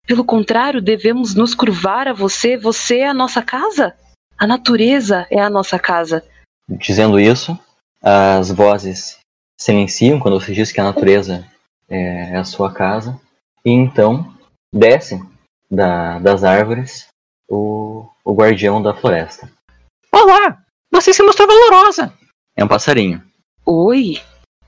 pelo 0.06 0.24
contrário, 0.24 0.80
devemos 0.80 1.34
nos 1.34 1.52
curvar 1.52 2.06
a 2.06 2.12
você. 2.12 2.56
Você 2.56 2.98
é 2.98 3.08
a 3.08 3.14
nossa 3.14 3.42
casa. 3.42 3.92
A 4.38 4.46
natureza 4.46 5.26
é 5.30 5.40
a 5.40 5.50
nossa 5.50 5.78
casa. 5.78 6.24
Dizendo 6.68 7.18
isso, 7.20 7.58
as 8.02 8.50
vozes 8.50 9.18
silenciam 9.60 10.18
quando 10.18 10.40
você 10.40 10.52
diz 10.52 10.72
que 10.72 10.80
a 10.80 10.84
natureza 10.84 11.46
é 11.88 12.36
a 12.36 12.44
sua 12.44 12.72
casa. 12.72 13.20
E 13.64 13.70
então 13.70 14.34
desce 14.74 15.20
da- 15.70 16.18
das 16.18 16.44
árvores 16.44 17.06
o, 17.48 18.08
o 18.24 18.34
guardião 18.34 18.82
da 18.82 18.94
floresta. 18.94 19.50
Olá! 20.12 20.58
Você 20.90 21.12
se 21.12 21.22
mostrou 21.22 21.46
valorosa! 21.48 22.12
É 22.56 22.64
um 22.64 22.68
passarinho. 22.68 23.22
Oi? 23.66 24.20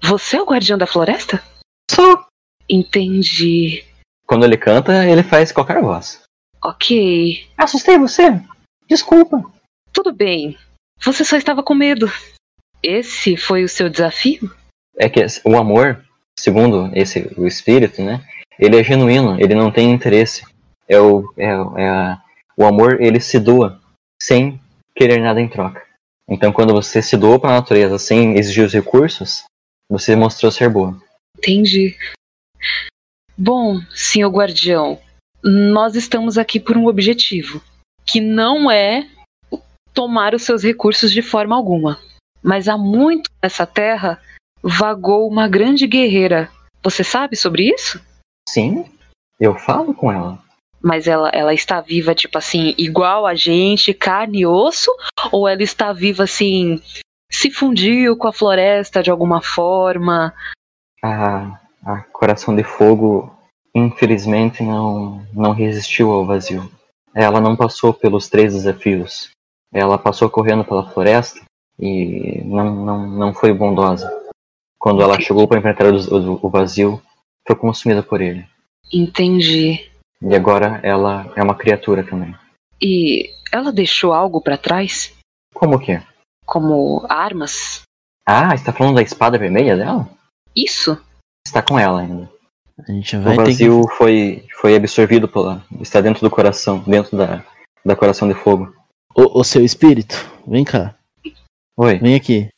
Você 0.02 0.36
é 0.36 0.42
o 0.42 0.46
guardião 0.46 0.78
da 0.78 0.86
floresta? 0.86 1.42
Sou. 1.90 2.24
Entendi. 2.68 3.84
Quando 4.26 4.44
ele 4.44 4.56
canta, 4.56 5.06
ele 5.06 5.22
faz 5.22 5.52
qualquer 5.52 5.80
voz. 5.80 6.22
Ok. 6.62 7.48
Assustei 7.56 7.96
você? 7.98 8.40
Desculpa. 8.88 9.44
Tudo 9.96 10.12
bem. 10.12 10.58
Você 11.02 11.24
só 11.24 11.38
estava 11.38 11.62
com 11.62 11.74
medo. 11.74 12.12
Esse 12.82 13.34
foi 13.34 13.64
o 13.64 13.68
seu 13.68 13.88
desafio? 13.88 14.54
É 14.94 15.08
que 15.08 15.24
o 15.42 15.56
amor, 15.56 16.04
segundo 16.38 16.90
esse 16.94 17.32
o 17.34 17.46
espírito, 17.46 18.02
né? 18.02 18.22
Ele 18.58 18.78
é 18.78 18.84
genuíno, 18.84 19.40
ele 19.40 19.54
não 19.54 19.72
tem 19.72 19.90
interesse. 19.90 20.44
É 20.86 21.00
o, 21.00 21.32
é, 21.38 21.46
é 21.46 21.88
a- 21.88 22.22
o 22.58 22.66
amor, 22.66 23.00
ele 23.00 23.20
se 23.20 23.40
doa 23.40 23.80
sem 24.22 24.60
querer 24.94 25.18
nada 25.18 25.40
em 25.40 25.48
troca. 25.48 25.82
Então, 26.28 26.52
quando 26.52 26.74
você 26.74 27.00
se 27.00 27.16
doa 27.16 27.40
para 27.40 27.50
a 27.50 27.60
natureza 27.60 27.98
sem 27.98 28.36
exigir 28.38 28.66
os 28.66 28.74
recursos, 28.74 29.44
você 29.90 30.14
mostrou 30.14 30.52
ser 30.52 30.68
boa. 30.68 31.00
Entendi. 31.38 31.96
Bom, 33.36 33.80
senhor 33.94 34.28
guardião, 34.30 35.00
nós 35.42 35.94
estamos 35.96 36.36
aqui 36.36 36.60
por 36.60 36.76
um 36.76 36.86
objetivo, 36.86 37.62
que 38.04 38.20
não 38.20 38.70
é 38.70 39.08
tomar 39.96 40.34
os 40.34 40.42
seus 40.42 40.62
recursos 40.62 41.10
de 41.10 41.22
forma 41.22 41.56
alguma. 41.56 41.98
Mas 42.42 42.68
há 42.68 42.76
muito 42.76 43.30
nessa 43.42 43.66
terra 43.66 44.20
vagou 44.62 45.26
uma 45.26 45.48
grande 45.48 45.86
guerreira. 45.86 46.50
Você 46.82 47.02
sabe 47.02 47.34
sobre 47.34 47.72
isso? 47.74 48.00
Sim, 48.46 48.84
eu 49.40 49.56
falo 49.56 49.94
com 49.94 50.12
ela. 50.12 50.38
Mas 50.82 51.08
ela, 51.08 51.30
ela 51.30 51.54
está 51.54 51.80
viva, 51.80 52.14
tipo 52.14 52.36
assim, 52.36 52.74
igual 52.76 53.26
a 53.26 53.34
gente, 53.34 53.94
carne 53.94 54.40
e 54.40 54.46
osso? 54.46 54.90
Ou 55.32 55.48
ela 55.48 55.62
está 55.62 55.92
viva 55.92 56.24
assim, 56.24 56.80
se 57.32 57.50
fundiu 57.50 58.16
com 58.16 58.28
a 58.28 58.32
floresta 58.32 59.02
de 59.02 59.10
alguma 59.10 59.40
forma? 59.40 60.32
A, 61.02 61.58
a 61.84 62.02
Coração 62.12 62.54
de 62.54 62.62
Fogo, 62.62 63.34
infelizmente, 63.74 64.62
não, 64.62 65.26
não 65.32 65.52
resistiu 65.52 66.12
ao 66.12 66.26
vazio. 66.26 66.70
Ela 67.14 67.40
não 67.40 67.56
passou 67.56 67.94
pelos 67.94 68.28
três 68.28 68.52
desafios. 68.52 69.30
Ela 69.72 69.98
passou 69.98 70.30
correndo 70.30 70.64
pela 70.64 70.88
floresta 70.90 71.40
e 71.78 72.42
não, 72.44 72.74
não, 72.74 73.06
não 73.06 73.34
foi 73.34 73.52
bondosa. 73.52 74.10
Quando 74.78 75.02
ela 75.02 75.20
chegou 75.20 75.46
para 75.48 75.58
enfrentar 75.58 75.86
o, 75.86 75.96
o, 75.96 76.46
o 76.46 76.48
vazio, 76.48 77.02
foi 77.46 77.56
consumida 77.56 78.02
por 78.02 78.20
ele. 78.20 78.46
Entendi. 78.92 79.90
E 80.22 80.34
agora 80.34 80.80
ela 80.82 81.30
é 81.36 81.42
uma 81.42 81.54
criatura 81.54 82.04
também. 82.04 82.34
E 82.80 83.30
ela 83.52 83.72
deixou 83.72 84.12
algo 84.12 84.40
pra 84.40 84.56
trás? 84.56 85.12
Como 85.54 85.78
que? 85.78 86.00
Como 86.44 87.04
armas? 87.08 87.82
Ah, 88.26 88.54
está 88.54 88.72
falando 88.72 88.96
da 88.96 89.02
espada 89.02 89.38
vermelha 89.38 89.76
dela? 89.76 90.08
Isso? 90.54 91.00
Está 91.46 91.62
com 91.62 91.78
ela 91.78 92.00
ainda. 92.00 92.30
A 92.86 92.92
gente 92.92 93.16
O 93.16 93.22
vai 93.22 93.36
ter 93.36 93.44
que. 93.44 93.50
vazio 93.50 93.88
foi, 93.96 94.44
foi 94.60 94.76
absorvido 94.76 95.28
pela. 95.28 95.64
está 95.80 96.00
dentro 96.00 96.20
do 96.22 96.30
coração, 96.30 96.78
dentro 96.80 97.16
da, 97.16 97.42
da 97.84 97.96
coração 97.96 98.28
de 98.28 98.34
fogo. 98.34 98.74
O, 99.16 99.40
o 99.40 99.44
seu 99.44 99.64
espírito, 99.64 100.14
vem 100.46 100.64
cá. 100.64 100.94
Oi. 101.76 101.98
Vem 101.98 102.14
aqui. 102.14 102.48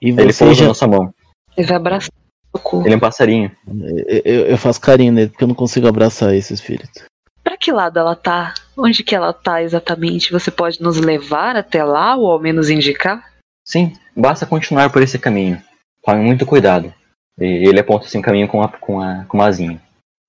E 0.00 0.08
Ele 0.10 0.32
você 0.32 0.44
pousa 0.44 0.54
já. 0.54 0.62
na 0.62 0.68
nossa 0.68 0.86
mão. 0.86 1.12
Ele 1.56 1.66
vai 1.66 1.76
abraçar 1.76 2.10
o 2.52 2.58
corpo. 2.58 2.86
Ele 2.86 2.94
é 2.94 2.96
um 2.96 3.00
passarinho. 3.00 3.50
Eu, 3.66 4.22
eu- 4.24 4.46
eu 4.46 4.58
faço 4.58 4.80
carinho 4.80 5.12
nele 5.12 5.30
porque 5.30 5.44
eu 5.44 5.48
não 5.48 5.54
consigo 5.54 5.86
abraçar 5.86 6.34
esse 6.34 6.52
espírito. 6.52 7.04
Pra 7.42 7.56
que 7.56 7.72
lado 7.72 7.98
ela 7.98 8.14
tá? 8.14 8.54
Onde 8.76 9.02
que 9.02 9.14
ela 9.14 9.32
tá 9.32 9.62
exatamente? 9.62 10.32
Você 10.32 10.50
pode 10.50 10.80
nos 10.82 10.98
levar 10.98 11.56
até 11.56 11.82
lá 11.84 12.14
ou 12.16 12.30
ao 12.30 12.38
menos 12.40 12.70
indicar? 12.70 13.32
Sim, 13.66 13.92
basta 14.16 14.46
continuar 14.46 14.90
por 14.90 15.02
esse 15.02 15.18
caminho. 15.18 15.62
Tome 16.04 16.22
muito 16.22 16.46
cuidado. 16.46 16.92
E 17.38 17.44
ele 17.68 17.80
aponta 17.80 18.06
assim 18.06 18.18
o 18.18 18.22
caminho 18.22 18.48
com 18.48 18.62
a, 18.62 18.68
com 18.68 19.00
a, 19.00 19.24
com 19.24 19.40
a 19.42 19.46
asinha. 19.46 19.80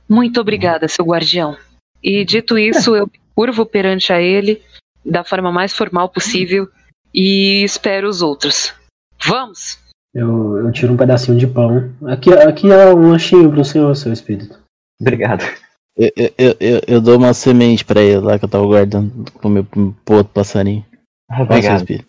Muito 0.10 0.40
obrigada, 0.40 0.88
seu 0.88 1.06
guardião. 1.06 1.58
E 2.02 2.24
dito 2.26 2.58
isso, 2.58 2.96
eu 2.96 3.06
me 3.06 3.20
curvo 3.36 3.66
perante 3.66 4.12
a 4.14 4.22
ele 4.22 4.62
da 5.06 5.24
forma 5.24 5.52
mais 5.52 5.74
formal 5.74 6.10
possível 6.10 6.68
e 7.14 7.64
espero 7.64 8.08
os 8.08 8.22
outros. 8.22 8.74
Vamos! 9.26 9.80
Eu, 10.14 10.58
eu 10.58 10.72
tiro 10.72 10.94
um 10.94 10.98
pedacinho 10.98 11.38
de 11.38 11.48
pão. 11.48 11.92
Aqui, 12.06 12.32
aqui 12.34 12.72
é 12.72 12.94
um 12.94 13.10
lanchinho 13.12 13.50
pro 13.52 13.66
senhor, 13.66 13.96
seu 13.96 14.14
espírito. 14.14 14.60
Obrigado. 15.02 15.44
Eu, 15.98 16.12
eu, 16.16 16.56
eu, 16.60 16.82
eu- 16.88 17.02
dou 17.02 17.18
uma 17.18 17.34
semente 17.34 17.84
pra 17.86 18.02
ele 18.02 18.20
lá 18.20 18.38
que 18.40 18.46
eu 18.46 18.50
tava 18.50 18.66
guardando 18.66 19.32
pro 19.40 19.50
meu 19.50 19.64
pro 19.64 20.18
outro 20.18 20.34
passarinho. 20.34 20.86
Obrigado. 21.32 21.78
espírito. 21.78 22.08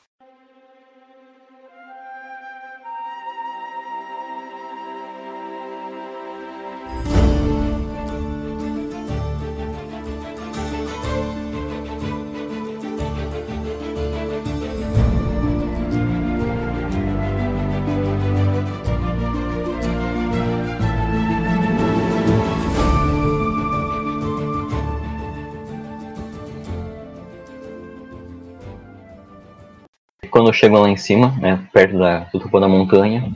Chegam 30.54 30.80
lá 30.80 30.88
em 30.88 30.96
cima, 30.96 31.30
né, 31.40 31.68
perto 31.72 31.98
da, 31.98 32.20
do 32.32 32.40
topo 32.40 32.60
da 32.60 32.68
montanha, 32.68 33.32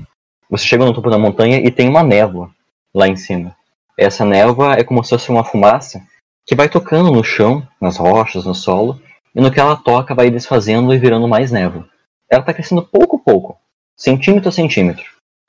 você 0.49 0.65
chega 0.65 0.85
no 0.85 0.95
topo 0.95 1.11
da 1.11 1.19
montanha 1.19 1.59
e 1.59 1.71
tem 1.71 1.89
uma 1.89 2.03
névoa 2.03 2.51
lá 2.95 3.07
em 3.07 3.17
cima. 3.17 3.55
Essa 3.97 4.25
névoa 4.25 4.75
é 4.75 4.85
como 4.85 5.03
se 5.03 5.11
fosse 5.11 5.29
uma 5.31 5.45
fumaça 5.45 6.03
que 6.47 6.55
vai 6.55 6.69
tocando 6.69 7.11
no 7.11 7.23
chão, 7.23 7.67
nas 7.81 7.97
rochas, 7.99 8.45
no 8.45 8.55
solo, 8.55 9.01
e 9.35 9.41
no 9.41 9.51
que 9.51 9.61
ela 9.61 9.77
toca 9.77 10.15
vai 10.15 10.31
desfazendo 10.31 10.95
e 10.95 10.99
virando 10.99 11.29
mais 11.29 11.51
névoa. 11.51 11.87
Ela 12.31 12.41
está 12.41 12.55
crescendo 12.55 12.83
pouco 12.83 13.17
a 13.17 13.19
pouco, 13.19 13.59
centímetro 13.97 14.49
a 14.49 14.53
centímetro. 14.53 15.05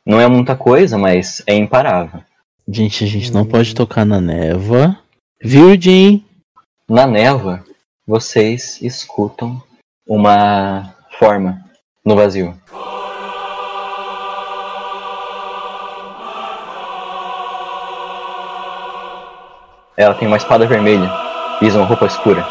Não 0.05 0.19
é 0.19 0.27
muita 0.27 0.55
coisa, 0.55 0.97
mas 0.97 1.41
é 1.47 1.55
imparável. 1.55 2.21
Gente, 2.67 3.03
a 3.03 3.07
gente 3.07 3.31
não 3.31 3.45
pode 3.45 3.73
tocar 3.73 4.05
na 4.05 4.19
névoa. 4.19 4.97
Viu, 5.41 5.79
Jim? 5.79 6.25
Na 6.87 7.07
névoa, 7.07 7.63
vocês 8.05 8.81
escutam 8.81 9.61
uma 10.07 10.95
forma 11.19 11.59
no 12.05 12.15
vazio. 12.15 12.55
Ela 19.97 20.15
tem 20.15 20.29
uma 20.29 20.37
espada 20.37 20.65
vermelha 20.65 21.11
e 21.61 21.67
usa 21.67 21.77
uma 21.77 21.85
roupa 21.85 22.05
escura. 22.05 22.47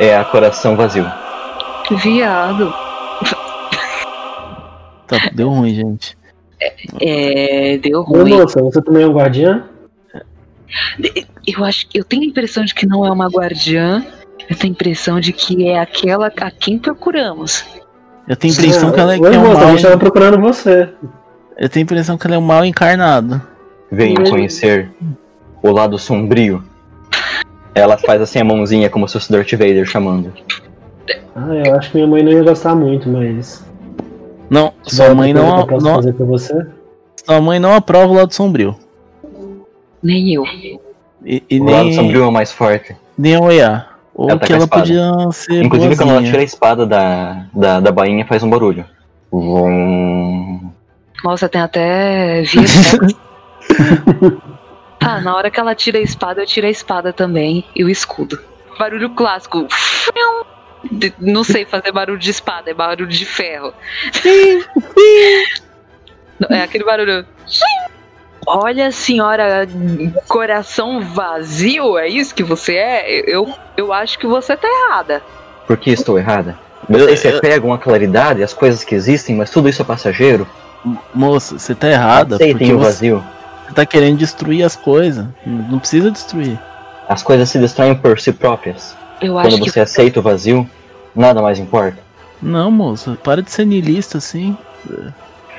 É 0.00 0.16
a 0.16 0.24
coração 0.24 0.74
vazio. 0.76 1.06
Viado. 2.02 2.74
Tá, 5.06 5.30
deu 5.32 5.48
ruim, 5.48 5.74
gente. 5.74 6.18
É. 7.00 7.78
Deu 7.78 8.00
Ô, 8.00 8.02
ruim. 8.02 8.34
moça, 8.34 8.60
você 8.60 8.82
também 8.82 9.04
é 9.04 9.06
um 9.06 9.12
guardiã? 9.12 9.64
Eu 11.46 11.64
acho 11.64 11.88
que 11.88 11.98
eu 11.98 12.04
tenho 12.04 12.22
a 12.22 12.26
impressão 12.26 12.64
de 12.64 12.74
que 12.74 12.86
não 12.86 13.06
é 13.06 13.10
uma 13.10 13.28
guardiã. 13.28 14.04
Eu 14.48 14.56
tenho 14.56 14.72
a 14.72 14.74
impressão 14.74 15.20
de 15.20 15.32
que 15.32 15.68
é 15.68 15.78
aquela 15.78 16.26
a 16.26 16.50
quem 16.50 16.76
procuramos. 16.76 17.64
Eu 18.30 18.36
tenho 18.36 18.54
a 18.54 18.56
impressão 18.56 18.92
que 18.92 19.00
ela 19.00 19.14
é, 19.14 19.18
que 19.18 19.24
Oi, 19.24 19.34
é 19.34 19.38
um 19.40 19.52
mal. 19.52 19.70
gente 19.70 19.82
tava 19.82 19.98
procurando 19.98 20.40
você. 20.40 20.88
Eu 21.58 21.68
tenho 21.68 21.82
a 21.82 21.86
impressão 21.86 22.16
que 22.16 22.28
ela 22.28 22.36
é 22.36 22.38
um 22.38 22.42
mal 22.42 22.64
encarnado. 22.64 23.42
Venham 23.90 24.22
conhecer 24.22 24.88
o 25.60 25.72
lado 25.72 25.98
sombrio. 25.98 26.62
Ela 27.74 27.98
faz 27.98 28.22
assim 28.22 28.38
a 28.38 28.44
mãozinha 28.44 28.88
como 28.88 29.08
se 29.08 29.14
fosse 29.14 29.32
Darth 29.32 29.50
Vader 29.50 29.84
chamando. 29.84 30.32
Ah, 31.34 31.56
eu 31.56 31.74
acho 31.74 31.90
que 31.90 31.96
minha 31.96 32.06
mãe 32.06 32.22
não 32.22 32.30
ia 32.30 32.44
gostar 32.44 32.72
muito, 32.76 33.08
mas. 33.08 33.66
Não, 34.48 34.72
sua 34.84 35.12
mãe 35.12 35.34
não, 35.34 35.66
não, 35.66 35.96
fazer 35.96 36.12
pra 36.12 36.24
você? 36.24 36.66
sua 37.26 37.40
mãe 37.40 37.58
não 37.58 37.74
aprova 37.74 38.12
o 38.12 38.14
lado 38.14 38.32
sombrio. 38.32 38.76
Nem 40.00 40.34
eu. 40.34 40.44
E, 41.24 41.42
e 41.50 41.58
o 41.58 41.64
lado 41.64 41.86
nem, 41.86 41.94
sombrio 41.94 42.22
é 42.22 42.26
o 42.28 42.32
mais 42.32 42.52
forte. 42.52 42.94
nem 43.18 43.34
a 43.34 43.40
Oiá. 43.40 43.89
Ou 44.20 44.28
Ela 44.28 44.38
tá 44.38 44.46
que 44.46 44.52
ela 44.52 44.64
espada. 44.64 44.82
podia 44.82 45.32
ser 45.32 45.62
Inclusive 45.64 45.96
quando 45.96 46.10
ela 46.10 46.18
boazinha. 46.18 46.30
tira 46.30 46.42
a 46.42 46.44
espada 46.44 46.84
da, 46.84 47.46
da, 47.54 47.80
da 47.80 47.90
bainha 47.90 48.26
faz 48.26 48.42
um 48.42 48.50
barulho. 48.50 48.84
Vum. 49.32 50.70
Nossa, 51.24 51.48
tem 51.48 51.62
até 51.62 52.42
VFX. 52.42 53.14
ah, 55.00 55.22
na 55.22 55.34
hora 55.34 55.50
que 55.50 55.58
ela 55.58 55.74
tira 55.74 55.96
a 55.96 56.02
espada, 56.02 56.42
eu 56.42 56.46
tiro 56.46 56.66
a 56.66 56.70
espada 56.70 57.14
também. 57.14 57.64
E 57.74 57.82
o 57.82 57.88
escudo. 57.88 58.38
Barulho 58.78 59.08
clássico. 59.14 59.66
Não 61.18 61.42
sei 61.42 61.64
fazer 61.64 61.90
barulho 61.90 62.18
de 62.18 62.30
espada, 62.30 62.70
é 62.70 62.74
barulho 62.74 63.08
de 63.08 63.24
ferro. 63.24 63.72
É 66.50 66.62
aquele 66.62 66.84
barulho. 66.84 67.24
Olha, 68.46 68.90
senhora, 68.90 69.68
coração 70.26 71.00
vazio, 71.00 71.98
é 71.98 72.08
isso 72.08 72.34
que 72.34 72.42
você 72.42 72.74
é? 72.74 73.30
Eu, 73.30 73.52
eu 73.76 73.92
acho 73.92 74.18
que 74.18 74.26
você 74.26 74.56
tá 74.56 74.66
errada. 74.66 75.22
Por 75.66 75.76
que 75.76 75.90
estou 75.90 76.18
errada? 76.18 76.58
Beleza, 76.88 77.16
você 77.16 77.40
pega 77.40 77.64
uma 77.64 77.78
claridade, 77.78 78.42
as 78.42 78.52
coisas 78.52 78.82
que 78.82 78.94
existem, 78.94 79.36
mas 79.36 79.50
tudo 79.50 79.68
isso 79.68 79.82
é 79.82 79.84
passageiro. 79.84 80.46
Moça, 81.14 81.58
você 81.58 81.74
tá 81.74 81.88
errada. 81.88 82.36
Aceitem 82.36 82.56
Porque 82.56 82.72
o 82.72 82.78
você, 82.78 82.84
vazio. 82.84 83.24
você 83.66 83.74
tá 83.74 83.86
querendo 83.86 84.18
destruir 84.18 84.64
as 84.64 84.74
coisas. 84.74 85.26
Não 85.44 85.78
precisa 85.78 86.10
destruir. 86.10 86.58
As 87.08 87.22
coisas 87.22 87.48
se 87.48 87.58
destroem 87.58 87.94
por 87.94 88.18
si 88.18 88.32
próprias. 88.32 88.96
Eu 89.20 89.34
Quando 89.34 89.46
acho 89.46 89.60
que 89.62 89.70
você 89.70 89.80
aceita 89.80 90.20
o 90.20 90.22
vazio, 90.22 90.68
nada 91.14 91.42
mais 91.42 91.58
importa. 91.58 91.98
Não, 92.42 92.70
moça, 92.70 93.18
para 93.22 93.42
de 93.42 93.50
ser 93.50 93.66
niilista 93.66 94.18
assim. 94.18 94.56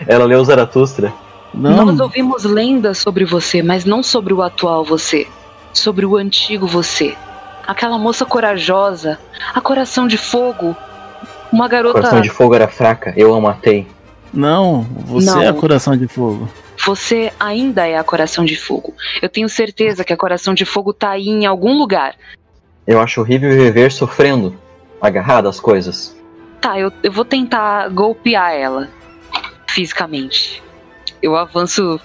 Ela 0.07 0.25
leu 0.25 0.43
Zaratustra. 0.43 1.13
Não, 1.53 1.85
Nós 1.85 1.99
ouvimos 1.99 2.43
lendas 2.43 2.97
sobre 2.97 3.25
você, 3.25 3.61
mas 3.61 3.83
não 3.85 4.01
sobre 4.01 4.33
o 4.33 4.41
atual 4.41 4.83
você. 4.85 5.27
Sobre 5.73 6.05
o 6.05 6.15
antigo 6.15 6.65
você. 6.67 7.15
Aquela 7.67 7.97
moça 7.97 8.25
corajosa, 8.25 9.19
a 9.53 9.61
coração 9.61 10.07
de 10.07 10.17
fogo. 10.17 10.75
Uma 11.51 11.67
garota. 11.67 11.99
coração 11.99 12.21
de 12.21 12.29
fogo 12.29 12.55
era 12.55 12.67
fraca, 12.67 13.13
eu 13.17 13.33
a 13.33 13.39
matei. 13.41 13.85
não, 14.33 14.83
você 15.05 15.29
Não. 15.29 15.41
é 15.41 15.53
coração 15.53 15.95
de 15.97 16.07
fogo. 16.07 16.47
Você 16.85 17.31
ainda 17.39 17.85
é 17.87 17.97
a 17.97 18.03
coração 18.03 18.43
de 18.43 18.55
fogo. 18.55 18.93
Eu 19.21 19.29
tenho 19.29 19.47
certeza 19.47 20.03
que 20.03 20.13
a 20.13 20.17
coração 20.17 20.53
de 20.53 20.65
fogo 20.65 20.93
tá 20.93 21.11
aí 21.11 21.27
em 21.27 21.45
algum 21.45 21.77
lugar. 21.77 22.15
Eu 22.87 22.99
acho 22.99 23.21
horrível 23.21 23.51
viver 23.51 23.91
sofrendo, 23.91 24.57
agarrado 24.99 25.47
às 25.47 25.59
coisas. 25.59 26.15
Tá, 26.59 26.79
eu, 26.79 26.91
eu 27.03 27.11
vou 27.11 27.23
tentar 27.25 27.89
golpear 27.89 28.53
ela 28.53 28.89
fisicamente. 29.67 30.63
Eu 31.21 31.35
avanço 31.35 31.99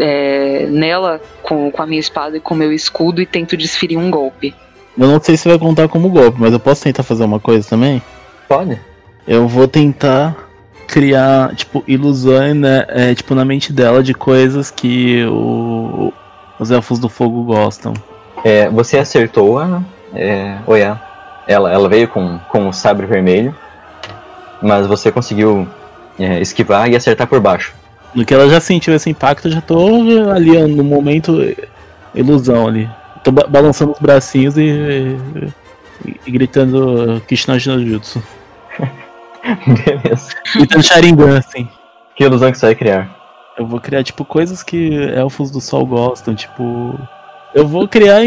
é, 0.00 0.66
nela 0.68 1.20
com, 1.42 1.70
com 1.70 1.82
a 1.82 1.86
minha 1.86 2.00
espada 2.00 2.36
e 2.36 2.40
com 2.40 2.54
o 2.54 2.56
meu 2.56 2.72
escudo 2.72 3.20
e 3.20 3.26
tento 3.26 3.56
desferir 3.56 3.96
um 3.96 4.10
golpe. 4.10 4.54
Eu 4.96 5.06
não 5.08 5.20
sei 5.20 5.36
se 5.36 5.48
vai 5.48 5.58
contar 5.58 5.88
como 5.88 6.08
golpe, 6.08 6.38
mas 6.40 6.52
eu 6.52 6.60
posso 6.60 6.82
tentar 6.84 7.02
fazer 7.02 7.24
uma 7.24 7.40
coisa 7.40 7.68
também? 7.68 8.02
Pode? 8.48 8.78
Eu 9.26 9.48
vou 9.48 9.66
tentar 9.66 10.36
criar, 10.86 11.54
tipo, 11.54 11.82
ilusões, 11.86 12.54
né? 12.54 12.84
é, 12.88 13.14
tipo, 13.14 13.34
na 13.34 13.44
mente 13.44 13.72
dela 13.72 14.02
de 14.02 14.12
coisas 14.12 14.70
que 14.70 15.24
o- 15.26 16.12
os 16.58 16.70
elfos 16.70 16.98
do 16.98 17.08
fogo 17.08 17.42
gostam. 17.44 17.94
É, 18.44 18.68
você 18.68 18.98
acertou 18.98 19.58
a. 19.58 19.82
É, 20.14 20.58
Oiá. 20.66 21.00
Ela, 21.46 21.72
ela 21.72 21.88
veio 21.88 22.06
com, 22.06 22.38
com 22.50 22.68
o 22.68 22.72
sabre 22.72 23.04
vermelho, 23.06 23.54
mas 24.62 24.86
você 24.86 25.10
conseguiu 25.10 25.66
é, 26.18 26.40
esquivar 26.40 26.88
e 26.90 26.94
acertar 26.94 27.26
por 27.26 27.40
baixo. 27.40 27.72
No 28.14 28.24
que 28.24 28.34
ela 28.34 28.48
já 28.48 28.60
sentiu 28.60 28.94
esse 28.94 29.08
impacto, 29.08 29.48
eu 29.48 29.52
já 29.52 29.60
tô 29.60 29.78
ali 30.30 30.58
no 30.66 30.84
momento 30.84 31.38
ilusão 32.14 32.66
ali. 32.68 32.88
Tô 33.24 33.30
ba- 33.30 33.46
balançando 33.48 33.92
os 33.92 33.98
bracinhos 33.98 34.56
e, 34.58 35.16
e, 36.04 36.20
e 36.26 36.30
gritando 36.30 37.22
Kishinoj 37.26 37.66
no 37.68 37.86
Jutsu. 37.86 38.22
Beleza. 39.66 40.28
Gritando 40.54 40.82
Sharingan, 40.84 41.38
assim. 41.38 41.68
Que 42.16 42.24
ilusão 42.24 42.52
que 42.52 42.58
você 42.58 42.66
vai 42.66 42.74
criar? 42.74 43.16
Eu 43.56 43.66
vou 43.66 43.80
criar, 43.80 44.02
tipo, 44.02 44.24
coisas 44.24 44.62
que 44.62 44.94
elfos 45.14 45.50
do 45.50 45.60
sol 45.60 45.86
gostam, 45.86 46.34
tipo. 46.34 46.98
Eu 47.54 47.66
vou 47.66 47.86
criar. 47.86 48.22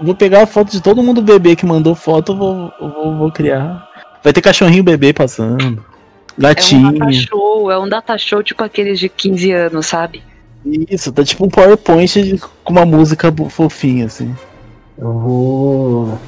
Vou 0.00 0.14
pegar 0.14 0.42
a 0.42 0.46
foto 0.46 0.70
de 0.70 0.80
todo 0.80 1.02
mundo 1.02 1.22
bebê 1.22 1.54
que 1.54 1.66
mandou 1.66 1.94
foto, 1.94 2.32
eu 2.32 2.36
vou, 2.36 2.72
eu 2.80 2.88
vou, 2.90 3.16
vou 3.16 3.32
criar. 3.32 3.88
Vai 4.22 4.32
ter 4.32 4.40
cachorrinho 4.42 4.82
bebê 4.82 5.12
passando. 5.12 5.84
É 6.38 6.76
um 6.88 6.92
data 6.92 7.12
show, 7.12 7.70
é 7.70 7.78
um 7.78 7.88
data 7.88 8.18
show 8.18 8.42
tipo 8.42 8.62
aqueles 8.62 8.98
de 8.98 9.08
15 9.08 9.50
anos, 9.52 9.86
sabe? 9.86 10.22
Isso, 10.64 11.12
tá 11.12 11.24
tipo 11.24 11.44
um 11.46 11.48
PowerPoint 11.48 12.22
de- 12.22 12.38
com 12.64 12.72
uma 12.72 12.84
música 12.86 13.32
fofinha, 13.48 14.06
assim. 14.06 14.34
Eu 14.96 15.12
vou. 15.12 16.18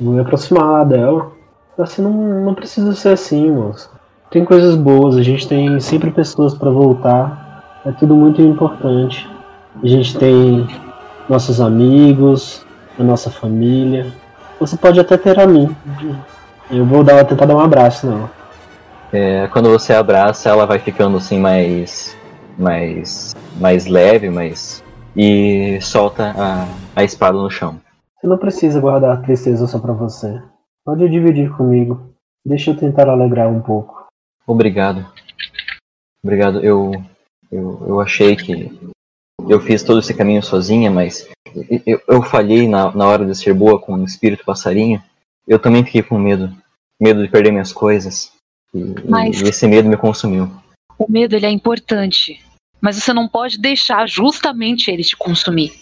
Vou 0.00 0.14
me 0.14 0.20
aproximar 0.20 0.84
dela. 0.86 1.32
Assim, 1.78 2.02
não, 2.02 2.12
não 2.44 2.54
precisa 2.54 2.92
ser 2.94 3.10
assim, 3.10 3.50
moça. 3.50 3.88
Tem 4.30 4.44
coisas 4.44 4.76
boas, 4.76 5.16
a 5.16 5.22
gente 5.22 5.48
tem 5.48 5.78
sempre 5.80 6.10
pessoas 6.10 6.54
pra 6.54 6.70
voltar. 6.70 7.80
É 7.84 7.90
tudo 7.92 8.14
muito 8.14 8.40
importante. 8.42 9.28
A 9.82 9.86
gente 9.86 10.16
tem 10.18 10.66
nossos 11.28 11.60
amigos, 11.60 12.64
a 12.98 13.02
nossa 13.02 13.30
família. 13.30 14.06
Você 14.60 14.76
pode 14.76 15.00
até 15.00 15.16
ter 15.16 15.38
a 15.40 15.46
mim. 15.46 15.74
Eu 16.70 16.84
vou 16.84 17.02
dar, 17.02 17.24
tentar 17.24 17.46
dar 17.46 17.56
um 17.56 17.60
abraço 17.60 18.06
nela. 18.06 18.30
É, 19.12 19.48
quando 19.48 19.68
você 19.68 19.92
abraça, 19.92 20.48
ela 20.48 20.66
vai 20.66 20.78
ficando 20.78 21.16
assim 21.16 21.38
mais. 21.38 22.16
mais. 22.56 23.34
mais 23.58 23.86
leve, 23.86 24.30
mais. 24.30 24.82
e 25.16 25.80
solta 25.80 26.32
a, 26.36 26.66
a 26.94 27.04
espada 27.04 27.36
no 27.36 27.50
chão. 27.50 27.80
Você 28.20 28.26
não 28.26 28.38
precisa 28.38 28.80
guardar 28.80 29.16
a 29.16 29.20
tristeza 29.20 29.66
só 29.66 29.78
pra 29.78 29.92
você. 29.92 30.40
Pode 30.84 31.08
dividir 31.08 31.50
comigo. 31.56 32.14
Deixa 32.44 32.70
eu 32.70 32.76
tentar 32.76 33.08
alegrar 33.08 33.48
um 33.48 33.60
pouco. 33.60 34.06
Obrigado. 34.46 35.06
Obrigado. 36.22 36.60
Eu, 36.60 36.92
eu, 37.50 37.82
eu 37.86 38.00
achei 38.00 38.36
que 38.36 38.78
eu 39.48 39.60
fiz 39.60 39.82
todo 39.82 40.00
esse 40.00 40.14
caminho 40.14 40.42
sozinha, 40.42 40.90
mas 40.90 41.28
eu, 41.86 42.00
eu 42.06 42.22
falhei 42.22 42.68
na, 42.68 42.94
na 42.94 43.06
hora 43.06 43.24
de 43.24 43.34
ser 43.34 43.54
boa 43.54 43.80
com 43.80 43.94
o 43.94 44.04
espírito 44.04 44.44
passarinho. 44.44 45.02
Eu 45.48 45.58
também 45.58 45.84
fiquei 45.84 46.02
com 46.02 46.18
medo. 46.18 46.54
Medo 47.00 47.22
de 47.22 47.30
perder 47.30 47.50
minhas 47.50 47.72
coisas. 47.72 48.32
E, 48.74 48.94
Mas- 49.08 49.40
e 49.40 49.44
esse 49.48 49.66
medo 49.66 49.88
me 49.88 49.96
consumiu. 49.96 50.50
O 50.98 51.10
medo 51.10 51.34
ele 51.34 51.46
é 51.46 51.50
importante, 51.50 52.40
mas 52.80 52.96
você 52.96 53.12
não 53.12 53.26
pode 53.26 53.58
deixar 53.58 54.06
justamente 54.08 54.90
ele 54.90 55.02
te 55.02 55.16
consumir. 55.16 55.72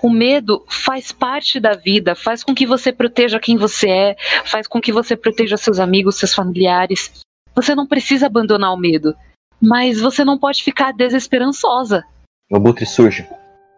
O 0.00 0.08
medo 0.08 0.64
faz 0.68 1.10
parte 1.10 1.58
da 1.58 1.72
vida, 1.74 2.14
faz 2.14 2.44
com 2.44 2.54
que 2.54 2.64
você 2.64 2.92
proteja 2.92 3.40
quem 3.40 3.56
você 3.56 3.88
é, 3.90 4.16
faz 4.44 4.68
com 4.68 4.80
que 4.80 4.92
você 4.92 5.16
proteja 5.16 5.56
seus 5.56 5.80
amigos, 5.80 6.16
seus 6.16 6.32
familiares. 6.32 7.20
Você 7.54 7.74
não 7.74 7.86
precisa 7.86 8.26
abandonar 8.26 8.72
o 8.72 8.76
medo. 8.76 9.14
Mas 9.60 10.00
você 10.00 10.24
não 10.24 10.38
pode 10.38 10.62
ficar 10.62 10.92
desesperançosa. 10.92 12.04
O 12.50 12.56
abutre 12.56 12.86
surge 12.86 13.26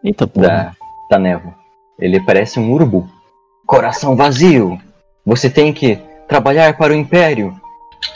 Eita 0.02 0.26
porra. 0.26 0.46
da, 0.46 0.76
da 1.11 1.18
névoa. 1.18 1.55
Ele 1.98 2.20
parece 2.20 2.59
um 2.61 2.70
urubu. 2.72 3.09
Coração 3.66 4.14
vazio! 4.16 4.78
Você 5.24 5.48
tem 5.48 5.72
que 5.72 5.96
trabalhar 6.28 6.76
para 6.76 6.92
o 6.92 6.96
Império. 6.96 7.59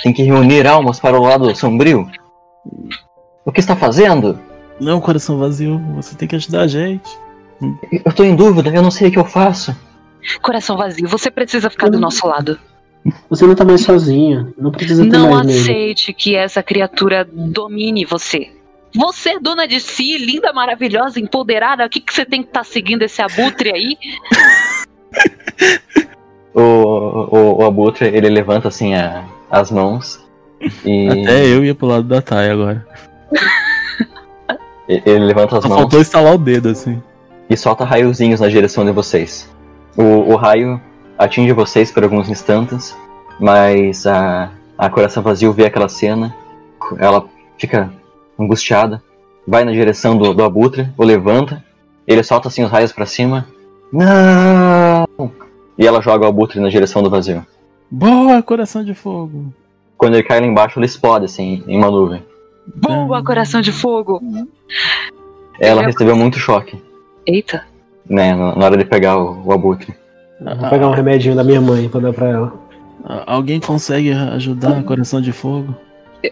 Tem 0.03 0.13
que 0.13 0.23
reunir 0.23 0.67
almas 0.67 0.99
para 1.01 1.19
o 1.19 1.23
lado 1.23 1.55
sombrio. 1.57 2.09
O 3.45 3.53
que 3.53 3.61
está 3.61 3.75
fazendo? 3.77 4.39
Não, 4.81 5.01
coração 5.01 5.39
vazio, 5.39 5.79
você 5.95 6.15
tem 6.15 6.29
que 6.29 6.37
ajudar 6.37 6.61
a 6.63 6.67
gente. 6.67 7.09
Eu 8.05 8.13
tô 8.13 8.23
em 8.23 8.37
dúvida, 8.37 8.71
eu 8.71 8.83
não 8.83 8.91
sei 8.91 9.09
o 9.09 9.11
que 9.13 9.19
eu 9.19 9.25
faço. 9.25 9.75
Coração 10.43 10.77
vazio, 10.77 11.09
você 11.09 11.31
precisa 11.31 11.69
ficar 11.71 11.89
do 11.89 11.99
nosso 11.99 12.27
lado. 12.27 12.59
Você 13.31 13.47
não 13.47 13.55
tá 13.55 13.65
mais 13.65 13.81
sozinha. 13.83 14.53
Não 14.59 14.71
precisa 14.71 15.03
ter 15.03 15.09
Não 15.17 15.31
mais 15.31 15.47
medo. 15.47 15.59
aceite 15.61 16.13
que 16.13 16.37
essa 16.37 16.63
criatura 16.63 17.27
domine 17.33 18.05
você. 18.05 18.53
Você 18.95 19.31
é 19.31 19.41
dona 19.41 19.67
de 19.67 19.81
si, 19.81 20.17
linda, 20.19 20.53
maravilhosa, 20.53 21.19
empoderada. 21.21 21.85
O 21.87 21.89
que, 21.89 22.01
que 22.01 22.13
você 22.13 22.25
tem 22.25 22.43
que 22.43 22.49
estar 22.49 22.65
seguindo 22.65 23.03
esse 23.03 23.21
abutre 23.23 23.73
aí? 23.73 23.97
O, 26.55 26.61
o, 26.61 27.63
o 27.63 27.65
abutre, 27.67 28.07
ele 28.09 28.29
levanta 28.29 28.67
assim 28.69 28.95
a- 28.95 29.25
as 29.51 29.71
mãos 29.71 30.21
e 30.85 31.09
Até 31.09 31.47
eu 31.47 31.65
ia 31.65 31.75
pro 31.75 31.87
lado 31.87 32.05
da 32.09 32.21
Thay 32.21 32.51
agora. 32.51 32.87
ele 34.89 35.25
levanta 35.25 35.57
as 35.59 35.63
Só 35.63 35.69
mãos 35.69 35.81
faltou 35.81 36.01
instalar 36.01 36.35
o 36.35 36.39
dedo, 36.39 36.69
assim. 36.71 37.03
e 37.49 37.57
solta 37.57 37.85
raiozinhos 37.85 38.41
na 38.41 38.49
direção 38.49 38.85
de 38.85 38.93
vocês. 38.93 39.49
O, 39.97 40.03
o 40.33 40.37
raio 40.37 40.81
atinge 41.19 41.53
vocês 41.53 41.91
por 41.91 42.03
alguns 42.03 42.29
instantes, 42.29 42.97
mas 43.41 44.07
a, 44.07 44.51
a 44.77 44.89
coração 44.91 45.23
vazio 45.23 45.53
vê 45.53 45.67
aquela 45.67 45.89
cena, 45.89 46.35
ela 46.99 47.25
fica 47.57 47.93
angustiada, 48.39 49.03
vai 49.47 49.65
na 49.65 49.73
direção 49.73 50.17
do, 50.17 50.33
do 50.35 50.45
abutre, 50.45 50.89
o 50.97 51.05
levanta, 51.05 51.63
ele 52.07 52.23
solta 52.23 52.49
assim 52.49 52.65
os 52.65 52.71
raios 52.71 52.93
pra 52.93 53.07
cima. 53.07 53.47
Não! 53.93 55.07
E 55.77 55.87
ela 55.87 56.01
joga 56.03 56.25
o 56.25 56.29
abutre 56.29 56.61
na 56.61 56.69
direção 56.69 57.03
do 57.03 57.11
vazio. 57.11 57.45
Boa, 57.91 58.43
coração 58.43 58.85
de 58.85 58.95
fogo. 58.95 59.53
Quando 59.97 60.15
ele 60.15 60.23
cai 60.23 60.41
lá 60.41 60.47
embaixo, 60.47 60.79
ele 60.79 60.87
explode 60.87 61.25
assim, 61.25 61.63
em 61.67 61.77
uma 61.77 61.91
nuvem. 61.91 62.23
Boa, 62.75 63.23
coração 63.25 63.61
de 63.61 63.73
fogo! 63.73 64.21
Ela 65.59 65.83
recebeu 65.83 66.15
muito 66.15 66.39
choque, 66.39 66.81
Eita. 67.27 67.65
né, 68.09 68.35
na, 68.35 68.65
hora 68.65 68.77
de 68.77 68.85
pegar 68.85 69.19
o, 69.19 69.43
o 69.45 69.53
abutre. 69.53 69.95
Vou 70.41 70.71
pegar 70.71 70.87
um 70.87 70.93
remedinho 70.93 71.35
da 71.35 71.43
minha 71.43 71.61
mãe 71.61 71.89
pra 71.89 72.01
dar 72.01 72.13
pra 72.13 72.29
ela. 72.29 72.53
Ah, 73.05 73.25
Alguém 73.27 73.59
consegue 73.59 74.13
ajudar 74.13 74.83
coração 74.85 75.21
de 75.21 75.33
fogo? 75.33 75.75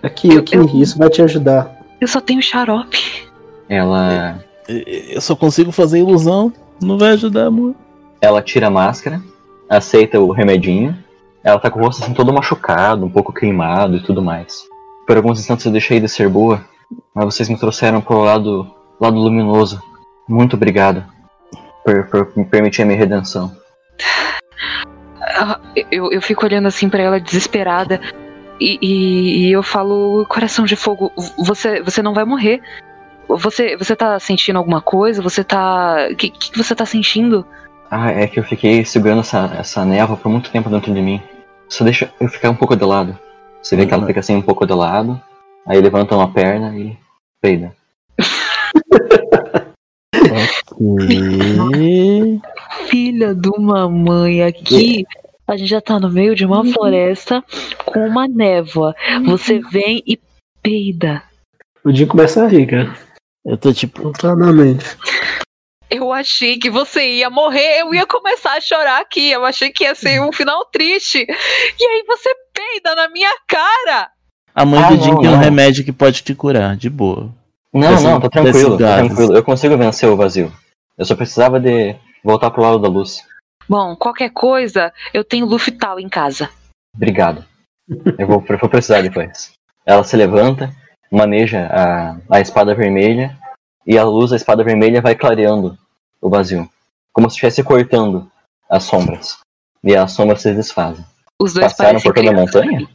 Aqui, 0.02 0.36
aqui, 0.36 0.56
isso 0.80 0.96
vai 0.98 1.08
te 1.08 1.22
ajudar. 1.22 1.74
Eu 2.00 2.06
só 2.06 2.20
tenho 2.20 2.40
xarope. 2.42 3.24
Ela, 3.68 4.38
Eu 4.68 5.20
só 5.20 5.34
consigo 5.34 5.72
fazer 5.72 5.98
ilusão. 5.98 6.52
Não 6.80 6.98
vai 6.98 7.10
ajudar, 7.12 7.46
amor. 7.46 7.74
ela 8.20 8.42
tira 8.42 8.66
a 8.66 8.70
máscara, 8.70 9.20
aceita 9.68 10.20
o 10.20 10.30
remedinho. 10.30 10.96
Ela 11.46 11.60
tá 11.60 11.70
com 11.70 11.78
o 11.78 11.82
rosto 11.84 12.02
assim 12.02 12.12
todo 12.12 12.32
machucado, 12.32 13.06
um 13.06 13.10
pouco 13.10 13.32
queimado 13.32 13.96
e 13.96 14.02
tudo 14.02 14.20
mais. 14.20 14.64
Por 15.06 15.16
alguns 15.16 15.38
instantes 15.38 15.64
eu 15.64 15.70
deixei 15.70 16.00
de 16.00 16.08
ser 16.08 16.28
boa, 16.28 16.64
mas 17.14 17.24
vocês 17.26 17.48
me 17.48 17.56
trouxeram 17.56 18.00
pro 18.00 18.18
lado, 18.18 18.66
lado 19.00 19.16
luminoso. 19.16 19.80
Muito 20.28 20.56
obrigado 20.56 21.04
por, 21.84 22.04
por 22.08 22.32
me 22.36 22.44
permitir 22.44 22.82
a 22.82 22.86
minha 22.86 22.98
redenção. 22.98 23.52
Ah, 25.20 25.60
Eu, 25.92 26.10
eu 26.10 26.20
fico 26.20 26.44
olhando 26.44 26.66
assim 26.66 26.88
pra 26.88 27.02
ela 27.02 27.20
desesperada. 27.20 28.00
E, 28.58 28.78
e- 28.82 29.46
e 29.48 29.52
eu 29.52 29.62
falo, 29.62 30.24
coração 30.28 30.64
de 30.64 30.74
fogo, 30.74 31.12
você, 31.38 31.80
você 31.82 32.02
não 32.02 32.14
vai 32.14 32.24
morrer. 32.24 32.60
Você, 33.28 33.76
você 33.76 33.94
tá 33.94 34.18
sentindo 34.18 34.56
alguma 34.56 34.80
coisa? 34.80 35.20
Você 35.22 35.44
tá. 35.44 36.08
O 36.10 36.16
que, 36.16 36.30
que 36.30 36.56
você 36.56 36.74
tá 36.74 36.86
sentindo? 36.86 37.46
Ah, 37.90 38.10
é 38.10 38.26
que 38.26 38.40
eu 38.40 38.44
fiquei 38.44 38.84
segurando 38.84 39.20
essa, 39.20 39.54
essa 39.58 39.84
névoa 39.84 40.16
por 40.16 40.28
muito 40.30 40.50
tempo 40.50 40.70
dentro 40.70 40.92
de 40.92 41.00
mim. 41.02 41.20
Só 41.68 41.84
deixa 41.84 42.12
eu 42.20 42.28
ficar 42.28 42.50
um 42.50 42.54
pouco 42.54 42.76
de 42.76 42.84
lado. 42.84 43.18
Você 43.62 43.76
vê 43.76 43.86
que 43.86 43.92
ela 43.92 44.06
fica 44.06 44.20
assim 44.20 44.36
um 44.36 44.42
pouco 44.42 44.66
de 44.66 44.72
lado, 44.72 45.20
aí 45.66 45.80
levanta 45.80 46.14
uma 46.14 46.32
perna 46.32 46.76
e 46.78 46.96
peida. 47.40 47.74
E... 50.80 52.40
Filha 52.88 53.34
de 53.34 53.48
uma 53.48 53.88
mãe 53.88 54.42
aqui. 54.42 55.04
A 55.46 55.56
gente 55.56 55.68
já 55.68 55.80
tá 55.80 55.98
no 55.98 56.10
meio 56.10 56.34
de 56.34 56.44
uma 56.44 56.64
floresta 56.64 57.42
com 57.84 58.06
uma 58.06 58.26
névoa. 58.26 58.94
Você 59.24 59.60
vem 59.60 60.02
e 60.06 60.18
peida. 60.62 61.22
O 61.84 61.92
dia 61.92 62.06
começa 62.06 62.44
a 62.44 62.48
rir, 62.48 62.66
cara. 62.66 62.96
Eu 63.44 63.56
tô 63.56 63.72
tipo. 63.72 64.12
Totalmente. 64.12 64.96
Eu 65.88 66.12
achei 66.12 66.58
que 66.58 66.68
você 66.68 67.16
ia 67.16 67.30
morrer, 67.30 67.80
eu 67.80 67.94
ia 67.94 68.06
começar 68.06 68.54
a 68.56 68.60
chorar 68.60 69.00
aqui. 69.00 69.30
Eu 69.30 69.44
achei 69.44 69.70
que 69.70 69.84
ia 69.84 69.94
ser 69.94 70.20
um 70.20 70.32
final 70.32 70.64
triste. 70.66 71.24
E 71.78 71.84
aí 71.84 72.04
você 72.06 72.28
peida 72.52 72.94
na 72.94 73.08
minha 73.08 73.32
cara. 73.46 74.10
A 74.54 74.64
mãe 74.64 74.82
Ah, 74.82 74.88
do 74.88 74.96
Jim 75.02 75.16
tem 75.18 75.28
um 75.30 75.36
remédio 75.38 75.84
que 75.84 75.92
pode 75.92 76.22
te 76.22 76.34
curar, 76.34 76.76
de 76.76 76.90
boa. 76.90 77.30
Não, 77.72 78.00
não, 78.00 78.20
tá 78.20 78.28
tranquilo, 78.30 78.78
tá 78.78 78.84
gases. 78.84 79.06
tranquilo. 79.08 79.36
Eu 79.36 79.44
consigo 79.44 79.76
vencer 79.76 80.08
o 80.08 80.16
vazio. 80.16 80.52
Eu 80.98 81.04
só 81.04 81.14
precisava 81.14 81.60
de 81.60 81.94
voltar 82.24 82.50
pro 82.50 82.62
lado 82.62 82.78
da 82.78 82.88
luz. 82.88 83.22
Bom, 83.68 83.94
qualquer 83.96 84.30
coisa, 84.30 84.92
eu 85.12 85.22
tenho 85.22 85.44
Luftal 85.46 86.00
em 86.00 86.08
casa. 86.08 86.48
Obrigado. 86.94 87.44
Eu 88.18 88.26
vou, 88.26 88.44
eu 88.48 88.58
vou 88.58 88.68
precisar 88.68 89.02
depois. 89.02 89.52
Ela 89.84 90.02
se 90.02 90.16
levanta, 90.16 90.72
maneja 91.12 91.66
a, 91.70 92.16
a 92.36 92.40
espada 92.40 92.74
vermelha 92.74 93.36
e 93.86 93.96
a 93.96 94.04
luz 94.04 94.30
da 94.30 94.36
espada 94.36 94.64
vermelha 94.64 95.00
vai 95.00 95.14
clareando 95.14 95.78
o 96.20 96.28
vazio. 96.28 96.68
Como 97.12 97.28
se 97.30 97.34
estivesse 97.36 97.62
cortando 97.62 98.30
as 98.68 98.82
sombras. 98.84 99.38
E 99.84 99.94
as 99.94 100.12
sombras 100.12 100.42
se 100.42 100.52
desfazem. 100.52 101.04
Os 101.40 101.52
dois 101.54 101.72
Passaram 101.72 102.00
por 102.00 102.14
toda 102.14 102.30
a 102.30 102.34
montanha? 102.34 102.88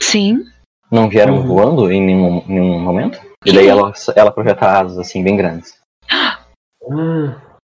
Sim. 0.00 0.44
Não 0.90 1.08
vieram 1.08 1.36
Uhum. 1.38 1.46
voando 1.46 1.92
em 1.92 2.00
nenhum, 2.00 2.42
nenhum 2.46 2.80
momento? 2.80 3.20
E 3.44 3.52
daí 3.52 3.66
ela, 3.66 3.92
ela 4.16 4.30
projeta 4.30 4.66
asas 4.66 4.98
assim, 4.98 5.22
bem 5.22 5.36
grandes. 5.36 5.76
Ah, 6.10 6.38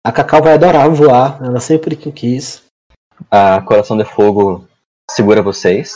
a 0.05 0.11
Cacau 0.11 0.41
vai 0.43 0.53
adorar 0.53 0.89
voar. 0.89 1.43
Ela 1.43 1.59
sempre 1.59 1.95
que 1.95 2.11
quis. 2.11 2.63
A 3.31 3.61
Coração 3.61 3.97
de 3.97 4.05
Fogo 4.05 4.65
segura 5.09 5.41
vocês. 5.41 5.95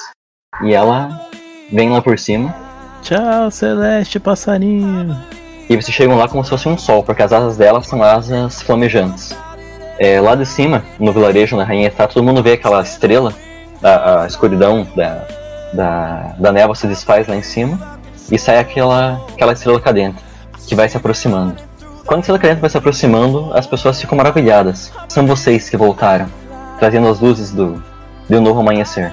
E 0.64 0.74
ela 0.74 1.28
vem 1.72 1.90
lá 1.91 2.02
por 2.02 2.18
cima. 2.18 2.54
Tchau, 3.02 3.52
Celeste, 3.52 4.20
passarinho. 4.20 5.16
E 5.74 5.76
vocês 5.76 5.91
chegam 5.91 6.16
lá 6.16 6.28
como 6.28 6.44
se 6.44 6.52
fosse 6.52 6.70
um 6.70 6.78
sol, 6.78 7.02
porque 7.02 7.24
as 7.24 7.34
asas 7.34 7.58
dela 7.58 7.82
são 7.82 8.04
asas 8.04 8.62
flamejantes. 8.62 9.36
É, 9.98 10.22
lá 10.22 10.36
de 10.36 10.45
cima, 10.45 10.84
no 11.00 11.12
vilarejo, 11.12 11.58
na 11.58 11.64
Rainha 11.64 11.88
está, 11.88 12.08
todo 12.08 12.24
mundo 12.24 12.44
vê 12.44 12.52
aquela 12.52 12.80
estrela, 12.84 13.34
a, 13.82 14.22
a 14.22 14.28
escuridão 14.28 14.88
da, 14.95 15.26
da, 15.74 16.36
da 16.38 16.52
névoa 16.52 16.76
se 16.76 16.86
desfaz 16.86 17.28
lá 17.28 17.36
em 17.36 17.41
cima, 17.41 17.98
e 18.32 18.38
sai 18.38 18.60
aquela, 18.60 19.20
aquela 19.34 19.54
estrela 19.54 19.82
cadente, 19.82 20.24
que 20.68 20.76
vai 20.76 20.88
se 20.88 20.95
aproximando. 20.95 21.56
Quando 22.06 22.18
a 22.18 22.20
estrela 22.20 22.38
cadente 22.38 22.62
vai 22.62 22.70
se 22.70 22.78
aproximando, 22.78 23.52
as 23.56 23.66
pessoas 23.66 24.00
ficam 24.00 24.16
maravilhadas. 24.16 24.94
São 25.10 25.26
vocês 25.26 25.72
que 25.72 25.76
voltaram, 25.76 26.28
trazendo 26.78 27.08
as 27.08 27.20
luzes 27.20 27.52
do, 27.52 27.84
de 28.30 28.36
um 28.36 28.41
novo 28.41 28.60
amanhecer. 28.60 29.12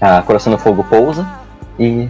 A 0.00 0.22
Coração 0.22 0.50
do 0.50 0.58
Fogo 0.58 0.82
pousa 0.84 1.28
e 1.78 2.08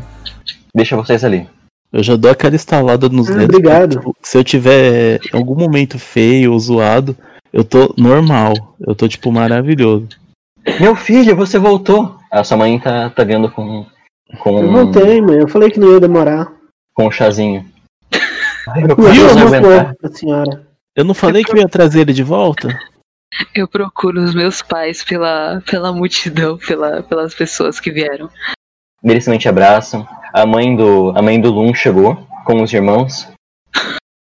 deixa 0.72 0.94
vocês 0.94 1.24
ali. 1.24 1.48
Eu 1.92 2.02
já 2.02 2.14
dou 2.16 2.30
aquela 2.30 2.54
estalada 2.54 3.08
nos 3.08 3.28
Ah, 3.28 3.34
dedos. 3.34 3.56
obrigado. 3.56 3.96
Tipo, 3.96 4.16
Se 4.22 4.38
eu 4.38 4.44
tiver 4.44 5.18
em 5.32 5.36
algum 5.36 5.56
momento 5.56 5.98
feio 5.98 6.52
ou 6.52 6.58
zoado, 6.58 7.16
eu 7.52 7.64
tô 7.64 7.92
normal. 7.98 8.52
Eu 8.86 8.94
tô, 8.94 9.08
tipo, 9.08 9.32
maravilhoso. 9.32 10.08
Meu 10.80 10.94
filho, 10.94 11.34
você 11.34 11.58
voltou! 11.58 12.16
A 12.30 12.44
sua 12.44 12.56
mãe 12.56 12.78
tá, 12.78 13.10
tá 13.10 13.24
vendo 13.24 13.50
com, 13.50 13.84
com, 14.38 14.58
Eu 14.60 14.70
voltei, 14.70 15.20
mãe. 15.20 15.38
Eu 15.38 15.48
falei 15.48 15.70
que 15.70 15.80
não 15.80 15.92
ia 15.92 16.00
demorar. 16.00 16.52
com 16.94 17.06
um 17.08 17.10
chazinho. 17.10 17.64
Ai, 18.68 18.82
meu 18.84 18.90
Eu 18.90 19.60
flor 19.60 19.96
pra 20.00 20.10
senhora. 20.12 20.66
Eu 20.94 21.04
não 21.04 21.14
falei 21.14 21.42
que 21.42 21.52
eu 21.52 21.56
ia 21.56 21.68
trazer 21.68 22.00
ele 22.02 22.12
de 22.12 22.22
volta? 22.22 22.68
Eu 23.54 23.66
procuro 23.66 24.22
os 24.22 24.34
meus 24.34 24.60
pais 24.60 25.02
pela, 25.02 25.62
pela 25.68 25.92
multidão, 25.92 26.58
pela, 26.58 27.02
pelas 27.02 27.34
pessoas 27.34 27.80
que 27.80 27.90
vieram. 27.90 28.28
Eles 29.02 29.24
também 29.24 29.40
te 29.40 29.48
abraçam. 29.48 30.06
A 30.32 30.46
mãe 30.46 30.76
do, 30.76 31.10
a 31.16 31.22
mãe 31.22 31.40
do 31.40 31.50
Lun 31.50 31.74
chegou 31.74 32.16
com 32.44 32.62
os 32.62 32.72
irmãos. 32.72 33.28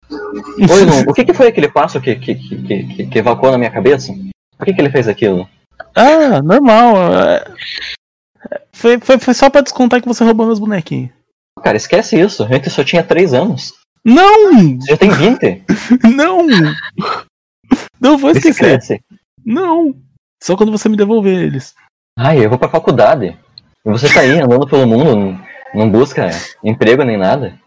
Oi, 0.09 0.85
Lun, 0.85 1.01
o 1.07 1.13
que, 1.13 1.23
que 1.25 1.33
foi 1.33 1.47
aquele 1.47 1.67
passo 1.67 2.01
que, 2.01 2.15
que, 2.15 2.35
que, 2.35 3.07
que, 3.07 3.19
evacuou 3.19 3.51
na 3.51 3.57
minha 3.57 3.71
cabeça? 3.71 4.13
Por 4.57 4.65
que, 4.65 4.73
que 4.73 4.81
ele 4.81 4.89
fez 4.89 5.07
aquilo? 5.07 5.47
Ah, 5.95 6.41
normal. 6.41 6.95
é- 6.97 7.45
Foi, 8.71 8.99
foi, 8.99 9.19
foi 9.19 9.33
só 9.33 9.49
pra 9.49 9.61
descontar 9.61 10.01
que 10.01 10.07
você 10.07 10.23
roubou 10.23 10.45
meus 10.45 10.59
bonequinhos. 10.59 11.11
Cara, 11.63 11.77
esquece 11.77 12.19
isso. 12.19 12.43
A 12.43 12.47
gente 12.47 12.69
só 12.69 12.83
tinha 12.83 13.03
3 13.03 13.33
anos. 13.33 13.73
Não! 14.03 14.79
Você 14.79 14.91
já 14.91 14.97
tem 14.97 15.09
20. 15.11 15.63
Não! 16.15 16.47
Não 17.99 18.17
vou 18.17 18.31
esquecer. 18.31 18.79
Esquece. 18.79 19.01
Não! 19.45 19.95
Só 20.43 20.57
quando 20.57 20.71
você 20.71 20.89
me 20.89 20.97
devolver 20.97 21.37
eles. 21.37 21.73
Ai, 22.17 22.43
eu 22.43 22.49
vou 22.49 22.59
pra 22.59 22.67
faculdade. 22.67 23.37
E 23.85 23.89
você 23.89 24.13
tá 24.13 24.21
aí 24.21 24.39
andando 24.39 24.67
pelo 24.67 24.85
mundo. 24.85 25.39
Não 25.73 25.89
busca 25.89 26.29
emprego 26.63 27.03
nem 27.03 27.17
nada? 27.17 27.59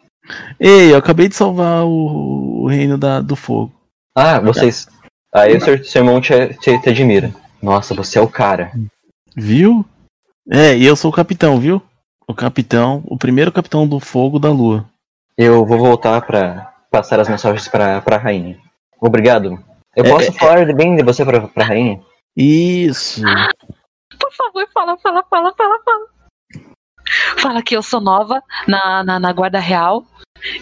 Ei, 0.58 0.92
eu 0.92 0.96
acabei 0.98 1.28
de 1.28 1.34
salvar 1.34 1.84
o, 1.84 2.62
o 2.62 2.68
reino 2.68 2.98
da, 2.98 3.20
do 3.20 3.36
fogo. 3.36 3.72
Ah, 4.14 4.40
vocês. 4.40 4.88
Aí 5.34 5.56
o 5.56 5.60
seu, 5.60 5.84
seu 5.84 6.02
irmão 6.02 6.20
te, 6.20 6.54
te, 6.54 6.80
te 6.80 6.88
admira. 6.88 7.32
Nossa, 7.62 7.94
você 7.94 8.18
é 8.18 8.22
o 8.22 8.28
cara. 8.28 8.72
Viu? 9.36 9.84
É, 10.50 10.76
e 10.76 10.86
eu 10.86 10.96
sou 10.96 11.10
o 11.10 11.14
capitão, 11.14 11.58
viu? 11.60 11.82
O 12.26 12.34
capitão, 12.34 13.02
o 13.06 13.16
primeiro 13.16 13.52
capitão 13.52 13.86
do 13.86 14.00
fogo 14.00 14.38
da 14.38 14.50
lua. 14.50 14.84
Eu 15.36 15.64
vou 15.66 15.78
voltar 15.78 16.20
pra 16.22 16.72
passar 16.90 17.20
as 17.20 17.28
mensagens 17.28 17.68
pra, 17.68 18.00
pra 18.00 18.16
rainha. 18.16 18.58
Obrigado. 19.00 19.62
Eu 19.94 20.04
É, 20.04 20.10
posso 20.10 20.30
é, 20.30 20.32
falar 20.32 20.74
bem 20.74 20.96
de 20.96 21.02
você 21.02 21.24
pra, 21.24 21.46
pra 21.48 21.64
rainha? 21.64 22.00
Isso. 22.36 23.22
Por 24.18 24.32
favor, 24.32 24.66
fala, 24.72 24.96
fala, 24.98 25.24
fala, 25.28 25.54
fala, 25.56 25.78
fala. 25.84 26.06
Fala 27.38 27.62
que 27.62 27.76
eu 27.76 27.82
sou 27.82 28.00
nova 28.00 28.42
na, 28.66 29.04
na, 29.04 29.18
na 29.18 29.32
Guarda 29.32 29.58
Real 29.58 30.04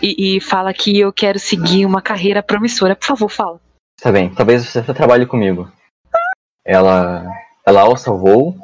e, 0.02 0.36
e 0.36 0.40
fala 0.40 0.72
que 0.72 0.98
eu 0.98 1.12
quero 1.12 1.38
seguir 1.38 1.86
uma 1.86 2.00
carreira 2.00 2.42
promissora. 2.42 2.94
Por 2.96 3.06
favor, 3.06 3.28
fala. 3.28 3.60
Tá 4.00 4.10
bem, 4.12 4.32
talvez 4.34 4.66
você 4.66 4.82
trabalhe 4.94 5.26
comigo. 5.26 5.70
Ela. 6.64 7.26
Ela 7.66 7.80
alça 7.80 8.10
o 8.10 8.18
voo, 8.18 8.54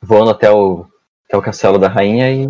voando 0.00 0.30
até 0.30 0.48
o, 0.50 0.86
até 1.26 1.36
o 1.36 1.42
castelo 1.42 1.78
da 1.78 1.88
rainha 1.88 2.30
e. 2.30 2.46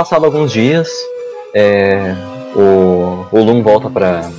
Passado 0.00 0.24
alguns 0.24 0.50
dias, 0.50 0.88
é, 1.52 2.14
o, 2.56 3.26
o 3.30 3.38
Lum 3.38 3.62
volta 3.62 3.90
para 3.90 4.30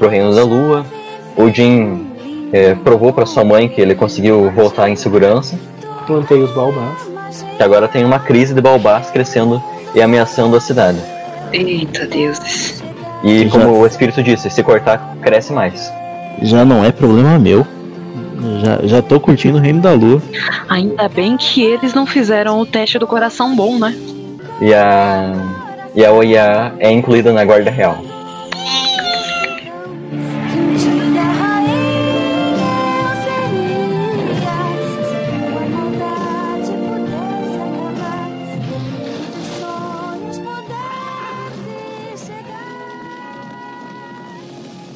o 0.00 0.06
Reino 0.08 0.34
da 0.34 0.42
Lua. 0.42 0.82
O 1.36 1.50
Jin 1.50 2.06
é, 2.54 2.74
provou 2.74 3.12
para 3.12 3.26
sua 3.26 3.44
mãe 3.44 3.68
que 3.68 3.82
ele 3.82 3.94
conseguiu 3.94 4.50
voltar 4.50 4.88
em 4.88 4.96
segurança. 4.96 5.58
Plantei 6.06 6.40
os 6.42 6.50
baobás. 6.52 7.06
Que 7.54 7.62
agora 7.62 7.86
tem 7.86 8.02
uma 8.02 8.18
crise 8.18 8.54
de 8.54 8.62
balbás 8.62 9.10
crescendo 9.10 9.62
e 9.94 10.00
ameaçando 10.00 10.56
a 10.56 10.60
cidade. 10.60 10.98
Eita, 11.52 12.06
deuses. 12.06 12.82
E 13.22 13.46
Já- 13.46 13.50
como 13.50 13.78
o 13.78 13.86
espírito 13.86 14.22
disse, 14.22 14.48
se 14.48 14.62
cortar, 14.62 15.18
cresce 15.20 15.52
mais. 15.52 15.92
Já 16.40 16.64
não 16.64 16.82
é 16.82 16.90
problema 16.90 17.38
meu. 17.38 17.66
Já, 18.62 18.86
já 18.86 19.02
tô 19.02 19.20
curtindo 19.20 19.58
o 19.58 19.60
reino 19.60 19.82
da 19.82 19.92
lua. 19.92 20.22
Ainda 20.66 21.10
bem 21.10 21.36
que 21.36 21.62
eles 21.62 21.92
não 21.92 22.06
fizeram 22.06 22.58
o 22.58 22.64
teste 22.64 22.98
do 22.98 23.06
coração 23.06 23.54
bom, 23.54 23.78
né? 23.78 23.94
E 24.60 24.74
a. 24.74 25.32
E 25.94 26.04
a 26.04 26.12
Oya 26.12 26.74
é 26.78 26.90
incluída 26.90 27.32
na 27.32 27.44
Guarda 27.44 27.70
Real. 27.70 28.09